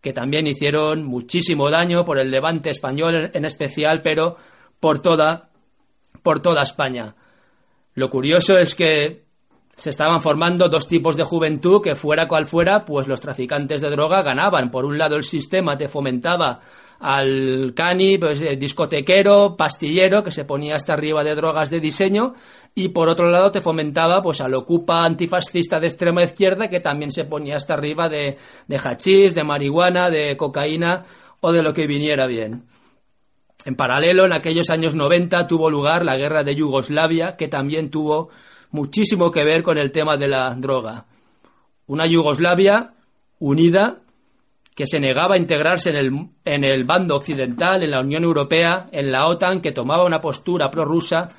que 0.00 0.12
también 0.12 0.46
hicieron 0.46 1.04
muchísimo 1.04 1.70
daño 1.70 2.04
por 2.04 2.18
el 2.18 2.30
levante 2.30 2.70
español 2.70 3.30
en 3.32 3.44
especial, 3.44 4.02
pero 4.02 4.36
por 4.80 5.00
toda, 5.00 5.50
por 6.22 6.40
toda 6.40 6.62
España. 6.62 7.14
Lo 7.94 8.10
curioso 8.10 8.58
es 8.58 8.74
que 8.74 9.24
se 9.74 9.90
estaban 9.90 10.22
formando 10.22 10.68
dos 10.68 10.88
tipos 10.88 11.16
de 11.16 11.24
juventud 11.24 11.82
que 11.82 11.94
fuera 11.94 12.26
cual 12.26 12.46
fuera, 12.46 12.84
pues 12.84 13.06
los 13.06 13.20
traficantes 13.20 13.82
de 13.82 13.90
droga 13.90 14.22
ganaban. 14.22 14.70
Por 14.70 14.86
un 14.86 14.96
lado 14.96 15.16
el 15.16 15.22
sistema 15.22 15.76
te 15.76 15.88
fomentaba 15.88 16.60
al 17.00 17.72
cani, 17.74 18.18
pues, 18.18 18.40
eh, 18.40 18.56
discotequero, 18.56 19.56
pastillero, 19.56 20.22
que 20.22 20.30
se 20.30 20.44
ponía 20.44 20.76
hasta 20.76 20.94
arriba 20.94 21.22
de 21.22 21.34
drogas 21.34 21.70
de 21.70 21.80
diseño, 21.80 22.34
y 22.74 22.88
por 22.88 23.08
otro 23.08 23.30
lado 23.30 23.50
te 23.50 23.60
fomentaba 23.60 24.20
pues 24.20 24.40
al 24.40 24.54
ocupa 24.54 25.04
antifascista 25.04 25.80
de 25.80 25.86
extrema 25.86 26.22
izquierda, 26.22 26.68
que 26.68 26.80
también 26.80 27.10
se 27.10 27.24
ponía 27.24 27.56
hasta 27.56 27.74
arriba 27.74 28.08
de, 28.08 28.36
de 28.66 28.76
hachís, 28.76 29.34
de 29.34 29.44
marihuana, 29.44 30.10
de 30.10 30.36
cocaína 30.36 31.04
o 31.40 31.52
de 31.52 31.62
lo 31.62 31.72
que 31.72 31.86
viniera 31.86 32.26
bien. 32.26 32.64
En 33.64 33.74
paralelo, 33.74 34.26
en 34.26 34.32
aquellos 34.32 34.70
años 34.70 34.94
90 34.94 35.46
tuvo 35.46 35.70
lugar 35.70 36.04
la 36.04 36.16
guerra 36.16 36.44
de 36.44 36.54
Yugoslavia, 36.54 37.36
que 37.36 37.48
también 37.48 37.90
tuvo 37.90 38.28
muchísimo 38.70 39.30
que 39.30 39.42
ver 39.42 39.62
con 39.62 39.78
el 39.78 39.90
tema 39.90 40.16
de 40.16 40.28
la 40.28 40.54
droga. 40.54 41.06
Una 41.86 42.06
Yugoslavia 42.06 42.94
unida 43.38 44.00
que 44.76 44.86
se 44.86 45.00
negaba 45.00 45.36
a 45.36 45.38
integrarse 45.38 45.88
en 45.88 45.96
el, 45.96 46.12
en 46.44 46.62
el 46.62 46.84
bando 46.84 47.16
occidental, 47.16 47.82
en 47.82 47.90
la 47.90 48.00
Unión 48.00 48.24
Europea, 48.24 48.84
en 48.92 49.10
la 49.10 49.26
OTAN, 49.26 49.62
que 49.62 49.72
tomaba 49.72 50.04
una 50.04 50.20
postura 50.20 50.70
prorrusa 50.70 51.30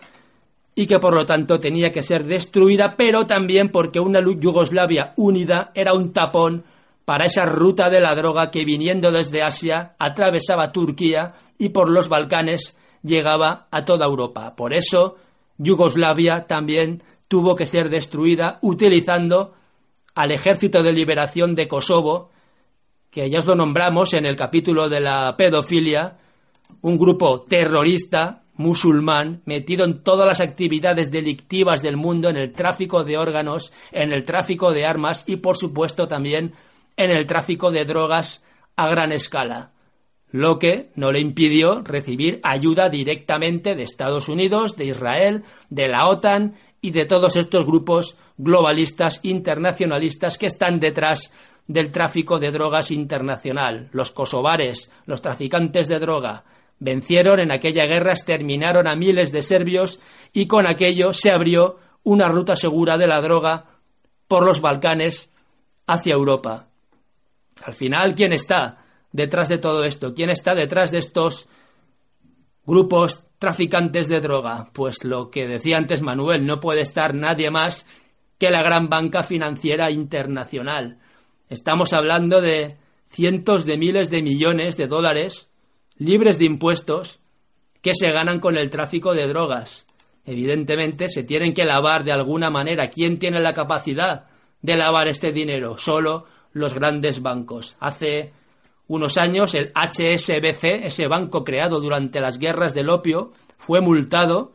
y 0.73 0.87
que 0.87 0.97
por 0.97 1.13
lo 1.13 1.23
tanto 1.23 1.59
tenía 1.59 1.91
que 1.91 2.01
ser 2.01 2.25
destruida, 2.25 2.95
pero 2.97 3.27
también 3.27 3.69
porque 3.69 3.99
una 3.99 4.21
Yugoslavia 4.21 5.13
unida 5.17 5.71
era 5.75 5.93
un 5.93 6.13
tapón 6.13 6.63
para 7.05 7.25
esa 7.25 7.45
ruta 7.45 7.91
de 7.91 8.01
la 8.01 8.15
droga 8.15 8.49
que 8.49 8.65
viniendo 8.65 9.11
desde 9.11 9.43
Asia 9.43 9.93
atravesaba 9.99 10.71
Turquía 10.71 11.33
y 11.59 11.69
por 11.69 11.89
los 11.89 12.09
Balcanes 12.09 12.75
llegaba 13.03 13.67
a 13.69 13.85
toda 13.85 14.07
Europa. 14.07 14.55
Por 14.55 14.73
eso 14.73 15.15
Yugoslavia 15.59 16.47
también 16.47 17.03
tuvo 17.27 17.55
que 17.55 17.67
ser 17.67 17.89
destruida 17.89 18.57
utilizando 18.63 19.53
al 20.15 20.31
Ejército 20.31 20.81
de 20.81 20.91
Liberación 20.91 21.53
de 21.53 21.67
Kosovo, 21.67 22.31
que 23.17 23.31
ya 23.31 23.39
os 23.39 23.47
lo 23.47 23.55
nombramos 23.55 24.13
en 24.13 24.27
el 24.27 24.35
capítulo 24.35 24.89
de 24.89 24.99
la 24.99 25.35
pedofilia, 25.35 26.17
un 26.81 26.99
grupo 26.99 27.41
terrorista 27.41 28.43
musulmán 28.57 29.41
metido 29.45 29.85
en 29.85 30.03
todas 30.03 30.27
las 30.27 30.39
actividades 30.39 31.09
delictivas 31.09 31.81
del 31.81 31.97
mundo, 31.97 32.29
en 32.29 32.37
el 32.37 32.53
tráfico 32.53 33.03
de 33.03 33.17
órganos, 33.17 33.71
en 33.91 34.11
el 34.11 34.21
tráfico 34.21 34.71
de 34.71 34.85
armas 34.85 35.23
y, 35.25 35.37
por 35.37 35.57
supuesto, 35.57 36.07
también 36.07 36.53
en 36.95 37.09
el 37.09 37.25
tráfico 37.25 37.71
de 37.71 37.85
drogas 37.85 38.43
a 38.75 38.87
gran 38.87 39.11
escala, 39.11 39.71
lo 40.29 40.59
que 40.59 40.91
no 40.93 41.11
le 41.11 41.19
impidió 41.19 41.81
recibir 41.81 42.39
ayuda 42.43 42.87
directamente 42.87 43.73
de 43.73 43.81
Estados 43.81 44.29
Unidos, 44.29 44.75
de 44.75 44.85
Israel, 44.85 45.43
de 45.71 45.87
la 45.87 46.07
OTAN 46.07 46.53
y 46.81 46.91
de 46.91 47.05
todos 47.05 47.35
estos 47.35 47.65
grupos 47.65 48.15
globalistas 48.37 49.19
internacionalistas 49.23 50.37
que 50.37 50.45
están 50.45 50.79
detrás 50.79 51.31
del 51.67 51.91
tráfico 51.91 52.39
de 52.39 52.51
drogas 52.51 52.91
internacional. 52.91 53.89
Los 53.91 54.11
kosovares, 54.11 54.89
los 55.05 55.21
traficantes 55.21 55.87
de 55.87 55.99
droga, 55.99 56.43
vencieron 56.79 57.39
en 57.39 57.51
aquella 57.51 57.85
guerra, 57.85 58.11
exterminaron 58.11 58.87
a 58.87 58.95
miles 58.95 59.31
de 59.31 59.41
serbios 59.41 59.99
y 60.33 60.47
con 60.47 60.67
aquello 60.67 61.13
se 61.13 61.31
abrió 61.31 61.77
una 62.03 62.29
ruta 62.29 62.55
segura 62.55 62.97
de 62.97 63.07
la 63.07 63.21
droga 63.21 63.65
por 64.27 64.45
los 64.45 64.61
Balcanes 64.61 65.29
hacia 65.87 66.13
Europa. 66.13 66.67
Al 67.63 67.73
final, 67.73 68.15
¿quién 68.15 68.33
está 68.33 68.85
detrás 69.11 69.49
de 69.49 69.57
todo 69.57 69.83
esto? 69.83 70.13
¿Quién 70.13 70.29
está 70.29 70.53
detrás 70.53 70.91
de 70.91 70.99
estos 70.99 71.49
grupos 72.65 73.25
traficantes 73.39 74.07
de 74.07 74.19
droga? 74.19 74.69
Pues 74.73 75.03
lo 75.03 75.29
que 75.31 75.47
decía 75.47 75.77
antes 75.77 76.01
Manuel, 76.01 76.45
no 76.45 76.59
puede 76.59 76.81
estar 76.81 77.13
nadie 77.13 77.49
más 77.49 77.85
que 78.37 78.51
la 78.51 78.61
gran 78.61 78.89
banca 78.89 79.23
financiera 79.23 79.89
internacional. 79.89 80.99
Estamos 81.49 81.93
hablando 81.93 82.41
de 82.41 82.75
cientos 83.07 83.65
de 83.65 83.77
miles 83.77 84.09
de 84.09 84.21
millones 84.21 84.75
de 84.75 84.87
dólares 84.87 85.49
libres 85.97 86.37
de 86.37 86.45
impuestos 86.45 87.19
que 87.81 87.93
se 87.93 88.11
ganan 88.11 88.39
con 88.39 88.57
el 88.57 88.69
tráfico 88.69 89.13
de 89.13 89.27
drogas. 89.27 89.85
Evidentemente 90.25 91.07
se 91.07 91.23
tienen 91.23 91.53
que 91.53 91.63
lavar 91.63 92.03
de 92.03 92.11
alguna 92.11 92.49
manera. 92.49 92.89
¿Quién 92.89 93.17
tiene 93.17 93.39
la 93.39 93.53
capacidad 93.53 94.25
de 94.61 94.75
lavar 94.75 95.07
este 95.07 95.31
dinero? 95.31 95.77
Solo 95.77 96.25
los 96.51 96.73
grandes 96.73 97.21
bancos. 97.21 97.77
Hace 97.79 98.33
unos 98.87 99.17
años 99.17 99.55
el 99.55 99.71
HSBC, 99.73 100.85
ese 100.85 101.07
banco 101.07 101.45
creado 101.45 101.79
durante 101.79 102.19
las 102.19 102.39
guerras 102.39 102.73
del 102.73 102.89
opio, 102.89 103.31
fue 103.57 103.79
multado 103.79 104.51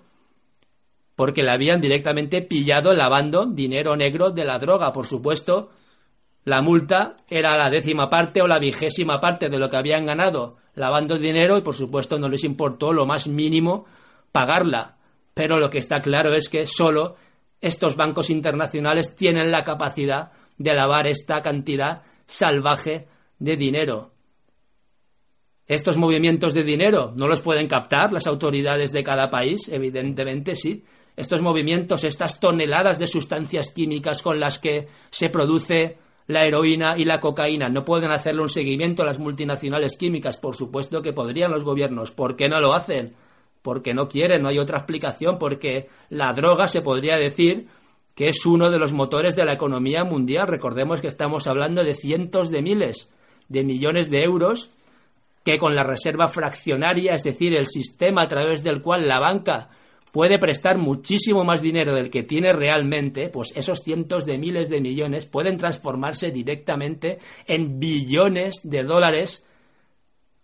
porque 1.17 1.43
le 1.43 1.53
habían 1.53 1.81
directamente 1.81 2.43
pillado 2.43 2.93
lavando 2.93 3.47
dinero 3.47 3.97
negro 3.97 4.31
de 4.31 4.45
la 4.45 4.59
droga. 4.59 4.93
Por 4.93 5.07
supuesto, 5.07 5.71
la 6.45 6.61
multa 6.61 7.15
era 7.31 7.57
la 7.57 7.71
décima 7.71 8.09
parte 8.09 8.43
o 8.43 8.47
la 8.47 8.59
vigésima 8.59 9.21
parte 9.21 9.49
de 9.49 9.59
lo 9.59 9.69
que 9.69 9.77
habían 9.77 10.07
ganado 10.07 10.57
lavando 10.75 11.19
dinero 11.19 11.59
y 11.59 11.63
por 11.63 11.75
supuesto 11.75 12.19
no 12.19 12.29
les 12.29 12.45
importó 12.45 12.93
lo 12.93 13.07
más 13.07 13.29
mínimo 13.29 13.85
pagarla. 14.33 14.97
Pero 15.35 15.59
lo 15.59 15.71
que 15.71 15.79
está 15.79 16.01
claro 16.01 16.35
es 16.35 16.49
que 16.49 16.67
solo 16.67 17.17
estos 17.61 17.97
bancos 17.97 18.31
internacionales 18.31 19.15
tienen 19.15 19.51
la 19.51 19.65
capacidad 19.65 20.33
de 20.59 20.75
lavar 20.75 21.07
esta 21.07 21.41
cantidad 21.43 22.03
salvaje 22.27 23.07
de 23.39 23.57
dinero. 23.57 24.11
Estos 25.67 25.97
movimientos 25.97 26.55
de 26.55 26.65
dinero 26.65 27.13
no 27.17 27.29
los 27.29 27.41
pueden 27.41 27.69
captar 27.69 28.13
las 28.13 28.27
autoridades 28.27 28.93
de 28.93 29.03
cada 29.03 29.31
país, 29.31 29.61
evidentemente 29.69 30.55
sí. 30.55 30.85
Estos 31.17 31.41
movimientos, 31.41 32.05
estas 32.05 32.41
toneladas 32.41 32.99
de 32.99 33.07
sustancias 33.07 33.71
químicas 33.71 34.23
con 34.23 34.41
las 34.41 34.59
que 34.59 34.89
se 35.11 35.29
produce 35.29 35.99
la 36.33 36.45
heroína 36.45 36.95
y 36.97 37.05
la 37.05 37.21
cocaína, 37.21 37.69
no 37.69 37.85
pueden 37.85 38.11
hacerle 38.11 38.43
un 38.43 38.49
seguimiento 38.49 39.03
a 39.03 39.07
las 39.07 39.19
multinacionales 39.19 39.97
químicas, 39.97 40.37
por 40.37 40.57
supuesto 40.57 41.03
que 41.03 41.13
podrían 41.13 41.53
los 41.53 41.65
gobiernos. 41.65 42.11
¿Por 42.11 42.37
qué 42.37 42.49
no 42.49 42.61
lo 42.61 42.75
hacen? 42.75 43.15
Porque 43.63 43.95
no 43.95 44.09
quieren, 44.09 44.43
no 44.43 44.49
hay 44.49 44.59
otra 44.59 44.79
explicación, 44.79 45.39
porque 45.39 45.89
la 46.11 46.33
droga 46.33 46.69
se 46.69 46.83
podría 46.83 47.17
decir 47.17 47.69
que 48.15 48.29
es 48.29 48.45
uno 48.45 48.71
de 48.71 48.79
los 48.79 48.93
motores 48.93 49.37
de 49.37 49.45
la 49.45 49.53
economía 49.53 50.05
mundial. 50.05 50.49
Recordemos 50.49 51.01
que 51.01 51.07
estamos 51.07 51.47
hablando 51.47 51.83
de 51.85 51.95
cientos 51.95 52.51
de 52.51 52.63
miles 52.63 53.11
de 53.49 53.65
millones 53.65 54.11
de 54.11 54.23
euros 54.23 54.71
que 55.45 55.59
con 55.59 55.75
la 55.75 55.83
reserva 55.83 56.29
fraccionaria, 56.29 57.15
es 57.15 57.23
decir, 57.23 57.57
el 57.57 57.67
sistema 57.67 58.23
a 58.23 58.29
través 58.29 58.63
del 58.63 58.81
cual 58.81 59.09
la 59.09 59.19
banca 59.19 59.71
puede 60.13 60.39
prestar 60.39 60.79
muchísimo 60.79 61.43
más 61.43 61.63
dinero 61.63 61.95
del 61.95 62.11
que 62.11 62.23
tiene 62.23 62.53
realmente, 62.53 63.29
pues 63.31 63.51
esos 63.57 63.81
cientos 63.81 64.25
de 64.25 64.39
miles 64.39 64.69
de 64.69 64.81
millones 64.81 65.27
pueden 65.27 65.57
transformarse 65.57 66.31
directamente 66.31 67.19
en 67.47 67.81
billones 67.81 68.61
de 68.63 68.85
dólares 68.85 69.45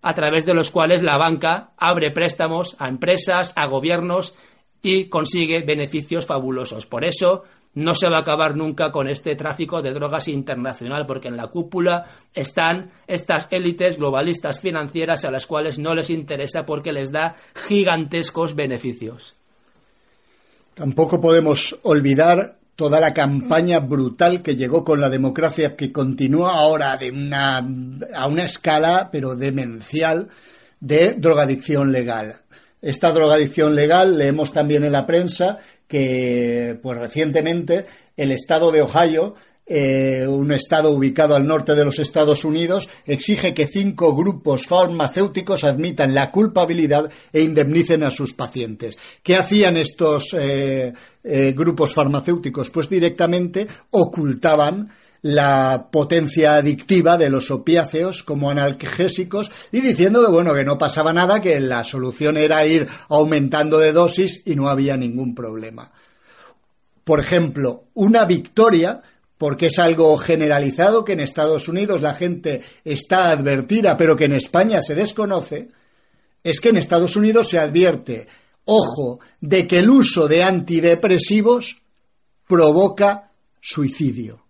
a 0.00 0.14
través 0.14 0.46
de 0.46 0.54
los 0.54 0.70
cuales 0.70 1.02
la 1.02 1.18
banca 1.18 1.72
abre 1.76 2.10
préstamos 2.10 2.76
a 2.78 2.88
empresas, 2.88 3.52
a 3.56 3.66
gobiernos 3.66 4.34
y 4.80 5.04
consigue 5.04 5.62
beneficios 5.62 6.24
fabulosos. 6.24 6.86
Por 6.86 7.04
eso 7.04 7.42
no 7.74 7.94
se 7.94 8.08
va 8.08 8.18
a 8.18 8.20
acabar 8.20 8.56
nunca 8.56 8.90
con 8.90 9.08
este 9.08 9.36
tráfico 9.36 9.82
de 9.82 9.92
drogas 9.92 10.28
internacional, 10.28 11.04
porque 11.04 11.28
en 11.28 11.36
la 11.36 11.48
cúpula 11.48 12.06
están 12.32 12.90
estas 13.06 13.48
élites 13.50 13.98
globalistas 13.98 14.60
financieras 14.60 15.24
a 15.24 15.30
las 15.30 15.46
cuales 15.46 15.78
no 15.78 15.94
les 15.94 16.10
interesa 16.10 16.64
porque 16.64 16.92
les 16.92 17.12
da 17.12 17.36
gigantescos 17.66 18.54
beneficios. 18.54 19.37
Tampoco 20.78 21.20
podemos 21.20 21.76
olvidar 21.82 22.56
toda 22.76 23.00
la 23.00 23.12
campaña 23.12 23.80
brutal 23.80 24.42
que 24.42 24.54
llegó 24.54 24.84
con 24.84 25.00
la 25.00 25.08
democracia, 25.08 25.74
que 25.74 25.90
continúa 25.90 26.52
ahora 26.52 26.96
de 26.96 27.10
una, 27.10 27.56
a 28.14 28.28
una 28.28 28.44
escala, 28.44 29.08
pero 29.10 29.34
demencial, 29.34 30.28
de 30.78 31.14
drogadicción 31.14 31.90
legal. 31.90 32.36
Esta 32.80 33.10
drogadicción 33.10 33.74
legal 33.74 34.16
leemos 34.16 34.52
también 34.52 34.84
en 34.84 34.92
la 34.92 35.04
prensa 35.04 35.58
que, 35.88 36.78
pues 36.80 36.96
recientemente, 36.96 37.86
el 38.16 38.30
estado 38.30 38.70
de 38.70 38.82
Ohio 38.82 39.34
eh, 39.68 40.26
un 40.26 40.50
estado 40.50 40.90
ubicado 40.90 41.36
al 41.36 41.46
norte 41.46 41.74
de 41.74 41.84
los 41.84 41.98
Estados 41.98 42.44
Unidos, 42.44 42.88
exige 43.04 43.52
que 43.52 43.66
cinco 43.66 44.14
grupos 44.14 44.66
farmacéuticos 44.66 45.62
admitan 45.64 46.14
la 46.14 46.30
culpabilidad 46.30 47.10
e 47.32 47.42
indemnicen 47.42 48.02
a 48.02 48.10
sus 48.10 48.32
pacientes. 48.32 48.96
¿Qué 49.22 49.36
hacían 49.36 49.76
estos 49.76 50.34
eh, 50.34 50.92
eh, 51.22 51.54
grupos 51.54 51.92
farmacéuticos? 51.92 52.70
Pues 52.70 52.88
directamente 52.88 53.66
ocultaban 53.90 54.88
la 55.22 55.88
potencia 55.90 56.54
adictiva 56.54 57.18
de 57.18 57.28
los 57.28 57.50
opiáceos 57.50 58.22
como 58.22 58.50
analgésicos 58.50 59.50
y 59.72 59.80
diciendo 59.80 60.24
que 60.24 60.30
bueno 60.30 60.54
que 60.54 60.64
no 60.64 60.78
pasaba 60.78 61.12
nada 61.12 61.40
que 61.40 61.58
la 61.60 61.84
solución 61.84 62.36
era 62.36 62.64
ir 62.64 62.86
aumentando 63.08 63.78
de 63.78 63.92
dosis 63.92 64.42
y 64.46 64.54
no 64.54 64.68
había 64.68 64.96
ningún 64.96 65.34
problema. 65.34 65.90
Por 67.04 67.20
ejemplo, 67.20 67.84
una 67.94 68.24
victoria 68.26 69.02
porque 69.38 69.66
es 69.66 69.78
algo 69.78 70.16
generalizado 70.18 71.04
que 71.04 71.12
en 71.12 71.20
Estados 71.20 71.68
Unidos 71.68 72.02
la 72.02 72.14
gente 72.14 72.60
está 72.84 73.30
advertida, 73.30 73.96
pero 73.96 74.16
que 74.16 74.24
en 74.24 74.32
España 74.32 74.82
se 74.82 74.96
desconoce, 74.96 75.68
es 76.42 76.60
que 76.60 76.70
en 76.70 76.76
Estados 76.76 77.16
Unidos 77.16 77.48
se 77.48 77.58
advierte, 77.58 78.26
ojo, 78.64 79.20
de 79.40 79.66
que 79.66 79.78
el 79.78 79.88
uso 79.88 80.26
de 80.28 80.42
antidepresivos 80.42 81.80
provoca 82.46 83.30
suicidio. 83.60 84.44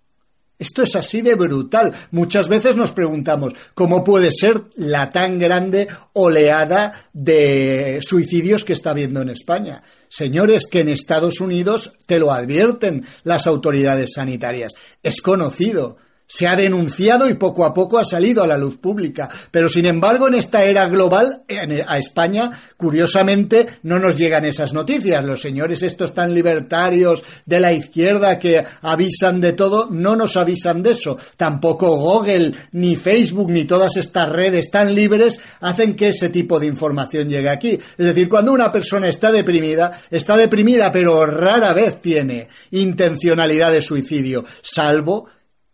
Esto 0.58 0.82
es 0.82 0.96
así 0.96 1.20
de 1.20 1.36
brutal. 1.36 1.94
Muchas 2.10 2.48
veces 2.48 2.74
nos 2.74 2.90
preguntamos 2.90 3.52
cómo 3.74 4.02
puede 4.02 4.30
ser 4.32 4.64
la 4.76 5.12
tan 5.12 5.38
grande 5.38 5.86
oleada 6.14 7.08
de 7.12 8.00
suicidios 8.02 8.64
que 8.64 8.72
está 8.72 8.90
habiendo 8.90 9.22
en 9.22 9.28
España. 9.28 9.84
Señores, 10.08 10.64
que 10.70 10.80
en 10.80 10.88
Estados 10.88 11.40
Unidos 11.40 11.92
te 12.06 12.18
lo 12.18 12.32
advierten 12.32 13.06
las 13.24 13.46
autoridades 13.46 14.10
sanitarias. 14.14 14.72
Es 15.02 15.20
conocido 15.20 15.98
se 16.28 16.46
ha 16.46 16.54
denunciado 16.54 17.28
y 17.28 17.34
poco 17.34 17.64
a 17.64 17.72
poco 17.72 17.98
ha 17.98 18.04
salido 18.04 18.44
a 18.44 18.46
la 18.46 18.58
luz 18.58 18.76
pública. 18.76 19.28
Pero 19.50 19.68
sin 19.68 19.86
embargo, 19.86 20.28
en 20.28 20.34
esta 20.34 20.62
era 20.62 20.86
global, 20.88 21.42
a 21.86 21.98
España, 21.98 22.50
curiosamente, 22.76 23.66
no 23.82 23.98
nos 23.98 24.16
llegan 24.16 24.44
esas 24.44 24.74
noticias. 24.74 25.24
Los 25.24 25.40
señores 25.40 25.82
estos 25.82 26.12
tan 26.12 26.34
libertarios 26.34 27.24
de 27.46 27.60
la 27.60 27.72
izquierda 27.72 28.38
que 28.38 28.62
avisan 28.82 29.40
de 29.40 29.54
todo, 29.54 29.88
no 29.90 30.14
nos 30.14 30.36
avisan 30.36 30.82
de 30.82 30.90
eso. 30.90 31.16
Tampoco 31.36 31.96
Google, 31.96 32.52
ni 32.72 32.94
Facebook, 32.96 33.50
ni 33.50 33.64
todas 33.64 33.96
estas 33.96 34.28
redes 34.28 34.70
tan 34.70 34.94
libres 34.94 35.40
hacen 35.60 35.96
que 35.96 36.08
ese 36.08 36.28
tipo 36.28 36.60
de 36.60 36.66
información 36.66 37.28
llegue 37.30 37.48
aquí. 37.48 37.70
Es 37.70 38.06
decir, 38.06 38.28
cuando 38.28 38.52
una 38.52 38.70
persona 38.70 39.08
está 39.08 39.32
deprimida, 39.32 39.98
está 40.10 40.36
deprimida, 40.36 40.92
pero 40.92 41.24
rara 41.24 41.72
vez 41.72 42.02
tiene 42.02 42.48
intencionalidad 42.70 43.72
de 43.72 43.80
suicidio, 43.80 44.44
salvo 44.60 45.26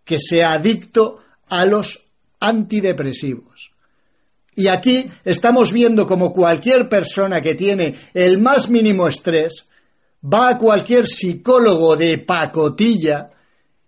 que 0.05 0.18
sea 0.18 0.52
adicto 0.52 1.20
a 1.48 1.64
los 1.64 2.00
antidepresivos. 2.40 3.72
Y 4.57 4.68
aquí 4.68 5.11
estamos 5.24 5.72
viendo 5.72 6.07
como 6.07 6.32
cualquier 6.32 6.88
persona 6.88 7.40
que 7.40 7.55
tiene 7.55 7.94
el 8.14 8.38
más 8.38 8.68
mínimo 8.68 9.09
estrés 9.09 9.64
va 10.24 10.50
a 10.50 10.59
cualquier 10.59 11.07
psicólogo 11.07 11.96
de 11.96 12.18
pacotilla 12.18 13.30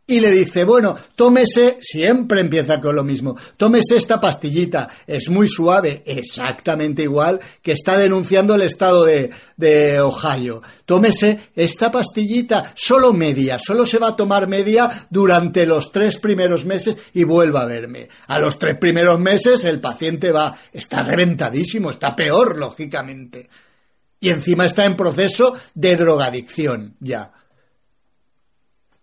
y 0.08 0.20
le 0.20 0.30
dice, 0.30 0.64
bueno, 0.64 0.96
tómese, 1.16 1.78
siempre 1.80 2.40
empieza 2.40 2.80
con 2.80 2.94
lo 2.94 3.02
mismo, 3.02 3.36
tómese 3.56 3.96
esta 3.96 4.20
pastillita, 4.20 4.88
es 5.04 5.28
muy 5.28 5.48
suave, 5.48 6.04
exactamente 6.06 7.02
igual 7.02 7.40
que 7.60 7.72
está 7.72 7.98
denunciando 7.98 8.54
el 8.54 8.62
estado 8.62 9.04
de, 9.04 9.30
de 9.56 10.00
Ohio. 10.00 10.62
Tómese 10.84 11.50
esta 11.56 11.90
pastillita, 11.90 12.72
solo 12.76 13.12
media, 13.12 13.58
solo 13.58 13.84
se 13.84 13.98
va 13.98 14.08
a 14.08 14.16
tomar 14.16 14.46
media 14.46 15.08
durante 15.10 15.66
los 15.66 15.90
tres 15.90 16.18
primeros 16.18 16.64
meses 16.64 16.96
y 17.12 17.24
vuelva 17.24 17.62
a 17.62 17.66
verme. 17.66 18.08
A 18.28 18.38
los 18.38 18.60
tres 18.60 18.78
primeros 18.78 19.18
meses 19.18 19.64
el 19.64 19.80
paciente 19.80 20.30
va, 20.30 20.56
está 20.72 21.02
reventadísimo, 21.02 21.90
está 21.90 22.14
peor, 22.14 22.56
lógicamente. 22.58 23.50
Y 24.20 24.30
encima 24.30 24.66
está 24.66 24.84
en 24.84 24.96
proceso 24.96 25.56
de 25.74 25.96
drogadicción, 25.96 26.94
ya 27.00 27.32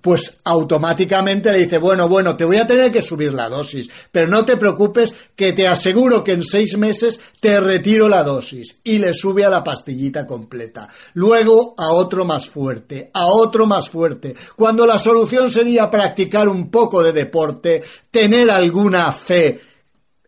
pues 0.04 0.34
automáticamente 0.44 1.50
le 1.50 1.60
dice, 1.60 1.78
bueno, 1.78 2.10
bueno, 2.10 2.36
te 2.36 2.44
voy 2.44 2.58
a 2.58 2.68
tener 2.68 2.92
que 2.92 3.02
subir 3.02 3.34
la 3.34 3.48
dosis, 3.48 3.90
pero 4.12 4.28
no 4.28 4.44
te 4.44 4.58
preocupes 4.58 5.14
que 5.34 5.54
te 5.54 5.66
aseguro 5.66 6.26
que 6.26 6.34
en 6.34 6.44
seis 6.44 6.78
meses 6.78 7.22
te 7.40 7.58
retiro 7.62 8.10
la 8.10 8.22
dosis 8.22 8.80
y 8.84 9.00
le 9.00 9.14
sube 9.14 9.46
a 9.46 9.50
la 9.50 9.64
pastillita 9.64 10.28
completa. 10.28 10.90
Luego 11.14 11.74
a 11.78 11.94
otro 11.94 12.26
más 12.26 12.50
fuerte, 12.50 13.12
a 13.14 13.28
otro 13.28 13.66
más 13.66 13.90
fuerte, 13.90 14.36
cuando 14.58 14.86
la 14.86 15.00
solución 15.00 15.50
sería 15.50 15.90
practicar 15.90 16.50
un 16.50 16.70
poco 16.70 17.02
de 17.02 17.14
deporte, 17.14 17.82
tener 18.12 18.52
alguna 18.52 19.10
fe 19.14 19.73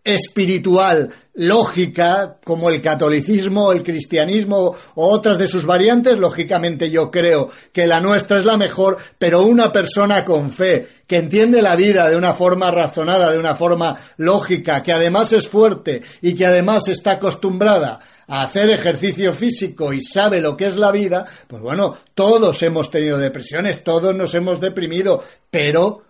espiritual, 0.06 1.12
lógica, 1.34 2.38
como 2.46 2.70
el 2.70 2.80
catolicismo, 2.80 3.72
el 3.72 3.82
cristianismo 3.82 4.76
o 4.94 5.08
otras 5.10 5.40
de 5.40 5.48
sus 5.48 5.66
variantes, 5.66 6.20
lógicamente 6.20 6.92
yo 6.92 7.10
creo 7.10 7.50
que 7.74 7.88
la 7.88 8.00
nuestra 8.00 8.38
es 8.38 8.46
la 8.46 8.56
mejor, 8.56 8.98
pero 9.18 9.44
una 9.44 9.74
persona 9.74 10.24
con 10.24 10.52
fe, 10.52 10.88
que 11.08 11.18
entiende 11.18 11.62
la 11.64 11.76
vida 11.76 12.08
de 12.08 12.16
una 12.16 12.34
forma 12.34 12.70
razonada, 12.70 13.32
de 13.32 13.40
una 13.40 13.56
forma 13.56 13.98
lógica, 14.18 14.84
que 14.84 14.94
además 14.94 15.34
es 15.34 15.48
fuerte 15.48 16.04
y 16.22 16.36
que 16.36 16.46
además 16.46 16.88
está 16.88 17.14
acostumbrada 17.14 18.00
a 18.28 18.44
hacer 18.44 18.70
ejercicio 18.70 19.34
físico 19.34 19.92
y 19.92 20.02
sabe 20.04 20.40
lo 20.40 20.56
que 20.56 20.68
es 20.68 20.78
la 20.78 20.92
vida, 20.92 21.26
pues 21.48 21.64
bueno, 21.64 21.98
todos 22.14 22.62
hemos 22.62 22.92
tenido 22.92 23.18
depresiones, 23.18 23.84
todos 23.84 24.16
nos 24.16 24.36
hemos 24.36 24.62
deprimido, 24.62 25.24
pero 25.50 26.04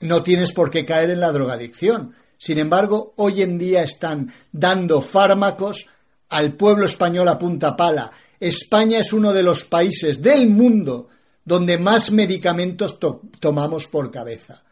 no 0.00 0.22
tienes 0.22 0.52
por 0.52 0.70
qué 0.70 0.86
caer 0.86 1.10
en 1.10 1.20
la 1.20 1.32
drogadicción 1.32 2.14
sin 2.38 2.58
embargo, 2.58 3.14
hoy 3.16 3.42
en 3.42 3.58
día 3.58 3.82
están 3.82 4.32
dando 4.52 5.00
fármacos 5.00 5.86
al 6.28 6.52
pueblo 6.52 6.86
español 6.86 7.28
a 7.28 7.38
punta 7.38 7.76
pala. 7.76 8.10
España 8.38 8.98
es 8.98 9.12
uno 9.12 9.32
de 9.32 9.42
los 9.42 9.64
países 9.64 10.22
del 10.22 10.48
mundo 10.48 11.08
donde 11.44 11.78
más 11.78 12.10
medicamentos 12.10 12.98
tomamos 13.40 13.86
por 13.86 14.10
cabeza. 14.10 14.62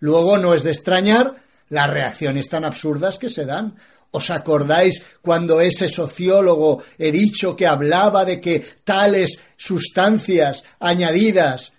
Luego 0.00 0.36
no 0.36 0.54
es 0.54 0.64
de 0.64 0.72
extrañar 0.72 1.36
las 1.68 1.88
reacciones 1.88 2.48
tan 2.48 2.64
absurdas 2.64 3.18
que 3.18 3.28
se 3.28 3.46
dan. 3.46 3.76
¿Os 4.10 4.30
acordáis 4.30 5.02
cuando 5.22 5.60
ese 5.60 5.88
sociólogo 5.88 6.82
he 6.98 7.12
dicho 7.12 7.56
que 7.56 7.66
hablaba 7.66 8.24
de 8.24 8.40
que 8.40 8.64
tales 8.84 9.38
sustancias 9.56 10.64
añadidas 10.80 11.72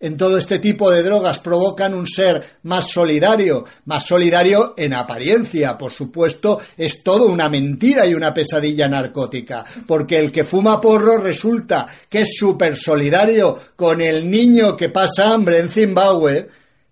en 0.00 0.16
todo 0.16 0.38
este 0.38 0.58
tipo 0.58 0.90
de 0.90 1.02
drogas 1.02 1.40
provocan 1.40 1.92
un 1.94 2.06
ser 2.06 2.58
más 2.62 2.88
solidario, 2.88 3.64
más 3.86 4.06
solidario 4.06 4.74
en 4.76 4.94
apariencia, 4.94 5.76
por 5.76 5.92
supuesto, 5.92 6.60
es 6.76 7.02
todo 7.02 7.26
una 7.26 7.48
mentira 7.48 8.06
y 8.06 8.14
una 8.14 8.32
pesadilla 8.32 8.88
narcótica, 8.88 9.64
porque 9.86 10.18
el 10.18 10.30
que 10.30 10.44
fuma 10.44 10.80
porro 10.80 11.18
resulta 11.18 11.86
que 12.08 12.20
es 12.22 12.36
súper 12.36 12.76
solidario 12.76 13.58
con 13.74 14.00
el 14.00 14.30
niño 14.30 14.76
que 14.76 14.88
pasa 14.88 15.32
hambre 15.32 15.58
en 15.58 15.68
Zimbabue, 15.68 16.48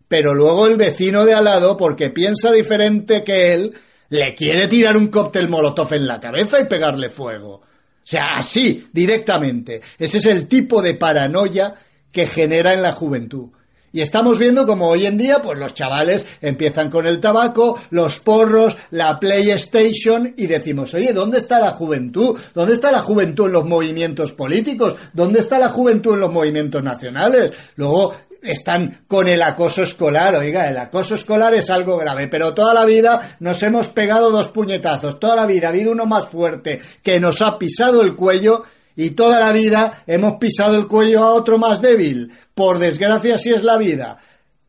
pero 0.09 0.35
luego 0.35 0.67
el 0.67 0.77
vecino 0.77 1.25
de 1.25 1.35
al 1.35 1.45
lado, 1.45 1.77
porque 1.77 2.11
piensa 2.11 2.51
diferente 2.51 3.23
que 3.23 3.55
él, 3.55 3.75
le 4.09 4.35
quiere 4.35 4.69
tirar 4.69 4.97
un 4.97 5.09
cóctel 5.09 5.49
molotov 5.49 5.93
en 5.95 6.07
la 6.07 6.21
cabeza 6.21 6.61
y 6.61 6.67
pegarle 6.67 7.09
fuego. 7.09 7.55
O 8.07 8.09
sea, 8.09 8.37
así, 8.37 8.87
directamente. 8.93 9.83
Ese 9.99 10.19
es 10.19 10.27
el 10.27 10.47
tipo 10.47 10.81
de 10.81 10.95
paranoia 10.95 11.75
que 12.13 12.27
genera 12.27 12.73
en 12.73 12.83
la 12.83 12.93
juventud. 12.93 13.51
Y 13.97 14.03
estamos 14.03 14.39
viendo 14.39 14.67
como 14.67 14.89
hoy 14.89 15.07
en 15.07 15.17
día, 15.17 15.41
pues 15.43 15.59
los 15.59 15.73
chavales 15.73 16.27
empiezan 16.43 16.91
con 16.91 17.07
el 17.07 17.19
tabaco, 17.19 17.79
los 17.89 18.21
porros, 18.21 18.77
la 18.91 19.19
PlayStation 19.19 20.35
y 20.37 20.47
decimos, 20.47 20.93
oye, 20.93 21.15
¿dónde 21.15 21.39
está 21.39 21.59
la 21.59 21.71
juventud? 21.71 22.39
¿Dónde 22.53 22.75
está 22.75 22.93
la 22.93 23.01
juventud 23.01 23.47
en 23.47 23.53
los 23.53 23.65
movimientos 23.65 24.35
políticos? 24.35 24.97
¿Dónde 25.15 25.41
está 25.41 25.59
la 25.59 25.71
juventud 25.71 26.13
en 26.13 26.21
los 26.21 26.31
movimientos 26.31 26.83
nacionales? 26.83 27.53
Luego 27.77 28.13
están 28.43 29.05
con 29.07 29.29
el 29.29 29.41
acoso 29.41 29.83
escolar. 29.83 30.35
Oiga, 30.35 30.69
el 30.69 30.77
acoso 30.77 31.15
escolar 31.15 31.55
es 31.55 31.71
algo 31.71 31.97
grave, 31.97 32.29
pero 32.29 32.53
toda 32.53 32.75
la 32.75 32.85
vida 32.85 33.37
nos 33.41 33.63
hemos 33.63 33.89
pegado 33.89 34.31
dos 34.31 34.49
puñetazos. 34.49 35.19
Toda 35.19 35.37
la 35.37 35.47
vida 35.47 35.69
ha 35.69 35.71
habido 35.71 35.93
uno 35.93 36.05
más 36.05 36.27
fuerte 36.29 36.83
que 37.03 37.19
nos 37.19 37.41
ha 37.41 37.59
pisado 37.59 38.03
el 38.03 38.15
cuello 38.15 38.65
y 38.97 39.11
toda 39.11 39.41
la 39.41 39.53
vida 39.53 40.03
hemos 40.07 40.39
pisado 40.39 40.77
el 40.77 40.89
cuello 40.89 41.23
a 41.23 41.35
otro 41.35 41.59
más 41.59 41.83
débil. 41.83 42.33
Por 42.55 42.79
desgracia, 42.79 43.35
así 43.35 43.53
es 43.53 43.63
la 43.63 43.77
vida. 43.77 44.19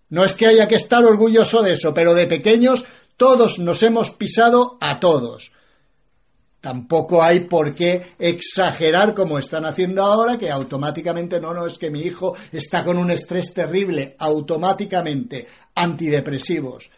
No 0.10 0.26
es 0.26 0.36
que 0.36 0.48
haya 0.48 0.68
que 0.68 0.76
estar 0.76 1.04
orgulloso 1.04 1.64
de 1.64 1.74
eso, 1.74 1.94
pero 1.94 2.14
de 2.14 2.28
pequeños 2.28 2.86
todos 3.16 3.58
nos 3.58 3.82
hemos 3.84 4.12
pisado 4.12 4.78
a 4.82 5.00
todos. 5.00 5.52
Tampoco 6.60 7.24
hay 7.24 7.42
por 7.42 7.74
qué 7.74 8.16
exagerar 8.20 9.14
como 9.14 9.40
están 9.40 9.64
haciendo 9.64 10.04
ahora, 10.04 10.38
que 10.38 10.52
automáticamente 10.52 11.40
no, 11.40 11.54
no, 11.54 11.66
es 11.66 11.78
que 11.78 11.90
mi 11.90 12.02
hijo 12.02 12.36
está 12.52 12.84
con 12.84 12.98
un 12.98 13.12
estrés 13.12 13.54
terrible, 13.54 14.16
automáticamente, 14.20 15.48
antidepresivos. 15.76 16.90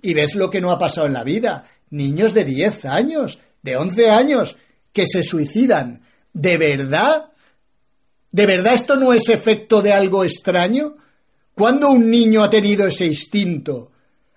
Y 0.00 0.14
ves 0.14 0.34
lo 0.34 0.48
que 0.48 0.60
no 0.60 0.70
ha 0.70 0.78
pasado 0.78 1.06
en 1.06 1.12
la 1.12 1.24
vida. 1.24 1.64
Niños 1.90 2.32
de 2.32 2.44
10 2.44 2.84
años, 2.86 3.38
de 3.60 3.76
11 3.76 4.10
años, 4.10 4.56
que 4.92 5.06
se 5.06 5.22
suicidan 5.22 6.02
¿De 6.32 6.56
verdad? 6.56 7.30
¿De 8.30 8.46
verdad 8.46 8.74
esto 8.74 8.96
no 8.96 9.12
es 9.12 9.28
efecto 9.28 9.82
de 9.82 9.92
algo 9.92 10.24
extraño? 10.24 10.96
¿Cuándo 11.54 11.90
un 11.90 12.10
niño 12.10 12.42
ha 12.42 12.50
tenido 12.50 12.86
ese 12.86 13.06
instinto 13.06 13.90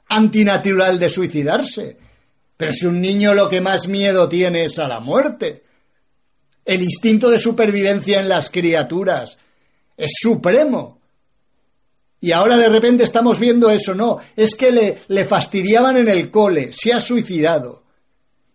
antinatural 0.10 1.00
de 1.00 1.10
suicidarse? 1.10 1.98
Pero 2.58 2.74
si 2.74 2.86
un 2.86 3.00
niño 3.00 3.34
lo 3.34 3.50
que 3.50 3.62
más 3.62 3.88
miedo 3.88 4.28
tiene 4.28 4.66
es 4.66 4.80
a 4.80 4.88
la 4.88 5.00
muerte. 5.00 5.64
El 6.66 6.82
instinto 6.82 7.30
de 7.30 7.40
supervivencia 7.40 8.20
en 8.20 8.30
las 8.30 8.50
criaturas 8.50 9.38
es 9.98 10.12
supremo. 10.16 11.00
Y 12.22 12.32
ahora 12.32 12.58
de 12.58 12.70
repente 12.70 13.04
estamos 13.04 13.38
viendo 13.38 13.70
eso, 13.70 13.94
no, 13.94 14.20
es 14.36 14.56
que 14.56 14.72
le, 14.72 15.00
le 15.10 15.26
fastidiaban 15.26 15.98
en 15.98 16.08
el 16.08 16.32
cole, 16.32 16.72
se 16.72 16.94
ha 16.94 17.02
suicidado. 17.02 17.84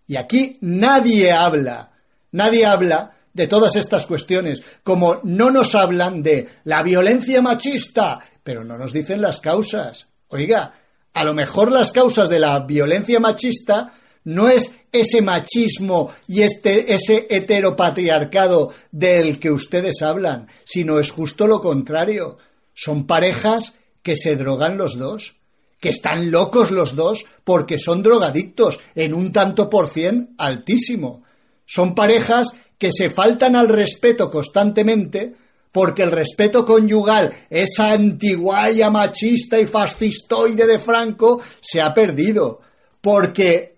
Y 0.06 0.16
aquí 0.16 0.56
nadie 0.62 1.32
habla, 1.32 1.92
nadie 2.32 2.64
habla 2.64 3.17
de 3.32 3.46
todas 3.46 3.76
estas 3.76 4.06
cuestiones, 4.06 4.62
como 4.82 5.20
no 5.24 5.50
nos 5.50 5.74
hablan 5.74 6.22
de 6.22 6.48
la 6.64 6.82
violencia 6.82 7.40
machista, 7.42 8.18
pero 8.42 8.64
no 8.64 8.78
nos 8.78 8.92
dicen 8.92 9.20
las 9.20 9.40
causas. 9.40 10.06
Oiga, 10.28 10.74
a 11.14 11.24
lo 11.24 11.34
mejor 11.34 11.72
las 11.72 11.92
causas 11.92 12.28
de 12.28 12.38
la 12.38 12.60
violencia 12.60 13.20
machista 13.20 13.92
no 14.24 14.48
es 14.48 14.70
ese 14.92 15.22
machismo 15.22 16.10
y 16.26 16.42
este, 16.42 16.94
ese 16.94 17.26
heteropatriarcado 17.30 18.72
del 18.90 19.38
que 19.38 19.50
ustedes 19.50 20.02
hablan, 20.02 20.46
sino 20.64 20.98
es 20.98 21.10
justo 21.10 21.46
lo 21.46 21.60
contrario. 21.60 22.38
Son 22.74 23.06
parejas 23.06 23.74
que 24.02 24.16
se 24.16 24.36
drogan 24.36 24.78
los 24.78 24.98
dos, 24.98 25.36
que 25.80 25.90
están 25.90 26.30
locos 26.30 26.70
los 26.70 26.94
dos 26.94 27.24
porque 27.44 27.78
son 27.78 28.02
drogadictos 28.02 28.78
en 28.94 29.14
un 29.14 29.32
tanto 29.32 29.68
por 29.68 29.88
cien 29.88 30.34
altísimo. 30.38 31.22
Son 31.66 31.94
parejas 31.94 32.48
que 32.78 32.92
se 32.92 33.10
faltan 33.10 33.56
al 33.56 33.68
respeto 33.68 34.30
constantemente 34.30 35.34
porque 35.72 36.02
el 36.02 36.10
respeto 36.10 36.64
conyugal, 36.64 37.32
esa 37.50 37.92
antiguaya 37.92 38.90
machista 38.90 39.58
y 39.60 39.66
fascistoide 39.66 40.66
de 40.66 40.78
Franco, 40.78 41.40
se 41.60 41.80
ha 41.80 41.92
perdido, 41.92 42.60
porque 43.00 43.76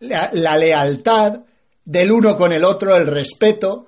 la, 0.00 0.56
lealtad 0.56 1.40
del 1.84 2.12
uno 2.12 2.36
con 2.36 2.52
el 2.52 2.64
otro, 2.64 2.96
el 2.96 3.06
respeto, 3.06 3.86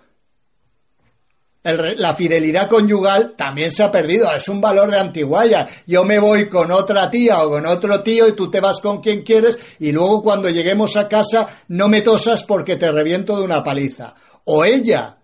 el, 1.64 2.00
la 2.00 2.14
fidelidad 2.14 2.68
conyugal 2.68 3.34
también 3.36 3.70
se 3.70 3.82
ha 3.82 3.90
perdido, 3.90 4.32
es 4.34 4.48
un 4.48 4.60
valor 4.60 4.90
de 4.90 4.98
antiguaya. 4.98 5.68
Yo 5.86 6.04
me 6.04 6.18
voy 6.18 6.48
con 6.48 6.70
otra 6.70 7.10
tía 7.10 7.42
o 7.42 7.50
con 7.50 7.66
otro 7.66 8.02
tío 8.02 8.28
y 8.28 8.36
tú 8.36 8.50
te 8.50 8.60
vas 8.60 8.80
con 8.80 9.00
quien 9.00 9.22
quieres 9.22 9.58
y 9.78 9.92
luego 9.92 10.22
cuando 10.22 10.48
lleguemos 10.48 10.96
a 10.96 11.08
casa 11.08 11.48
no 11.68 11.88
me 11.88 12.02
tosas 12.02 12.44
porque 12.44 12.76
te 12.76 12.90
reviento 12.90 13.36
de 13.36 13.44
una 13.44 13.62
paliza 13.62 14.14
o 14.44 14.64
ella, 14.64 15.18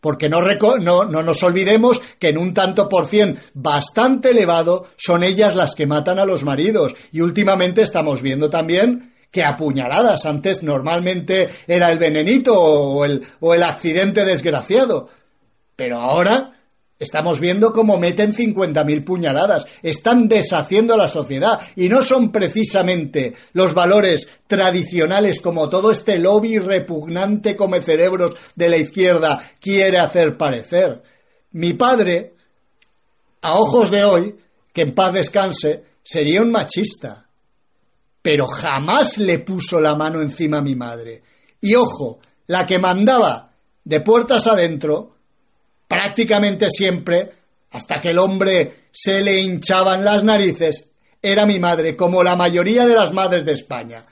porque 0.00 0.28
no, 0.28 0.40
no, 0.78 1.04
no, 1.04 1.22
nos 1.22 1.42
olvidemos 1.42 2.00
que 2.18 2.28
en 2.28 2.38
un 2.38 2.54
tanto 2.54 2.88
por 2.88 3.06
cien 3.06 3.38
bastante 3.54 4.30
elevado 4.30 4.86
son 4.96 5.24
ellas 5.24 5.56
las 5.56 5.74
que 5.74 5.86
matan 5.86 6.18
a 6.18 6.24
los 6.24 6.44
maridos. 6.44 6.94
Y 7.10 7.22
últimamente 7.22 7.82
estamos 7.82 8.22
viendo 8.22 8.48
también 8.48 9.14
que 9.32 9.42
apuñaladas. 9.42 10.24
Antes 10.24 10.62
normalmente 10.62 11.50
era 11.66 11.90
el 11.90 11.98
venenito 11.98 12.54
o 12.60 13.04
el, 13.04 13.26
o 13.40 13.54
el 13.54 13.62
accidente 13.62 14.24
desgraciado. 14.24 15.08
Pero 15.74 15.98
ahora 15.98 16.55
Estamos 16.98 17.40
viendo 17.40 17.74
cómo 17.74 17.98
meten 17.98 18.34
50.000 18.34 19.04
puñaladas, 19.04 19.66
están 19.82 20.28
deshaciendo 20.28 20.96
la 20.96 21.08
sociedad 21.08 21.60
y 21.76 21.90
no 21.90 22.02
son 22.02 22.32
precisamente 22.32 23.34
los 23.52 23.74
valores 23.74 24.28
tradicionales 24.46 25.40
como 25.40 25.68
todo 25.68 25.90
este 25.90 26.18
lobby 26.18 26.58
repugnante 26.58 27.54
come 27.54 27.82
cerebros 27.82 28.34
de 28.54 28.70
la 28.70 28.78
izquierda 28.78 29.52
quiere 29.60 29.98
hacer 29.98 30.38
parecer. 30.38 31.02
Mi 31.52 31.74
padre, 31.74 32.34
a 33.42 33.54
ojos 33.54 33.90
de 33.90 34.02
hoy, 34.02 34.36
que 34.72 34.82
en 34.82 34.94
paz 34.94 35.12
descanse, 35.12 35.84
sería 36.02 36.40
un 36.40 36.50
machista, 36.50 37.28
pero 38.22 38.46
jamás 38.46 39.18
le 39.18 39.40
puso 39.40 39.80
la 39.80 39.94
mano 39.94 40.22
encima 40.22 40.58
a 40.58 40.62
mi 40.62 40.74
madre. 40.74 41.22
Y 41.60 41.74
ojo, 41.74 42.20
la 42.46 42.66
que 42.66 42.78
mandaba 42.78 43.52
de 43.84 44.00
puertas 44.00 44.46
adentro, 44.46 45.15
prácticamente 45.88 46.68
siempre, 46.70 47.32
hasta 47.70 48.00
que 48.00 48.10
el 48.10 48.18
hombre 48.18 48.88
se 48.92 49.20
le 49.20 49.40
hinchaban 49.40 50.04
las 50.04 50.24
narices, 50.24 50.86
era 51.20 51.46
mi 51.46 51.58
madre, 51.58 51.96
como 51.96 52.22
la 52.22 52.36
mayoría 52.36 52.86
de 52.86 52.94
las 52.94 53.12
madres 53.12 53.44
de 53.44 53.52
España. 53.52 54.06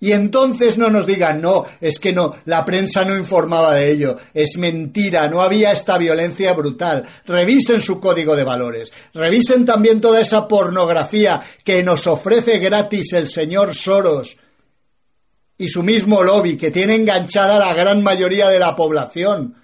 Y 0.00 0.12
entonces 0.12 0.78
no 0.78 0.90
nos 0.90 1.06
digan, 1.06 1.40
no, 1.40 1.66
es 1.80 1.98
que 1.98 2.12
no, 2.12 2.36
la 2.44 2.64
prensa 2.64 3.04
no 3.04 3.16
informaba 3.16 3.74
de 3.74 3.90
ello, 3.90 4.16
es 4.32 4.56
mentira, 4.56 5.26
no 5.28 5.40
había 5.40 5.72
esta 5.72 5.98
violencia 5.98 6.52
brutal. 6.52 7.04
Revisen 7.26 7.80
su 7.80 7.98
código 7.98 8.36
de 8.36 8.44
valores, 8.44 8.92
revisen 9.12 9.64
también 9.64 10.00
toda 10.00 10.20
esa 10.20 10.46
pornografía 10.46 11.40
que 11.64 11.82
nos 11.82 12.06
ofrece 12.06 12.58
gratis 12.58 13.12
el 13.14 13.26
señor 13.26 13.74
Soros 13.74 14.36
y 15.56 15.66
su 15.66 15.82
mismo 15.82 16.22
lobby 16.22 16.56
que 16.56 16.70
tiene 16.70 16.94
enganchada 16.94 17.58
la 17.58 17.74
gran 17.74 18.00
mayoría 18.00 18.48
de 18.48 18.60
la 18.60 18.76
población. 18.76 19.56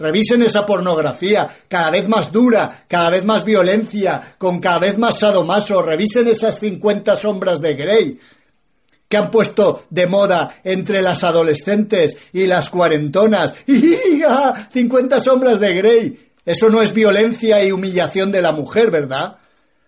Revisen 0.00 0.42
esa 0.42 0.64
pornografía, 0.64 1.48
cada 1.68 1.90
vez 1.90 2.08
más 2.08 2.32
dura, 2.32 2.84
cada 2.88 3.10
vez 3.10 3.22
más 3.22 3.44
violencia, 3.44 4.34
con 4.38 4.58
cada 4.58 4.78
vez 4.78 4.96
más 4.96 5.18
sadomaso. 5.18 5.82
Revisen 5.82 6.26
esas 6.26 6.58
50 6.58 7.14
sombras 7.16 7.60
de 7.60 7.74
Grey 7.74 8.18
que 9.06 9.16
han 9.16 9.30
puesto 9.30 9.84
de 9.90 10.06
moda 10.06 10.60
entre 10.64 11.02
las 11.02 11.22
adolescentes 11.22 12.16
y 12.32 12.46
las 12.46 12.70
cuarentonas. 12.70 13.54
¡Ja! 14.20 14.68
50 14.72 15.20
sombras 15.20 15.60
de 15.60 15.74
Grey. 15.74 16.30
Eso 16.46 16.70
no 16.70 16.80
es 16.80 16.94
violencia 16.94 17.62
y 17.62 17.72
humillación 17.72 18.32
de 18.32 18.40
la 18.40 18.52
mujer, 18.52 18.90
¿verdad? 18.90 19.36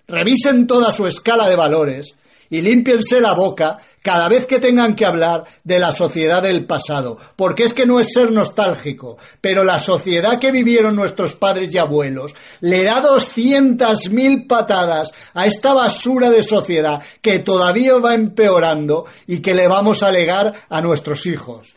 Revisen 0.08 0.66
toda 0.66 0.92
su 0.92 1.06
escala 1.06 1.48
de 1.48 1.56
valores 1.56 2.14
y 2.52 2.60
límpiense 2.60 3.18
la 3.18 3.32
boca 3.32 3.78
cada 4.02 4.28
vez 4.28 4.46
que 4.46 4.58
tengan 4.58 4.94
que 4.94 5.06
hablar 5.06 5.44
de 5.64 5.78
la 5.78 5.90
sociedad 5.90 6.42
del 6.42 6.66
pasado, 6.66 7.16
porque 7.34 7.62
es 7.62 7.72
que 7.72 7.86
no 7.86 7.98
es 7.98 8.12
ser 8.12 8.30
nostálgico, 8.30 9.16
pero 9.40 9.64
la 9.64 9.78
sociedad 9.78 10.38
que 10.38 10.52
vivieron 10.52 10.94
nuestros 10.94 11.34
padres 11.34 11.72
y 11.72 11.78
abuelos 11.78 12.34
le 12.60 12.84
da 12.84 13.00
doscientas 13.00 14.10
mil 14.10 14.46
patadas 14.46 15.12
a 15.32 15.46
esta 15.46 15.72
basura 15.72 16.28
de 16.28 16.42
sociedad 16.42 17.02
que 17.22 17.38
todavía 17.38 17.94
va 17.94 18.14
empeorando 18.14 19.06
y 19.26 19.40
que 19.40 19.54
le 19.54 19.66
vamos 19.66 20.02
a 20.02 20.10
legar 20.10 20.52
a 20.68 20.80
nuestros 20.82 21.24
hijos. 21.24 21.71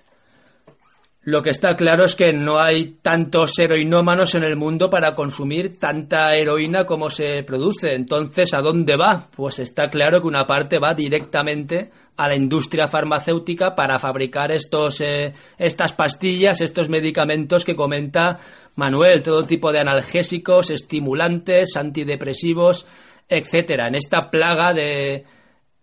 Lo 1.25 1.41
que 1.41 1.49
está 1.49 1.75
claro 1.75 2.05
es 2.05 2.13
que 2.13 2.31
no 2.33 2.59
hay 2.59 2.97
tantos 3.01 3.57
heroinómanos 3.57 4.35
en 4.35 4.43
el 4.43 4.55
mundo 4.55 4.91
para 4.91 5.15
consumir 5.15 5.79
tanta 5.79 6.35
heroína 6.35 6.85
como 6.85 7.09
se 7.09 7.41
produce. 7.41 7.95
Entonces, 7.95 8.53
¿a 8.53 8.61
dónde 8.61 8.95
va? 8.95 9.27
Pues 9.35 9.57
está 9.57 9.89
claro 9.89 10.21
que 10.21 10.27
una 10.27 10.45
parte 10.45 10.77
va 10.77 10.93
directamente 10.93 11.89
a 12.15 12.27
la 12.27 12.35
industria 12.35 12.87
farmacéutica 12.87 13.73
para 13.73 13.97
fabricar 13.97 14.51
estos, 14.51 15.01
eh, 15.01 15.33
estas 15.57 15.93
pastillas, 15.93 16.61
estos 16.61 16.89
medicamentos 16.89 17.65
que 17.65 17.75
comenta 17.75 18.37
Manuel, 18.75 19.23
todo 19.23 19.45
tipo 19.45 19.71
de 19.71 19.79
analgésicos, 19.79 20.69
estimulantes, 20.69 21.75
antidepresivos, 21.75 22.85
etcétera. 23.27 23.87
En 23.87 23.95
esta 23.95 24.29
plaga 24.29 24.75
de, 24.75 25.25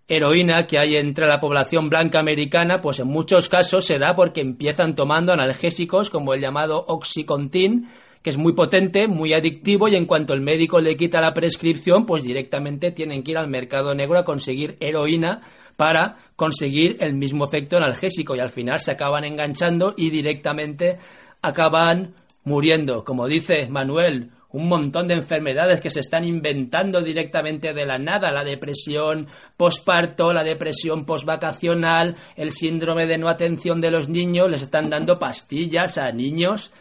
heroína 0.08 0.66
que 0.66 0.78
hay 0.78 0.96
entre 0.96 1.26
la 1.26 1.40
población 1.40 1.88
blanca 1.88 2.18
americana, 2.18 2.80
pues 2.80 2.98
en 2.98 3.08
muchos 3.08 3.48
casos 3.48 3.86
se 3.86 3.98
da 3.98 4.14
porque 4.14 4.40
empiezan 4.40 4.94
tomando 4.94 5.32
analgésicos 5.32 6.10
como 6.10 6.34
el 6.34 6.40
llamado 6.40 6.84
Oxycontin, 6.88 7.88
que 8.22 8.30
es 8.30 8.36
muy 8.36 8.52
potente, 8.52 9.08
muy 9.08 9.32
adictivo 9.32 9.88
y 9.88 9.96
en 9.96 10.06
cuanto 10.06 10.32
el 10.32 10.40
médico 10.40 10.80
le 10.80 10.96
quita 10.96 11.20
la 11.20 11.34
prescripción, 11.34 12.06
pues 12.06 12.22
directamente 12.22 12.92
tienen 12.92 13.22
que 13.22 13.32
ir 13.32 13.38
al 13.38 13.48
mercado 13.48 13.94
negro 13.94 14.18
a 14.18 14.24
conseguir 14.24 14.76
heroína 14.80 15.40
para 15.76 16.18
conseguir 16.36 16.98
el 17.00 17.14
mismo 17.14 17.44
efecto 17.44 17.76
analgésico 17.76 18.36
y 18.36 18.40
al 18.40 18.50
final 18.50 18.78
se 18.78 18.92
acaban 18.92 19.24
enganchando 19.24 19.94
y 19.96 20.10
directamente 20.10 20.98
acaban 21.40 22.14
muriendo. 22.44 23.02
Como 23.02 23.26
dice 23.26 23.68
Manuel, 23.68 24.30
un 24.52 24.68
montón 24.68 25.08
de 25.08 25.14
enfermedades 25.14 25.80
que 25.80 25.90
se 25.90 26.00
están 26.00 26.24
inventando 26.24 27.00
directamente 27.00 27.72
de 27.72 27.86
la 27.86 27.98
nada, 27.98 28.30
la 28.30 28.44
depresión 28.44 29.26
posparto, 29.56 30.32
la 30.32 30.44
depresión 30.44 31.04
posvacacional, 31.04 32.16
el 32.36 32.52
síndrome 32.52 33.06
de 33.06 33.18
no 33.18 33.28
atención 33.28 33.80
de 33.80 33.90
los 33.90 34.08
niños, 34.08 34.50
les 34.50 34.62
están 34.62 34.90
dando 34.90 35.18
pastillas 35.18 35.98
a 35.98 36.12
niños 36.12 36.72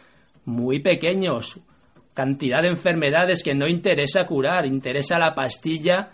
muy 0.44 0.80
pequeños, 0.80 1.60
cantidad 2.14 2.62
de 2.62 2.68
enfermedades 2.68 3.42
que 3.42 3.54
no 3.54 3.66
interesa 3.66 4.26
curar, 4.26 4.66
interesa 4.66 5.18
la 5.18 5.34
pastilla 5.34 6.10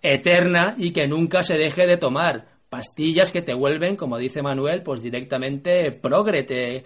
eterna 0.00 0.74
y 0.78 0.92
que 0.92 1.06
nunca 1.06 1.42
se 1.42 1.54
deje 1.54 1.86
de 1.86 1.96
tomar. 1.96 2.55
Pastillas 2.76 3.32
que 3.32 3.40
te 3.40 3.54
vuelven, 3.54 3.96
como 3.96 4.18
dice 4.18 4.42
Manuel, 4.42 4.82
pues 4.82 5.00
directamente 5.00 5.92
progre, 5.92 6.42
te 6.42 6.84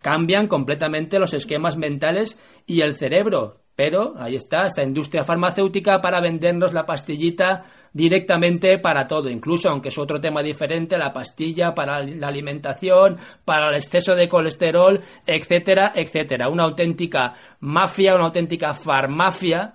cambian 0.00 0.46
completamente 0.46 1.18
los 1.18 1.34
esquemas 1.34 1.76
mentales 1.76 2.38
y 2.64 2.82
el 2.82 2.94
cerebro. 2.94 3.56
Pero 3.74 4.14
ahí 4.18 4.36
está, 4.36 4.66
esta 4.66 4.84
industria 4.84 5.24
farmacéutica 5.24 6.00
para 6.00 6.20
vendernos 6.20 6.72
la 6.72 6.86
pastillita 6.86 7.64
directamente 7.92 8.78
para 8.78 9.08
todo, 9.08 9.28
incluso 9.28 9.68
aunque 9.68 9.88
es 9.88 9.98
otro 9.98 10.20
tema 10.20 10.44
diferente, 10.44 10.96
la 10.96 11.12
pastilla 11.12 11.74
para 11.74 12.04
la 12.04 12.28
alimentación, 12.28 13.18
para 13.44 13.70
el 13.70 13.74
exceso 13.74 14.14
de 14.14 14.28
colesterol, 14.28 15.02
etcétera, 15.26 15.90
etcétera. 15.92 16.50
Una 16.50 16.62
auténtica 16.62 17.34
mafia, 17.58 18.14
una 18.14 18.26
auténtica 18.26 18.74
farmacia 18.74 19.74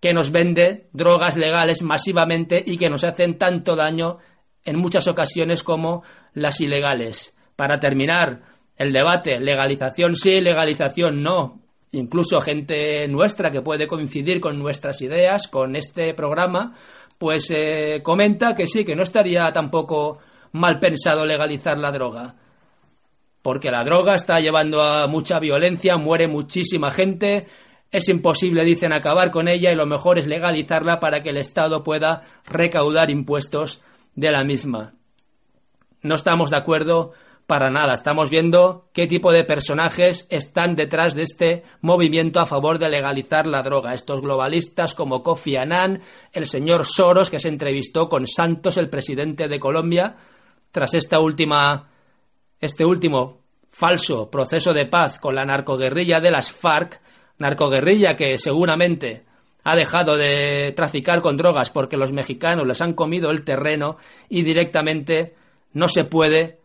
que 0.00 0.12
nos 0.12 0.32
vende 0.32 0.88
drogas 0.92 1.36
legales 1.36 1.80
masivamente 1.82 2.60
y 2.66 2.76
que 2.76 2.90
nos 2.90 3.04
hacen 3.04 3.38
tanto 3.38 3.76
daño 3.76 4.18
en 4.64 4.76
muchas 4.76 5.06
ocasiones 5.06 5.62
como 5.62 6.02
las 6.32 6.60
ilegales. 6.60 7.34
Para 7.56 7.78
terminar, 7.78 8.42
el 8.76 8.92
debate, 8.92 9.38
legalización 9.38 10.16
sí, 10.16 10.40
legalización 10.40 11.22
no. 11.22 11.60
Incluso 11.92 12.40
gente 12.40 13.06
nuestra 13.06 13.50
que 13.50 13.62
puede 13.62 13.86
coincidir 13.86 14.40
con 14.40 14.58
nuestras 14.58 15.00
ideas, 15.02 15.46
con 15.46 15.76
este 15.76 16.12
programa, 16.14 16.74
pues 17.18 17.50
eh, 17.50 18.00
comenta 18.02 18.54
que 18.54 18.66
sí, 18.66 18.84
que 18.84 18.96
no 18.96 19.04
estaría 19.04 19.52
tampoco 19.52 20.18
mal 20.52 20.80
pensado 20.80 21.24
legalizar 21.24 21.78
la 21.78 21.92
droga. 21.92 22.34
Porque 23.42 23.70
la 23.70 23.84
droga 23.84 24.14
está 24.14 24.40
llevando 24.40 24.82
a 24.82 25.06
mucha 25.06 25.38
violencia, 25.38 25.96
muere 25.96 26.26
muchísima 26.26 26.90
gente, 26.90 27.46
es 27.92 28.08
imposible, 28.08 28.64
dicen, 28.64 28.92
acabar 28.92 29.30
con 29.30 29.46
ella 29.46 29.70
y 29.70 29.76
lo 29.76 29.86
mejor 29.86 30.18
es 30.18 30.26
legalizarla 30.26 30.98
para 30.98 31.20
que 31.20 31.30
el 31.30 31.36
Estado 31.36 31.84
pueda 31.84 32.22
recaudar 32.44 33.10
impuestos 33.10 33.80
de 34.14 34.30
la 34.30 34.44
misma. 34.44 34.94
No 36.02 36.14
estamos 36.14 36.50
de 36.50 36.56
acuerdo 36.56 37.12
para 37.46 37.70
nada. 37.70 37.94
Estamos 37.94 38.30
viendo 38.30 38.88
qué 38.92 39.06
tipo 39.06 39.32
de 39.32 39.44
personajes 39.44 40.26
están 40.30 40.74
detrás 40.74 41.14
de 41.14 41.22
este 41.22 41.62
movimiento 41.80 42.40
a 42.40 42.46
favor 42.46 42.78
de 42.78 42.88
legalizar 42.88 43.46
la 43.46 43.62
droga. 43.62 43.94
Estos 43.94 44.20
globalistas 44.20 44.94
como 44.94 45.22
Kofi 45.22 45.56
Annan, 45.56 46.00
el 46.32 46.46
señor 46.46 46.86
Soros, 46.86 47.30
que 47.30 47.38
se 47.38 47.48
entrevistó 47.48 48.08
con 48.08 48.26
Santos, 48.26 48.76
el 48.76 48.88
presidente 48.88 49.48
de 49.48 49.58
Colombia, 49.58 50.16
tras 50.70 50.94
esta 50.94 51.20
última, 51.20 51.90
este 52.60 52.84
último 52.84 53.40
falso 53.70 54.30
proceso 54.30 54.72
de 54.72 54.86
paz 54.86 55.18
con 55.18 55.34
la 55.34 55.44
narcoguerrilla 55.44 56.20
de 56.20 56.30
las 56.30 56.52
FARC, 56.52 57.00
narcoguerrilla 57.38 58.14
que 58.14 58.38
seguramente 58.38 59.24
ha 59.64 59.74
dejado 59.74 60.16
de 60.16 60.72
traficar 60.76 61.22
con 61.22 61.36
drogas 61.36 61.70
porque 61.70 61.96
los 61.96 62.12
mexicanos 62.12 62.66
les 62.66 62.80
han 62.80 62.92
comido 62.92 63.30
el 63.30 63.44
terreno 63.44 63.96
y 64.28 64.42
directamente 64.42 65.34
no 65.72 65.88
se 65.88 66.04
puede 66.04 66.58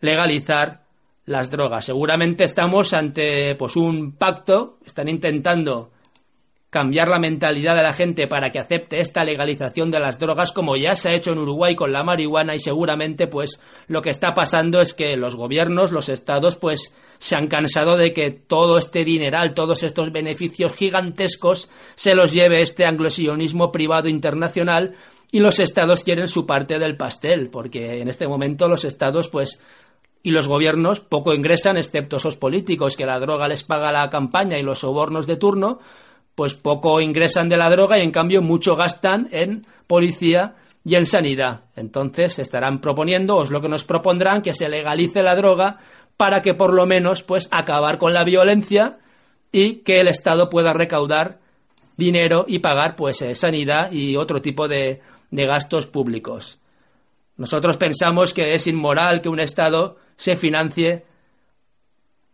legalizar 0.00 0.82
las 1.24 1.50
drogas. 1.50 1.84
Seguramente 1.84 2.44
estamos 2.44 2.92
ante 2.92 3.54
pues 3.54 3.76
un 3.76 4.12
pacto, 4.12 4.78
están 4.84 5.08
intentando 5.08 5.90
cambiar 6.70 7.08
la 7.08 7.18
mentalidad 7.18 7.76
de 7.76 7.82
la 7.82 7.92
gente 7.92 8.26
para 8.26 8.50
que 8.50 8.58
acepte 8.58 9.00
esta 9.00 9.24
legalización 9.24 9.90
de 9.90 10.00
las 10.00 10.18
drogas 10.18 10.52
como 10.52 10.76
ya 10.76 10.94
se 10.94 11.08
ha 11.08 11.14
hecho 11.14 11.32
en 11.32 11.38
Uruguay 11.38 11.74
con 11.74 11.92
la 11.92 12.04
marihuana 12.04 12.54
y 12.54 12.58
seguramente 12.58 13.26
pues 13.26 13.58
lo 13.86 14.02
que 14.02 14.10
está 14.10 14.34
pasando 14.34 14.80
es 14.80 14.92
que 14.92 15.16
los 15.16 15.34
gobiernos, 15.34 15.92
los 15.92 16.10
estados 16.10 16.56
pues 16.56 16.92
se 17.18 17.36
han 17.36 17.48
cansado 17.48 17.96
de 17.96 18.12
que 18.12 18.30
todo 18.30 18.78
este 18.78 19.04
dineral, 19.04 19.54
todos 19.54 19.82
estos 19.82 20.12
beneficios 20.12 20.74
gigantescos 20.74 21.68
se 21.94 22.14
los 22.14 22.32
lleve 22.32 22.62
este 22.62 22.84
anglosionismo 22.84 23.72
privado 23.72 24.08
internacional 24.08 24.94
y 25.30 25.40
los 25.40 25.58
estados 25.58 26.04
quieren 26.04 26.28
su 26.28 26.46
parte 26.46 26.78
del 26.78 26.96
pastel 26.96 27.50
porque 27.50 28.00
en 28.00 28.08
este 28.08 28.26
momento 28.26 28.68
los 28.68 28.84
estados 28.84 29.28
pues 29.28 29.58
y 30.22 30.30
los 30.30 30.48
gobiernos 30.48 31.00
poco 31.00 31.34
ingresan 31.34 31.76
excepto 31.76 32.16
esos 32.16 32.36
políticos 32.36 32.96
que 32.96 33.06
la 33.06 33.20
droga 33.20 33.48
les 33.48 33.64
paga 33.64 33.92
la 33.92 34.10
campaña 34.10 34.58
y 34.58 34.62
los 34.62 34.80
sobornos 34.80 35.26
de 35.26 35.36
turno 35.36 35.80
pues 36.34 36.54
poco 36.54 37.00
ingresan 37.00 37.48
de 37.48 37.56
la 37.56 37.68
droga 37.68 37.98
y 37.98 38.02
en 38.02 38.12
cambio 38.12 38.42
mucho 38.42 38.76
gastan 38.76 39.28
en 39.32 39.62
policía 39.88 40.54
y 40.84 40.94
en 40.94 41.04
sanidad. 41.04 41.62
Entonces 41.76 42.38
estarán 42.38 42.80
proponiendo, 42.80 43.36
o 43.36 43.42
es 43.42 43.50
lo 43.50 43.60
que 43.60 43.68
nos 43.68 43.84
propondrán, 43.84 44.40
que 44.40 44.52
se 44.52 44.68
legalice 44.68 45.22
la 45.22 45.34
droga 45.34 45.78
para 46.18 46.42
que 46.42 46.52
por 46.52 46.74
lo 46.74 46.84
menos 46.84 47.22
pues 47.22 47.48
acabar 47.50 47.96
con 47.96 48.12
la 48.12 48.24
violencia 48.24 48.98
y 49.50 49.76
que 49.76 50.00
el 50.00 50.08
Estado 50.08 50.50
pueda 50.50 50.74
recaudar 50.74 51.38
dinero 51.96 52.44
y 52.46 52.58
pagar 52.58 52.96
pues 52.96 53.22
eh, 53.22 53.34
sanidad 53.34 53.90
y 53.92 54.16
otro 54.16 54.42
tipo 54.42 54.68
de, 54.68 55.00
de 55.30 55.46
gastos 55.46 55.86
públicos. 55.86 56.58
Nosotros 57.36 57.76
pensamos 57.76 58.34
que 58.34 58.52
es 58.54 58.66
inmoral 58.66 59.22
que 59.22 59.28
un 59.28 59.40
Estado 59.40 59.96
se 60.16 60.36
financie 60.36 61.06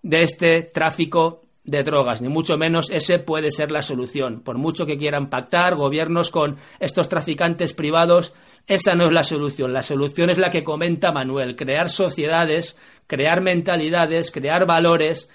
de 0.03 0.23
este 0.23 0.63
tráfico 0.63 1.44
de 1.65 1.83
drogas, 1.83 2.21
ni 2.21 2.29
mucho 2.29 2.59
menos 2.59 2.91
ese 2.91 3.19
puede 3.19 3.51
ser 3.51 3.71
la 3.71 3.83
solución. 3.83 4.43
Por 4.43 4.59
mucho 4.59 4.85
que 4.85 4.99
quieran 4.99 5.31
pactar 5.31 5.75
gobiernos 5.75 6.31
con 6.31 6.59
estos 6.79 7.09
traficantes 7.09 7.73
privados, 7.73 8.35
esa 8.67 8.95
no 8.95 9.07
es 9.07 9.13
la 9.13 9.25
solución. 9.25 9.73
La 9.73 9.83
solución 9.83 10.29
es 10.29 10.39
la 10.39 10.51
que 10.51 10.63
comenta 10.63 11.11
Manuel, 11.11 11.57
crear 11.57 11.89
sociedades, 11.89 12.77
crear 13.07 13.41
mentalidades, 13.41 14.31
crear 14.31 14.67
valores 14.67 15.31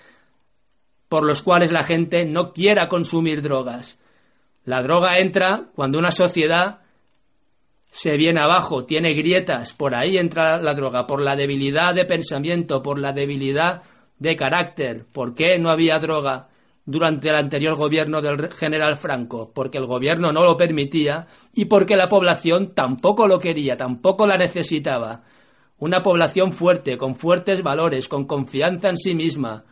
por 1.07 1.23
los 1.23 1.41
cuales 1.41 1.71
la 1.71 1.83
gente 1.83 2.25
no 2.25 2.53
quiera 2.53 2.87
consumir 2.87 3.41
drogas. 3.41 3.97
La 4.65 4.83
droga 4.83 5.17
entra 5.17 5.69
cuando 5.73 5.97
una 5.97 6.11
sociedad 6.11 6.81
se 7.89 8.17
viene 8.17 8.39
abajo, 8.39 8.85
tiene 8.85 9.15
grietas, 9.15 9.73
por 9.73 9.95
ahí 9.95 10.17
entra 10.17 10.61
la 10.61 10.75
droga, 10.75 11.07
por 11.07 11.21
la 11.21 11.35
debilidad 11.35 11.95
de 11.95 12.05
pensamiento, 12.05 12.83
por 12.83 12.99
la 12.99 13.13
debilidad 13.13 13.81
de 14.19 14.35
carácter. 14.35 15.05
¿Por 15.11 15.33
qué 15.33 15.57
no 15.57 15.69
había 15.69 15.97
droga 15.99 16.49
durante 16.85 17.29
el 17.29 17.35
anterior 17.35 17.75
gobierno 17.75 18.21
del 18.21 18.51
general 18.51 18.97
Franco? 18.97 19.51
Porque 19.53 19.77
el 19.77 19.85
gobierno 19.85 20.31
no 20.31 20.43
lo 20.43 20.57
permitía 20.57 21.27
y 21.53 21.65
porque 21.65 21.95
la 21.95 22.07
población 22.07 22.73
tampoco 22.75 23.27
lo 23.27 23.39
quería, 23.39 23.77
tampoco 23.77 24.27
la 24.27 24.37
necesitaba. 24.37 25.23
Una 25.79 26.03
población 26.03 26.51
fuerte, 26.51 26.97
con 26.97 27.15
fuertes 27.15 27.63
valores, 27.63 28.07
con 28.07 28.25
confianza 28.25 28.89
en 28.89 28.97
sí 28.97 29.15
misma, 29.15 29.63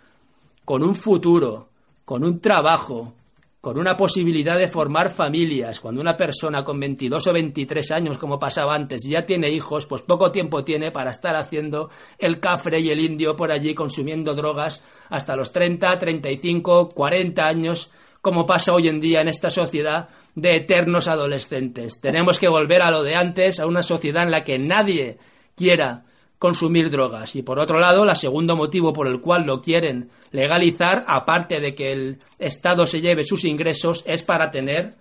con 0.63 0.83
un 0.83 0.95
futuro, 0.95 1.69
con 2.05 2.23
un 2.23 2.39
trabajo, 2.39 3.13
con 3.61 3.79
una 3.79 3.97
posibilidad 3.97 4.57
de 4.57 4.67
formar 4.67 5.09
familias. 5.09 5.79
Cuando 5.79 5.99
una 5.99 6.15
persona 6.15 6.63
con 6.63 6.79
22 6.79 7.27
o 7.27 7.33
23 7.33 7.91
años, 7.91 8.17
como 8.17 8.39
pasaba 8.39 8.75
antes, 8.75 9.01
ya 9.03 9.25
tiene 9.25 9.49
hijos, 9.49 9.85
pues 9.87 10.01
poco 10.03 10.31
tiempo 10.31 10.63
tiene 10.63 10.91
para 10.91 11.11
estar 11.11 11.35
haciendo 11.35 11.89
el 12.17 12.39
cafre 12.39 12.79
y 12.79 12.89
el 12.89 12.99
indio 12.99 13.35
por 13.35 13.51
allí 13.51 13.73
consumiendo 13.73 14.35
drogas 14.35 14.83
hasta 15.09 15.35
los 15.35 15.51
30, 15.51 15.97
35, 15.97 16.89
40 16.89 17.47
años, 17.47 17.91
como 18.21 18.45
pasa 18.45 18.73
hoy 18.73 18.87
en 18.87 19.01
día 19.01 19.21
en 19.21 19.27
esta 19.27 19.49
sociedad 19.49 20.09
de 20.35 20.57
eternos 20.57 21.07
adolescentes. 21.07 21.99
Tenemos 21.99 22.37
que 22.37 22.47
volver 22.47 22.81
a 22.83 22.91
lo 22.91 23.01
de 23.01 23.15
antes, 23.15 23.59
a 23.59 23.65
una 23.65 23.81
sociedad 23.81 24.23
en 24.23 24.31
la 24.31 24.43
que 24.43 24.59
nadie 24.59 25.17
quiera 25.55 26.05
consumir 26.39 26.89
drogas. 26.89 27.35
Y 27.35 27.41
por 27.41 27.59
otro 27.59 27.79
lado, 27.79 28.03
el 28.03 28.15
segundo 28.15 28.55
motivo 28.55 28.93
por 28.93 29.07
el 29.07 29.21
cual 29.21 29.43
lo 29.45 29.61
quieren 29.61 30.09
legalizar, 30.31 31.03
aparte 31.07 31.59
de 31.59 31.73
que 31.73 31.91
el 31.91 32.19
Estado 32.37 32.85
se 32.85 33.01
lleve 33.01 33.23
sus 33.23 33.45
ingresos, 33.45 34.03
es 34.05 34.23
para 34.23 34.51
tener 34.51 34.95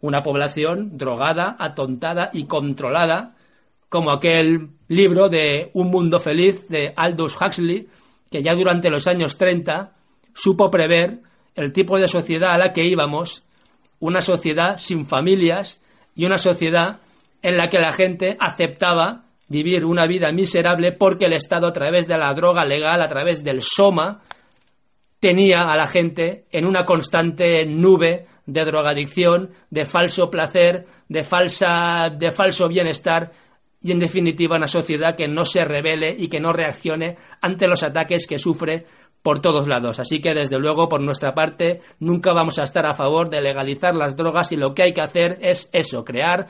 una 0.00 0.22
población 0.22 0.98
drogada, 0.98 1.56
atontada 1.58 2.30
y 2.32 2.44
controlada, 2.44 3.34
como 3.88 4.10
aquel 4.10 4.70
libro 4.88 5.28
de 5.28 5.70
Un 5.72 5.90
mundo 5.90 6.20
feliz 6.20 6.68
de 6.68 6.92
Aldous 6.96 7.40
Huxley, 7.40 7.88
que 8.30 8.42
ya 8.42 8.54
durante 8.54 8.90
los 8.90 9.06
años 9.06 9.36
30 9.36 9.92
supo 10.34 10.70
prever 10.70 11.20
el 11.54 11.72
tipo 11.72 11.98
de 11.98 12.08
sociedad 12.08 12.50
a 12.50 12.58
la 12.58 12.72
que 12.72 12.84
íbamos, 12.84 13.44
una 13.98 14.20
sociedad 14.20 14.76
sin 14.76 15.06
familias 15.06 15.80
y 16.14 16.26
una 16.26 16.36
sociedad 16.36 16.98
en 17.42 17.56
la 17.56 17.68
que 17.68 17.78
la 17.78 17.92
gente 17.92 18.36
aceptaba 18.40 19.25
vivir 19.48 19.84
una 19.84 20.06
vida 20.06 20.32
miserable 20.32 20.92
porque 20.92 21.26
el 21.26 21.32
Estado 21.32 21.66
a 21.66 21.72
través 21.72 22.06
de 22.08 22.18
la 22.18 22.32
droga 22.34 22.64
legal, 22.64 23.00
a 23.00 23.08
través 23.08 23.44
del 23.44 23.62
SOMA, 23.62 24.22
tenía 25.20 25.70
a 25.72 25.76
la 25.76 25.86
gente 25.86 26.46
en 26.50 26.66
una 26.66 26.84
constante 26.84 27.64
nube 27.64 28.26
de 28.46 28.64
drogadicción, 28.64 29.50
de 29.70 29.84
falso 29.84 30.30
placer, 30.30 30.86
de, 31.08 31.24
falsa, 31.24 32.10
de 32.10 32.30
falso 32.30 32.68
bienestar 32.68 33.32
y 33.82 33.92
en 33.92 33.98
definitiva 33.98 34.56
una 34.56 34.68
sociedad 34.68 35.16
que 35.16 35.28
no 35.28 35.44
se 35.44 35.64
revele 35.64 36.14
y 36.16 36.28
que 36.28 36.40
no 36.40 36.52
reaccione 36.52 37.16
ante 37.40 37.66
los 37.66 37.82
ataques 37.82 38.26
que 38.26 38.38
sufre 38.38 38.86
por 39.22 39.40
todos 39.40 39.66
lados. 39.66 39.98
Así 39.98 40.20
que 40.20 40.34
desde 40.34 40.58
luego 40.58 40.88
por 40.88 41.00
nuestra 41.00 41.34
parte 41.34 41.80
nunca 41.98 42.32
vamos 42.32 42.58
a 42.58 42.62
estar 42.62 42.86
a 42.86 42.94
favor 42.94 43.28
de 43.28 43.40
legalizar 43.40 43.94
las 43.94 44.16
drogas 44.16 44.52
y 44.52 44.56
lo 44.56 44.74
que 44.74 44.82
hay 44.82 44.94
que 44.94 45.02
hacer 45.02 45.38
es 45.40 45.68
eso, 45.72 46.04
crear 46.04 46.46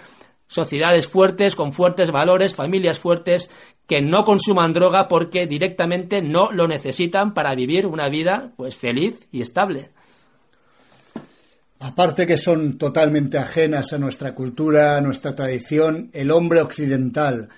sociedades 0.49 1.07
fuertes, 1.07 1.55
con 1.55 1.73
fuertes 1.73 2.11
valores, 2.11 2.55
familias 2.55 2.99
fuertes, 2.99 3.51
que 3.87 4.03
no 4.03 4.25
consuman 4.25 4.73
droga 4.73 5.09
porque 5.09 5.47
directamente 5.47 6.23
no 6.23 6.51
lo 6.53 6.67
necesitan 6.67 7.35
para 7.35 7.55
vivir 7.55 7.87
una 7.87 8.09
vida 8.09 8.53
pues 8.57 8.77
feliz 8.77 9.29
y 9.31 9.43
estable. 9.43 9.91
Aparte 11.81 12.27
que 12.27 12.39
son 12.39 12.79
totalmente 12.79 13.39
ajenas 13.39 13.93
a 13.93 13.99
nuestra 13.99 14.35
cultura, 14.35 14.97
a 14.97 15.01
nuestra 15.01 15.35
tradición, 15.35 16.11
el 16.15 16.31
hombre 16.31 16.63
occidental 16.63 17.49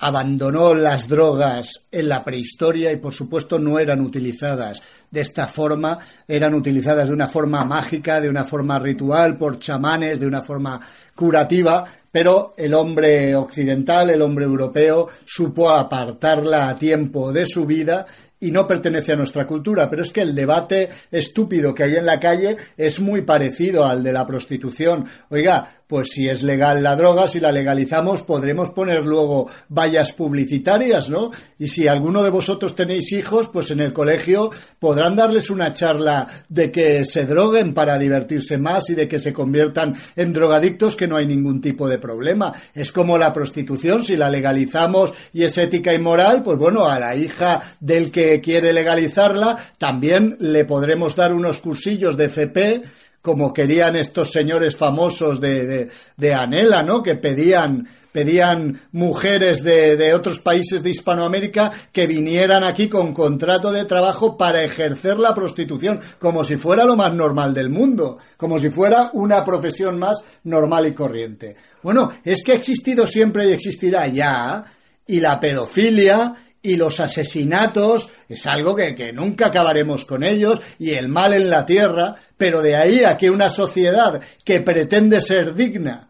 abandonó 0.00 0.74
las 0.74 1.08
drogas 1.08 1.70
en 1.90 2.08
la 2.08 2.24
prehistoria 2.24 2.92
y 2.92 2.96
por 2.98 3.14
supuesto 3.14 3.58
no 3.58 3.78
eran 3.78 4.00
utilizadas 4.00 4.82
de 5.10 5.20
esta 5.20 5.46
forma, 5.46 5.98
eran 6.26 6.54
utilizadas 6.54 7.08
de 7.08 7.14
una 7.14 7.28
forma 7.28 7.64
mágica, 7.64 8.20
de 8.20 8.28
una 8.28 8.44
forma 8.44 8.78
ritual, 8.78 9.36
por 9.38 9.58
chamanes, 9.58 10.20
de 10.20 10.26
una 10.26 10.42
forma 10.42 10.80
curativa, 11.14 11.84
pero 12.10 12.54
el 12.56 12.74
hombre 12.74 13.34
occidental, 13.36 14.10
el 14.10 14.22
hombre 14.22 14.44
europeo, 14.44 15.08
supo 15.24 15.70
apartarla 15.70 16.68
a 16.68 16.78
tiempo 16.78 17.32
de 17.32 17.46
su 17.46 17.66
vida 17.66 18.06
y 18.40 18.50
no 18.50 18.66
pertenece 18.66 19.12
a 19.12 19.16
nuestra 19.16 19.46
cultura, 19.46 19.90
pero 19.90 20.02
es 20.02 20.12
que 20.12 20.22
el 20.22 20.34
debate 20.34 20.90
estúpido 21.10 21.74
que 21.74 21.84
hay 21.84 21.96
en 21.96 22.06
la 22.06 22.20
calle 22.20 22.56
es 22.76 23.00
muy 23.00 23.22
parecido 23.22 23.84
al 23.84 24.02
de 24.02 24.12
la 24.12 24.26
prostitución. 24.26 25.06
Oiga, 25.30 25.77
pues 25.88 26.08
si 26.12 26.28
es 26.28 26.42
legal 26.42 26.82
la 26.82 26.94
droga, 26.94 27.26
si 27.26 27.40
la 27.40 27.50
legalizamos, 27.50 28.22
podremos 28.22 28.70
poner 28.70 29.04
luego 29.04 29.48
vallas 29.70 30.12
publicitarias, 30.12 31.08
¿no? 31.08 31.30
Y 31.58 31.68
si 31.68 31.88
alguno 31.88 32.22
de 32.22 32.30
vosotros 32.30 32.76
tenéis 32.76 33.10
hijos, 33.12 33.48
pues 33.48 33.70
en 33.70 33.80
el 33.80 33.94
colegio 33.94 34.50
podrán 34.78 35.16
darles 35.16 35.48
una 35.48 35.72
charla 35.72 36.28
de 36.48 36.70
que 36.70 37.06
se 37.06 37.24
droguen 37.24 37.72
para 37.72 37.98
divertirse 37.98 38.58
más 38.58 38.90
y 38.90 38.94
de 38.94 39.08
que 39.08 39.18
se 39.18 39.32
conviertan 39.32 39.96
en 40.14 40.32
drogadictos, 40.34 40.94
que 40.94 41.08
no 41.08 41.16
hay 41.16 41.26
ningún 41.26 41.62
tipo 41.62 41.88
de 41.88 41.98
problema. 41.98 42.52
Es 42.74 42.92
como 42.92 43.16
la 43.16 43.32
prostitución, 43.32 44.04
si 44.04 44.14
la 44.14 44.28
legalizamos 44.28 45.12
y 45.32 45.44
es 45.44 45.56
ética 45.56 45.94
y 45.94 45.98
moral, 45.98 46.42
pues 46.42 46.58
bueno, 46.58 46.84
a 46.84 46.98
la 46.98 47.16
hija 47.16 47.62
del 47.80 48.10
que 48.10 48.42
quiere 48.42 48.74
legalizarla 48.74 49.56
también 49.78 50.36
le 50.38 50.66
podremos 50.66 51.16
dar 51.16 51.32
unos 51.32 51.60
cursillos 51.60 52.16
de 52.18 52.26
FP 52.26 52.82
como 53.22 53.52
querían 53.52 53.96
estos 53.96 54.30
señores 54.30 54.76
famosos 54.76 55.40
de, 55.40 55.90
de, 56.16 56.34
Anela, 56.34 56.82
¿no? 56.82 57.02
Que 57.02 57.16
pedían, 57.16 57.86
pedían 58.12 58.80
mujeres 58.92 59.62
de, 59.62 59.96
de, 59.96 60.14
otros 60.14 60.40
países 60.40 60.82
de 60.82 60.90
Hispanoamérica 60.90 61.72
que 61.92 62.06
vinieran 62.06 62.64
aquí 62.64 62.88
con 62.88 63.12
contrato 63.12 63.72
de 63.72 63.84
trabajo 63.84 64.36
para 64.36 64.62
ejercer 64.62 65.18
la 65.18 65.34
prostitución, 65.34 66.00
como 66.18 66.44
si 66.44 66.56
fuera 66.56 66.84
lo 66.84 66.96
más 66.96 67.14
normal 67.14 67.52
del 67.52 67.70
mundo, 67.70 68.18
como 68.36 68.58
si 68.58 68.70
fuera 68.70 69.10
una 69.12 69.44
profesión 69.44 69.98
más 69.98 70.16
normal 70.44 70.86
y 70.86 70.92
corriente. 70.92 71.56
Bueno, 71.82 72.12
es 72.24 72.42
que 72.44 72.52
ha 72.52 72.56
existido 72.56 73.06
siempre 73.06 73.48
y 73.48 73.52
existirá 73.52 74.06
ya, 74.06 74.64
y 75.06 75.20
la 75.20 75.40
pedofilia 75.40 76.34
y 76.62 76.76
los 76.76 77.00
asesinatos 77.00 78.08
es 78.28 78.46
algo 78.46 78.74
que, 78.74 79.12
nunca 79.12 79.46
acabaremos 79.46 80.04
con 80.04 80.22
ellos 80.22 80.60
y 80.78 80.90
el 80.90 81.08
mal 81.08 81.32
en 81.32 81.50
la 81.50 81.64
tierra, 81.64 82.16
pero 82.36 82.62
de 82.62 82.76
ahí 82.76 83.04
a 83.04 83.16
que 83.16 83.30
una 83.30 83.50
sociedad 83.50 84.20
que 84.44 84.60
pretende 84.60 85.20
ser 85.20 85.54
digna 85.54 86.08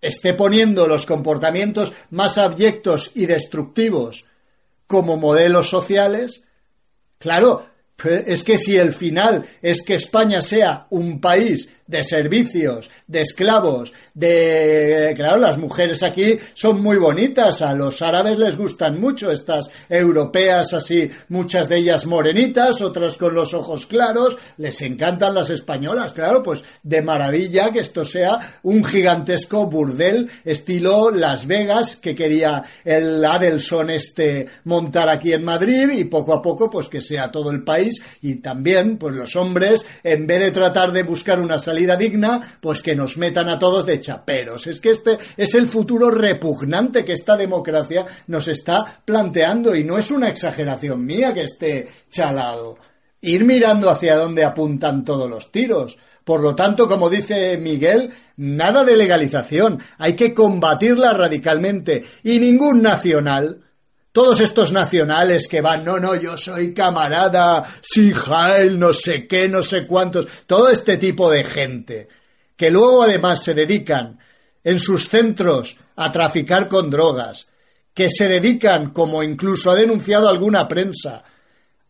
esté 0.00 0.34
poniendo 0.34 0.86
los 0.86 1.06
comportamientos 1.06 1.92
más 2.10 2.38
abyectos 2.38 3.10
y 3.14 3.26
destructivos 3.26 4.26
como 4.86 5.16
modelos 5.16 5.68
sociales, 5.68 6.42
claro, 7.18 7.66
Es 8.04 8.44
que 8.44 8.58
si 8.58 8.76
el 8.76 8.92
final 8.92 9.44
es 9.60 9.82
que 9.82 9.94
España 9.94 10.40
sea 10.40 10.86
un 10.90 11.20
país 11.20 11.68
de 11.88 12.04
servicios, 12.04 12.90
de 13.06 13.22
esclavos, 13.22 13.92
de... 14.14 15.14
Claro, 15.16 15.38
las 15.38 15.56
mujeres 15.56 16.02
aquí 16.02 16.38
son 16.52 16.82
muy 16.82 16.98
bonitas, 16.98 17.62
a 17.62 17.74
los 17.74 18.02
árabes 18.02 18.38
les 18.38 18.56
gustan 18.56 19.00
mucho 19.00 19.32
estas 19.32 19.70
europeas 19.88 20.74
así, 20.74 21.10
muchas 21.30 21.68
de 21.68 21.78
ellas 21.78 22.04
morenitas, 22.04 22.82
otras 22.82 23.16
con 23.16 23.34
los 23.34 23.54
ojos 23.54 23.86
claros, 23.86 24.36
les 24.58 24.80
encantan 24.82 25.34
las 25.34 25.48
españolas, 25.48 26.12
claro, 26.12 26.42
pues 26.42 26.62
de 26.82 27.00
maravilla 27.00 27.72
que 27.72 27.80
esto 27.80 28.04
sea 28.04 28.38
un 28.64 28.84
gigantesco 28.84 29.66
burdel 29.66 30.30
estilo 30.44 31.10
Las 31.10 31.46
Vegas 31.46 31.96
que 31.96 32.14
quería 32.14 32.62
el 32.84 33.24
Adelson 33.24 33.88
este 33.90 34.46
montar 34.64 35.08
aquí 35.08 35.32
en 35.32 35.42
Madrid 35.42 35.88
y 35.90 36.04
poco 36.04 36.34
a 36.34 36.42
poco 36.42 36.68
pues 36.68 36.90
que 36.90 37.00
sea 37.00 37.32
todo 37.32 37.50
el 37.50 37.64
país 37.64 37.87
y 38.22 38.36
también 38.36 38.98
pues 38.98 39.14
los 39.14 39.36
hombres 39.36 39.84
en 40.02 40.26
vez 40.26 40.40
de 40.40 40.50
tratar 40.50 40.92
de 40.92 41.02
buscar 41.02 41.40
una 41.40 41.58
salida 41.58 41.96
digna, 41.96 42.58
pues 42.60 42.82
que 42.82 42.96
nos 42.96 43.16
metan 43.16 43.48
a 43.48 43.58
todos 43.58 43.86
de 43.86 44.00
chaperos. 44.00 44.66
Es 44.66 44.80
que 44.80 44.90
este 44.90 45.18
es 45.36 45.54
el 45.54 45.66
futuro 45.66 46.10
repugnante 46.10 47.04
que 47.04 47.12
esta 47.12 47.36
democracia 47.36 48.04
nos 48.26 48.48
está 48.48 49.02
planteando 49.04 49.74
y 49.74 49.84
no 49.84 49.98
es 49.98 50.10
una 50.10 50.28
exageración 50.28 51.04
mía 51.04 51.34
que 51.34 51.42
esté 51.42 51.88
chalado. 52.10 52.78
Ir 53.20 53.44
mirando 53.44 53.90
hacia 53.90 54.16
dónde 54.16 54.44
apuntan 54.44 55.04
todos 55.04 55.28
los 55.28 55.50
tiros. 55.50 55.98
Por 56.24 56.40
lo 56.40 56.54
tanto, 56.54 56.88
como 56.88 57.08
dice 57.08 57.56
Miguel, 57.56 58.10
nada 58.36 58.84
de 58.84 58.96
legalización, 58.96 59.80
hay 59.96 60.12
que 60.12 60.34
combatirla 60.34 61.14
radicalmente 61.14 62.04
y 62.22 62.38
ningún 62.38 62.82
nacional 62.82 63.62
todos 64.18 64.40
estos 64.40 64.72
nacionales 64.72 65.46
que 65.46 65.60
van, 65.60 65.84
no, 65.84 66.00
no, 66.00 66.16
yo 66.16 66.36
soy 66.36 66.74
camarada, 66.74 67.64
sí, 67.80 68.12
Jael, 68.12 68.76
no 68.76 68.92
sé 68.92 69.28
qué, 69.28 69.48
no 69.48 69.62
sé 69.62 69.86
cuántos, 69.86 70.26
todo 70.44 70.70
este 70.70 70.96
tipo 70.96 71.30
de 71.30 71.44
gente, 71.44 72.08
que 72.56 72.68
luego 72.68 73.04
además 73.04 73.44
se 73.44 73.54
dedican 73.54 74.18
en 74.64 74.80
sus 74.80 75.08
centros 75.08 75.76
a 75.94 76.10
traficar 76.10 76.66
con 76.66 76.90
drogas, 76.90 77.46
que 77.94 78.10
se 78.10 78.26
dedican, 78.26 78.90
como 78.90 79.22
incluso 79.22 79.70
ha 79.70 79.76
denunciado 79.76 80.28
alguna 80.28 80.66
prensa, 80.66 81.22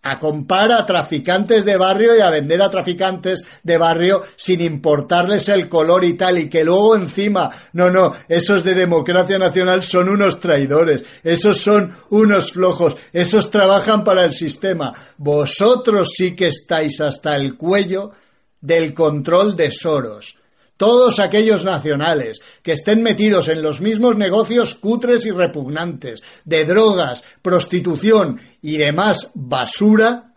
a 0.02 0.18
comprar 0.18 0.72
a 0.72 0.86
traficantes 0.86 1.64
de 1.64 1.76
barrio 1.76 2.16
y 2.16 2.20
a 2.20 2.30
vender 2.30 2.62
a 2.62 2.70
traficantes 2.70 3.44
de 3.62 3.76
barrio 3.76 4.22
sin 4.36 4.60
importarles 4.60 5.48
el 5.48 5.68
color 5.68 6.04
y 6.04 6.14
tal, 6.14 6.38
y 6.38 6.48
que 6.48 6.64
luego 6.64 6.96
encima, 6.96 7.50
no, 7.72 7.90
no, 7.90 8.14
esos 8.28 8.64
de 8.64 8.74
democracia 8.74 9.38
nacional 9.38 9.82
son 9.82 10.08
unos 10.08 10.40
traidores, 10.40 11.04
esos 11.24 11.60
son 11.60 11.94
unos 12.10 12.52
flojos, 12.52 12.96
esos 13.12 13.50
trabajan 13.50 14.04
para 14.04 14.24
el 14.24 14.34
sistema. 14.34 14.92
Vosotros 15.16 16.10
sí 16.16 16.36
que 16.36 16.48
estáis 16.48 17.00
hasta 17.00 17.36
el 17.36 17.56
cuello 17.56 18.12
del 18.60 18.94
control 18.94 19.56
de 19.56 19.70
Soros 19.70 20.37
todos 20.78 21.18
aquellos 21.18 21.64
nacionales 21.64 22.40
que 22.62 22.72
estén 22.72 23.02
metidos 23.02 23.48
en 23.48 23.60
los 23.60 23.82
mismos 23.82 24.16
negocios 24.16 24.74
cutres 24.74 25.26
y 25.26 25.30
repugnantes, 25.30 26.22
de 26.46 26.64
drogas, 26.64 27.24
prostitución 27.42 28.40
y 28.62 28.78
demás 28.78 29.28
basura, 29.34 30.32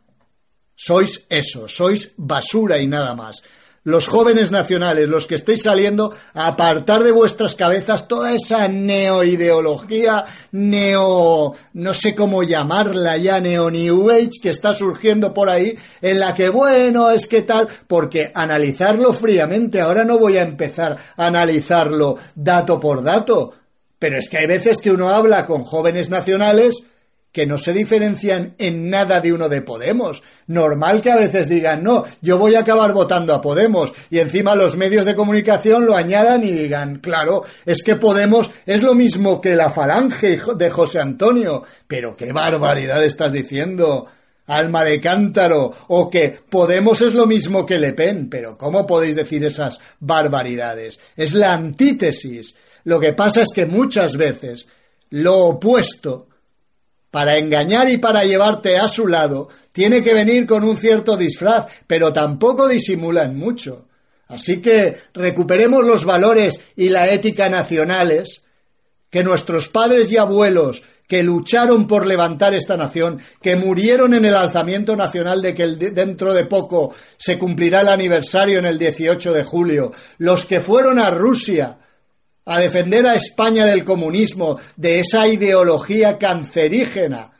sois 0.76 1.24
eso, 1.30 1.70
sois 1.70 2.12
basura 2.18 2.80
y 2.80 2.88
nada 2.88 3.16
más 3.16 3.44
los 3.84 4.08
jóvenes 4.08 4.52
nacionales, 4.52 5.10
los 5.10 5.26
que 5.26 5.36
estéis 5.36 5.64
saliendo, 5.64 6.14
a 6.34 6.48
apartar 6.48 7.04
de 7.04 7.12
vuestras 7.12 7.56
cabezas 7.56 8.08
toda 8.08 8.34
esa 8.34 8.68
neoideología, 8.68 10.26
neo, 10.52 11.56
no 11.74 11.94
sé 11.94 12.14
cómo 12.14 12.44
llamarla 12.44 13.18
ya, 13.18 13.40
neo 13.40 13.72
New 13.72 14.12
Age 14.12 14.40
que 14.42 14.50
está 14.50 14.74
surgiendo 14.74 15.34
por 15.34 15.50
ahí, 15.50 15.76
en 16.02 16.20
la 16.20 16.36
que, 16.36 16.50
bueno, 16.50 17.10
es 17.10 17.28
que 17.28 17.42
tal, 17.42 17.68
porque 17.88 18.32
analizarlo 18.36 19.14
fríamente, 19.14 19.82
ahora 19.82 20.04
no 20.04 20.20
voy 20.20 20.38
a 20.38 20.44
empezar 20.44 20.98
a 21.18 21.26
analizarlo 21.26 22.18
dato 22.36 22.80
por 22.80 23.04
dato, 23.04 23.54
pero 23.98 24.18
es 24.18 24.30
que 24.30 24.38
hay 24.38 24.48
veces 24.48 24.78
que 24.78 24.92
uno 24.92 25.10
habla 25.10 25.46
con 25.46 25.64
jóvenes 25.64 26.10
nacionales 26.10 26.84
que 27.32 27.46
no 27.46 27.58
se 27.58 27.74
diferencian 27.74 28.56
en 28.58 28.90
nada 28.90 29.22
de 29.22 29.32
uno 29.32 29.48
de 29.48 29.62
Podemos. 29.62 30.22
Normal 30.48 31.02
que 31.02 31.12
a 31.12 31.16
veces 31.16 31.48
digan, 31.48 31.84
no, 31.84 32.06
yo 32.22 32.38
voy 32.38 32.56
a 32.56 32.60
acabar 32.62 32.94
votando 32.94 33.34
a 33.34 33.42
Podemos 33.42 33.94
y 34.10 34.20
encima 34.20 34.56
los 34.56 34.76
medios 34.76 35.06
de 35.06 35.16
comunicación 35.16 35.86
lo 35.86 35.96
añadan 35.96 36.44
y 36.44 36.52
digan, 36.52 37.00
claro, 37.00 37.44
es 37.66 37.82
que 37.84 37.96
Podemos 37.96 38.52
es 38.66 38.84
lo 38.84 38.96
mismo 38.96 39.40
que 39.40 39.56
la 39.56 39.70
falange 39.70 40.42
de 40.58 40.70
José 40.70 41.00
Antonio. 41.00 41.64
Pero 41.88 42.16
qué 42.16 42.34
barbaridad 42.34 43.04
estás 43.04 43.32
diciendo. 43.32 44.08
Alma 44.48 44.84
de 44.84 45.00
cántaro, 45.00 45.72
o 45.88 46.10
que 46.10 46.38
Podemos 46.50 47.00
es 47.00 47.14
lo 47.14 47.26
mismo 47.26 47.66
que 47.66 47.78
Le 47.78 47.94
Pen, 47.94 48.28
pero 48.30 48.58
¿cómo 48.58 48.86
podéis 48.86 49.16
decir 49.16 49.46
esas 49.46 49.80
barbaridades? 50.00 51.00
Es 51.16 51.34
la 51.34 51.54
antítesis. 51.54 52.54
Lo 52.84 53.00
que 53.00 53.14
pasa 53.14 53.44
es 53.44 53.50
que 53.54 53.66
muchas 53.66 54.18
veces 54.18 54.68
lo 55.12 55.38
opuesto 55.38 56.28
para 57.12 57.38
engañar 57.38 57.90
y 57.90 57.98
para 57.98 58.24
llevarte 58.24 58.78
a 58.78 58.88
su 58.88 59.06
lado, 59.06 59.50
tiene 59.74 60.02
que 60.02 60.14
venir 60.14 60.48
con 60.48 60.64
un 60.64 60.78
cierto 60.78 61.18
disfraz, 61.18 61.66
pero 61.86 62.12
tampoco 62.12 62.68
disimulan 62.68 63.36
mucho. 63.36 63.86
Así 64.30 64.62
que 64.62 64.96
recuperemos 65.14 65.86
los 65.86 66.06
valores 66.06 66.62
y 66.78 66.88
la 66.90 67.10
ética 67.10 67.50
nacionales 67.50 68.44
que 69.10 69.24
nuestros 69.26 69.68
padres 69.68 70.10
y 70.10 70.18
abuelos 70.18 70.82
que 71.06 71.24
lucharon 71.24 71.88
por 71.88 72.08
levantar 72.08 72.54
esta 72.54 72.78
nación, 72.78 73.20
que 73.42 73.58
murieron 73.58 74.14
en 74.14 74.24
el 74.24 74.34
alzamiento 74.34 74.96
nacional 74.96 75.42
de 75.42 75.54
que 75.54 75.68
dentro 75.68 76.34
de 76.34 76.46
poco 76.46 76.96
se 77.18 77.38
cumplirá 77.38 77.82
el 77.82 77.90
aniversario 77.90 78.60
en 78.60 78.66
el 78.66 78.80
18 78.80 79.34
de 79.34 79.44
julio, 79.44 79.92
los 80.20 80.46
que 80.46 80.62
fueron 80.62 80.98
a 80.98 81.10
Rusia 81.10 81.78
a 82.46 82.60
defender 82.60 83.06
a 83.06 83.16
España 83.16 83.66
del 83.66 83.84
comunismo, 83.84 84.60
de 84.76 85.00
esa 85.00 85.28
ideología 85.28 86.18
cancerígena. 86.18 87.32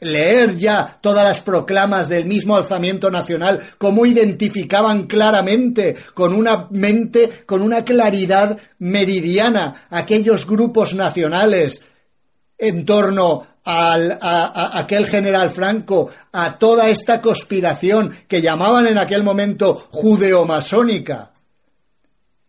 Leer 0.00 0.56
ya 0.56 0.98
todas 1.00 1.24
las 1.24 1.40
proclamas 1.40 2.08
del 2.08 2.26
mismo 2.26 2.56
alzamiento 2.56 3.10
nacional, 3.10 3.60
cómo 3.78 4.04
identificaban 4.04 5.06
claramente, 5.06 5.96
con 6.14 6.34
una 6.34 6.68
mente, 6.70 7.44
con 7.46 7.62
una 7.62 7.84
claridad 7.84 8.58
meridiana, 8.78 9.86
aquellos 9.90 10.46
grupos 10.46 10.94
nacionales 10.94 11.80
en 12.58 12.84
torno 12.84 13.46
al, 13.64 14.18
a, 14.20 14.78
aquel 14.78 15.06
general 15.06 15.50
Franco, 15.50 16.10
a 16.32 16.58
toda 16.58 16.88
esta 16.88 17.20
conspiración 17.20 18.12
que 18.26 18.42
llamaban 18.42 18.86
en 18.86 18.98
aquel 18.98 19.22
momento 19.22 19.76
judeomasónica, 19.90 21.32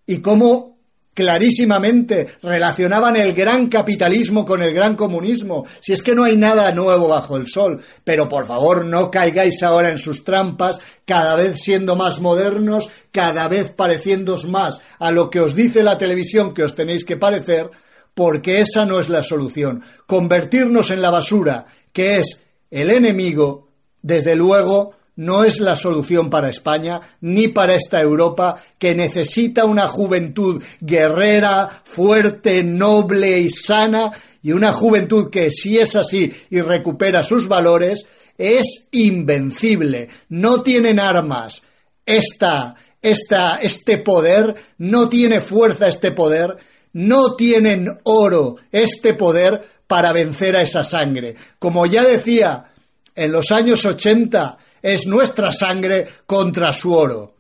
y 0.05 0.19
cómo 0.19 0.72
clarísimamente 1.14 2.28
relacionaban 2.41 3.16
el 3.16 3.34
gran 3.34 3.68
capitalismo 3.68 4.45
con 4.45 4.61
el 4.61 4.74
gran 4.74 4.95
comunismo, 4.95 5.66
si 5.80 5.93
es 5.93 6.01
que 6.01 6.16
no 6.16 6.24
hay 6.24 6.38
nada 6.38 6.72
nuevo 6.72 7.07
bajo 7.07 7.38
el 7.38 7.47
sol, 7.47 7.82
pero 8.03 8.28
por 8.28 8.45
favor 8.45 8.86
no 8.86 9.11
caigáis 9.11 9.61
ahora 9.64 9.89
en 9.89 9.99
sus 9.99 10.24
trampas, 10.24 10.80
cada 11.05 11.36
vez 11.36 11.55
siendo 11.57 11.95
más 11.95 12.20
modernos, 12.20 12.89
cada 13.11 13.47
vez 13.47 13.72
pareciéndos 13.72 14.45
más 14.45 14.82
a 14.99 15.11
lo 15.11 15.30
que 15.30 15.39
os 15.39 15.55
dice 15.55 15.84
la 15.84 15.97
televisión 15.97 16.53
que 16.53 16.64
os 16.64 16.76
tenéis 16.76 17.03
que 17.03 17.18
parecer, 17.18 17.70
porque 18.14 18.61
esa 18.61 18.86
no 18.86 18.99
es 18.99 19.09
la 19.09 19.24
solución. 19.24 19.84
Convertirnos 20.05 20.91
en 20.91 21.01
la 21.01 21.09
basura, 21.09 21.66
que 21.91 22.18
es 22.18 22.39
el 22.70 22.89
enemigo, 22.89 23.70
desde 24.01 24.36
luego, 24.36 24.95
no 25.16 25.43
es 25.43 25.59
la 25.59 25.76
solución 25.76 26.30
para 26.30 26.49
España 26.49 26.99
ni 27.22 27.47
para 27.49 27.76
esta 27.76 28.01
Europa 28.01 28.64
que 28.80 28.95
necesita 28.95 29.66
una 29.66 29.88
juventud 29.88 30.61
guerrera, 30.80 31.84
fuerte, 31.84 32.64
noble 32.64 33.39
y 33.39 33.49
sana 33.49 34.11
y 34.41 34.51
una 34.51 34.74
juventud 34.74 35.30
que 35.30 35.51
si 35.51 35.78
es 35.78 35.95
así 35.95 36.34
y 36.49 36.61
recupera 36.61 37.24
sus 37.24 37.47
valores 37.47 38.05
es 38.38 38.88
invencible. 38.91 40.09
No 40.30 40.61
tienen 40.64 40.99
armas. 40.99 41.61
Esta, 42.05 42.76
esta, 43.01 43.57
este 43.57 43.99
poder 43.99 44.55
no 44.80 45.07
tiene 45.07 45.39
fuerza 45.39 45.88
este 45.88 46.11
poder, 46.11 46.57
no 46.93 47.36
tienen 47.36 47.99
oro 48.03 48.57
este 48.72 49.14
poder 49.14 49.64
para 49.88 50.11
vencer 50.11 50.55
a 50.55 50.61
esa 50.61 50.84
sangre. 50.84 51.36
Como 51.59 51.86
ya 51.86 52.03
decía 52.03 52.72
en 53.16 53.32
los 53.32 53.51
años 53.51 53.86
80 53.86 54.57
es 54.84 55.07
nuestra 55.07 55.51
sangre 55.51 56.07
contra 56.27 56.73
su 56.73 56.93
oro. 56.93 57.34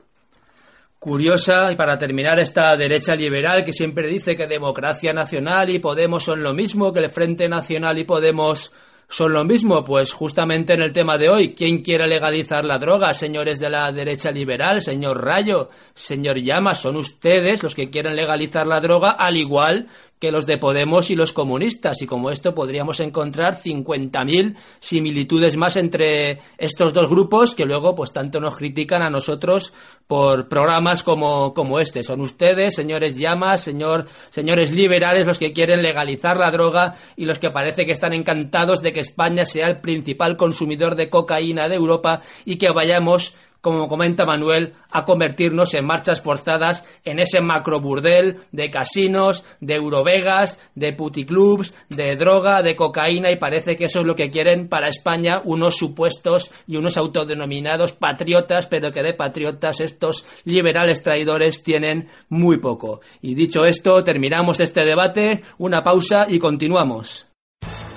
Curiosa, 0.97 1.69
y 1.69 1.75
para 1.75 1.97
terminar, 1.97 2.39
esta 2.39 2.77
derecha 2.77 3.13
liberal 3.13 3.65
que 3.65 3.73
siempre 3.73 4.07
dice 4.07 4.37
que 4.37 4.47
democracia 4.47 5.11
nacional 5.11 5.69
y 5.69 5.79
Podemos 5.79 6.23
son 6.23 6.41
lo 6.41 6.53
mismo, 6.53 6.93
que 6.93 7.01
el 7.01 7.09
Frente 7.09 7.49
Nacional 7.49 7.99
y 7.99 8.05
Podemos 8.05 8.71
son 9.09 9.33
lo 9.33 9.43
mismo, 9.43 9.83
pues 9.83 10.13
justamente 10.13 10.73
en 10.73 10.81
el 10.81 10.93
tema 10.93 11.17
de 11.17 11.29
hoy, 11.29 11.53
¿quién 11.53 11.83
quiere 11.83 12.07
legalizar 12.07 12.63
la 12.63 12.79
droga? 12.79 13.13
Señores 13.13 13.59
de 13.59 13.69
la 13.69 13.91
derecha 13.91 14.31
liberal, 14.31 14.81
señor 14.81 15.23
Rayo, 15.23 15.69
señor 15.93 16.39
Llama, 16.39 16.73
son 16.73 16.95
ustedes 16.95 17.61
los 17.61 17.75
que 17.75 17.89
quieren 17.89 18.15
legalizar 18.15 18.65
la 18.65 18.79
droga, 18.79 19.11
al 19.11 19.35
igual 19.35 19.87
que 20.23 20.31
los 20.31 20.45
de 20.45 20.57
Podemos 20.57 21.09
y 21.09 21.15
los 21.15 21.33
comunistas. 21.33 22.01
Y 22.01 22.07
como 22.07 22.31
esto 22.31 22.55
podríamos 22.55 23.01
encontrar 23.01 23.61
50.000 23.61 24.55
similitudes 24.79 25.57
más 25.57 25.75
entre 25.75 26.39
estos 26.57 26.93
dos 26.93 27.09
grupos 27.09 27.53
que 27.53 27.65
luego 27.65 27.93
pues 27.93 28.13
tanto 28.13 28.39
nos 28.39 28.55
critican 28.55 29.01
a 29.01 29.09
nosotros 29.09 29.73
por 30.07 30.47
programas 30.47 31.03
como, 31.03 31.53
como 31.53 31.77
este. 31.81 32.03
Son 32.03 32.21
ustedes, 32.21 32.73
señores 32.73 33.17
llamas, 33.17 33.59
señor, 33.59 34.05
señores 34.29 34.71
liberales, 34.71 35.27
los 35.27 35.39
que 35.39 35.51
quieren 35.51 35.81
legalizar 35.81 36.37
la 36.37 36.51
droga 36.51 36.95
y 37.17 37.25
los 37.25 37.37
que 37.37 37.51
parece 37.51 37.85
que 37.85 37.91
están 37.91 38.13
encantados 38.13 38.81
de 38.81 38.93
que 38.93 39.01
España 39.01 39.43
sea 39.43 39.67
el 39.67 39.81
principal 39.81 40.37
consumidor 40.37 40.95
de 40.95 41.09
cocaína 41.09 41.67
de 41.67 41.75
Europa 41.75 42.21
y 42.45 42.55
que 42.55 42.71
vayamos 42.71 43.33
como 43.63 43.87
comenta 43.87 44.25
Manuel, 44.25 44.73
a 44.91 45.05
convertirnos 45.05 45.73
en 45.73 45.85
marchas 45.85 46.19
forzadas 46.19 46.83
en 47.05 47.17
ese 47.17 47.39
macroburdel 47.39 48.41
de 48.51 48.69
casinos, 48.69 49.45
de 49.61 49.75
eurovegas, 49.75 50.59
de 50.75 50.91
puticlubs, 50.91 51.73
de 51.87 52.17
droga, 52.17 52.61
de 52.61 52.75
cocaína 52.75 53.31
y 53.31 53.37
parece 53.37 53.77
que 53.77 53.85
eso 53.85 54.01
es 54.01 54.05
lo 54.05 54.17
que 54.17 54.29
quieren 54.29 54.67
para 54.67 54.89
España 54.89 55.41
unos 55.45 55.77
supuestos 55.77 56.51
y 56.67 56.75
unos 56.75 56.97
autodenominados 56.97 57.93
patriotas, 57.93 58.67
pero 58.67 58.91
que 58.91 59.01
de 59.01 59.13
patriotas 59.13 59.79
estos 59.79 60.25
liberales 60.43 61.01
traidores 61.01 61.63
tienen 61.63 62.09
muy 62.27 62.57
poco. 62.57 62.99
Y 63.21 63.33
dicho 63.33 63.63
esto, 63.63 64.03
terminamos 64.03 64.59
este 64.59 64.83
debate, 64.83 65.41
una 65.57 65.81
pausa 65.81 66.25
y 66.27 66.37
continuamos. 66.37 67.32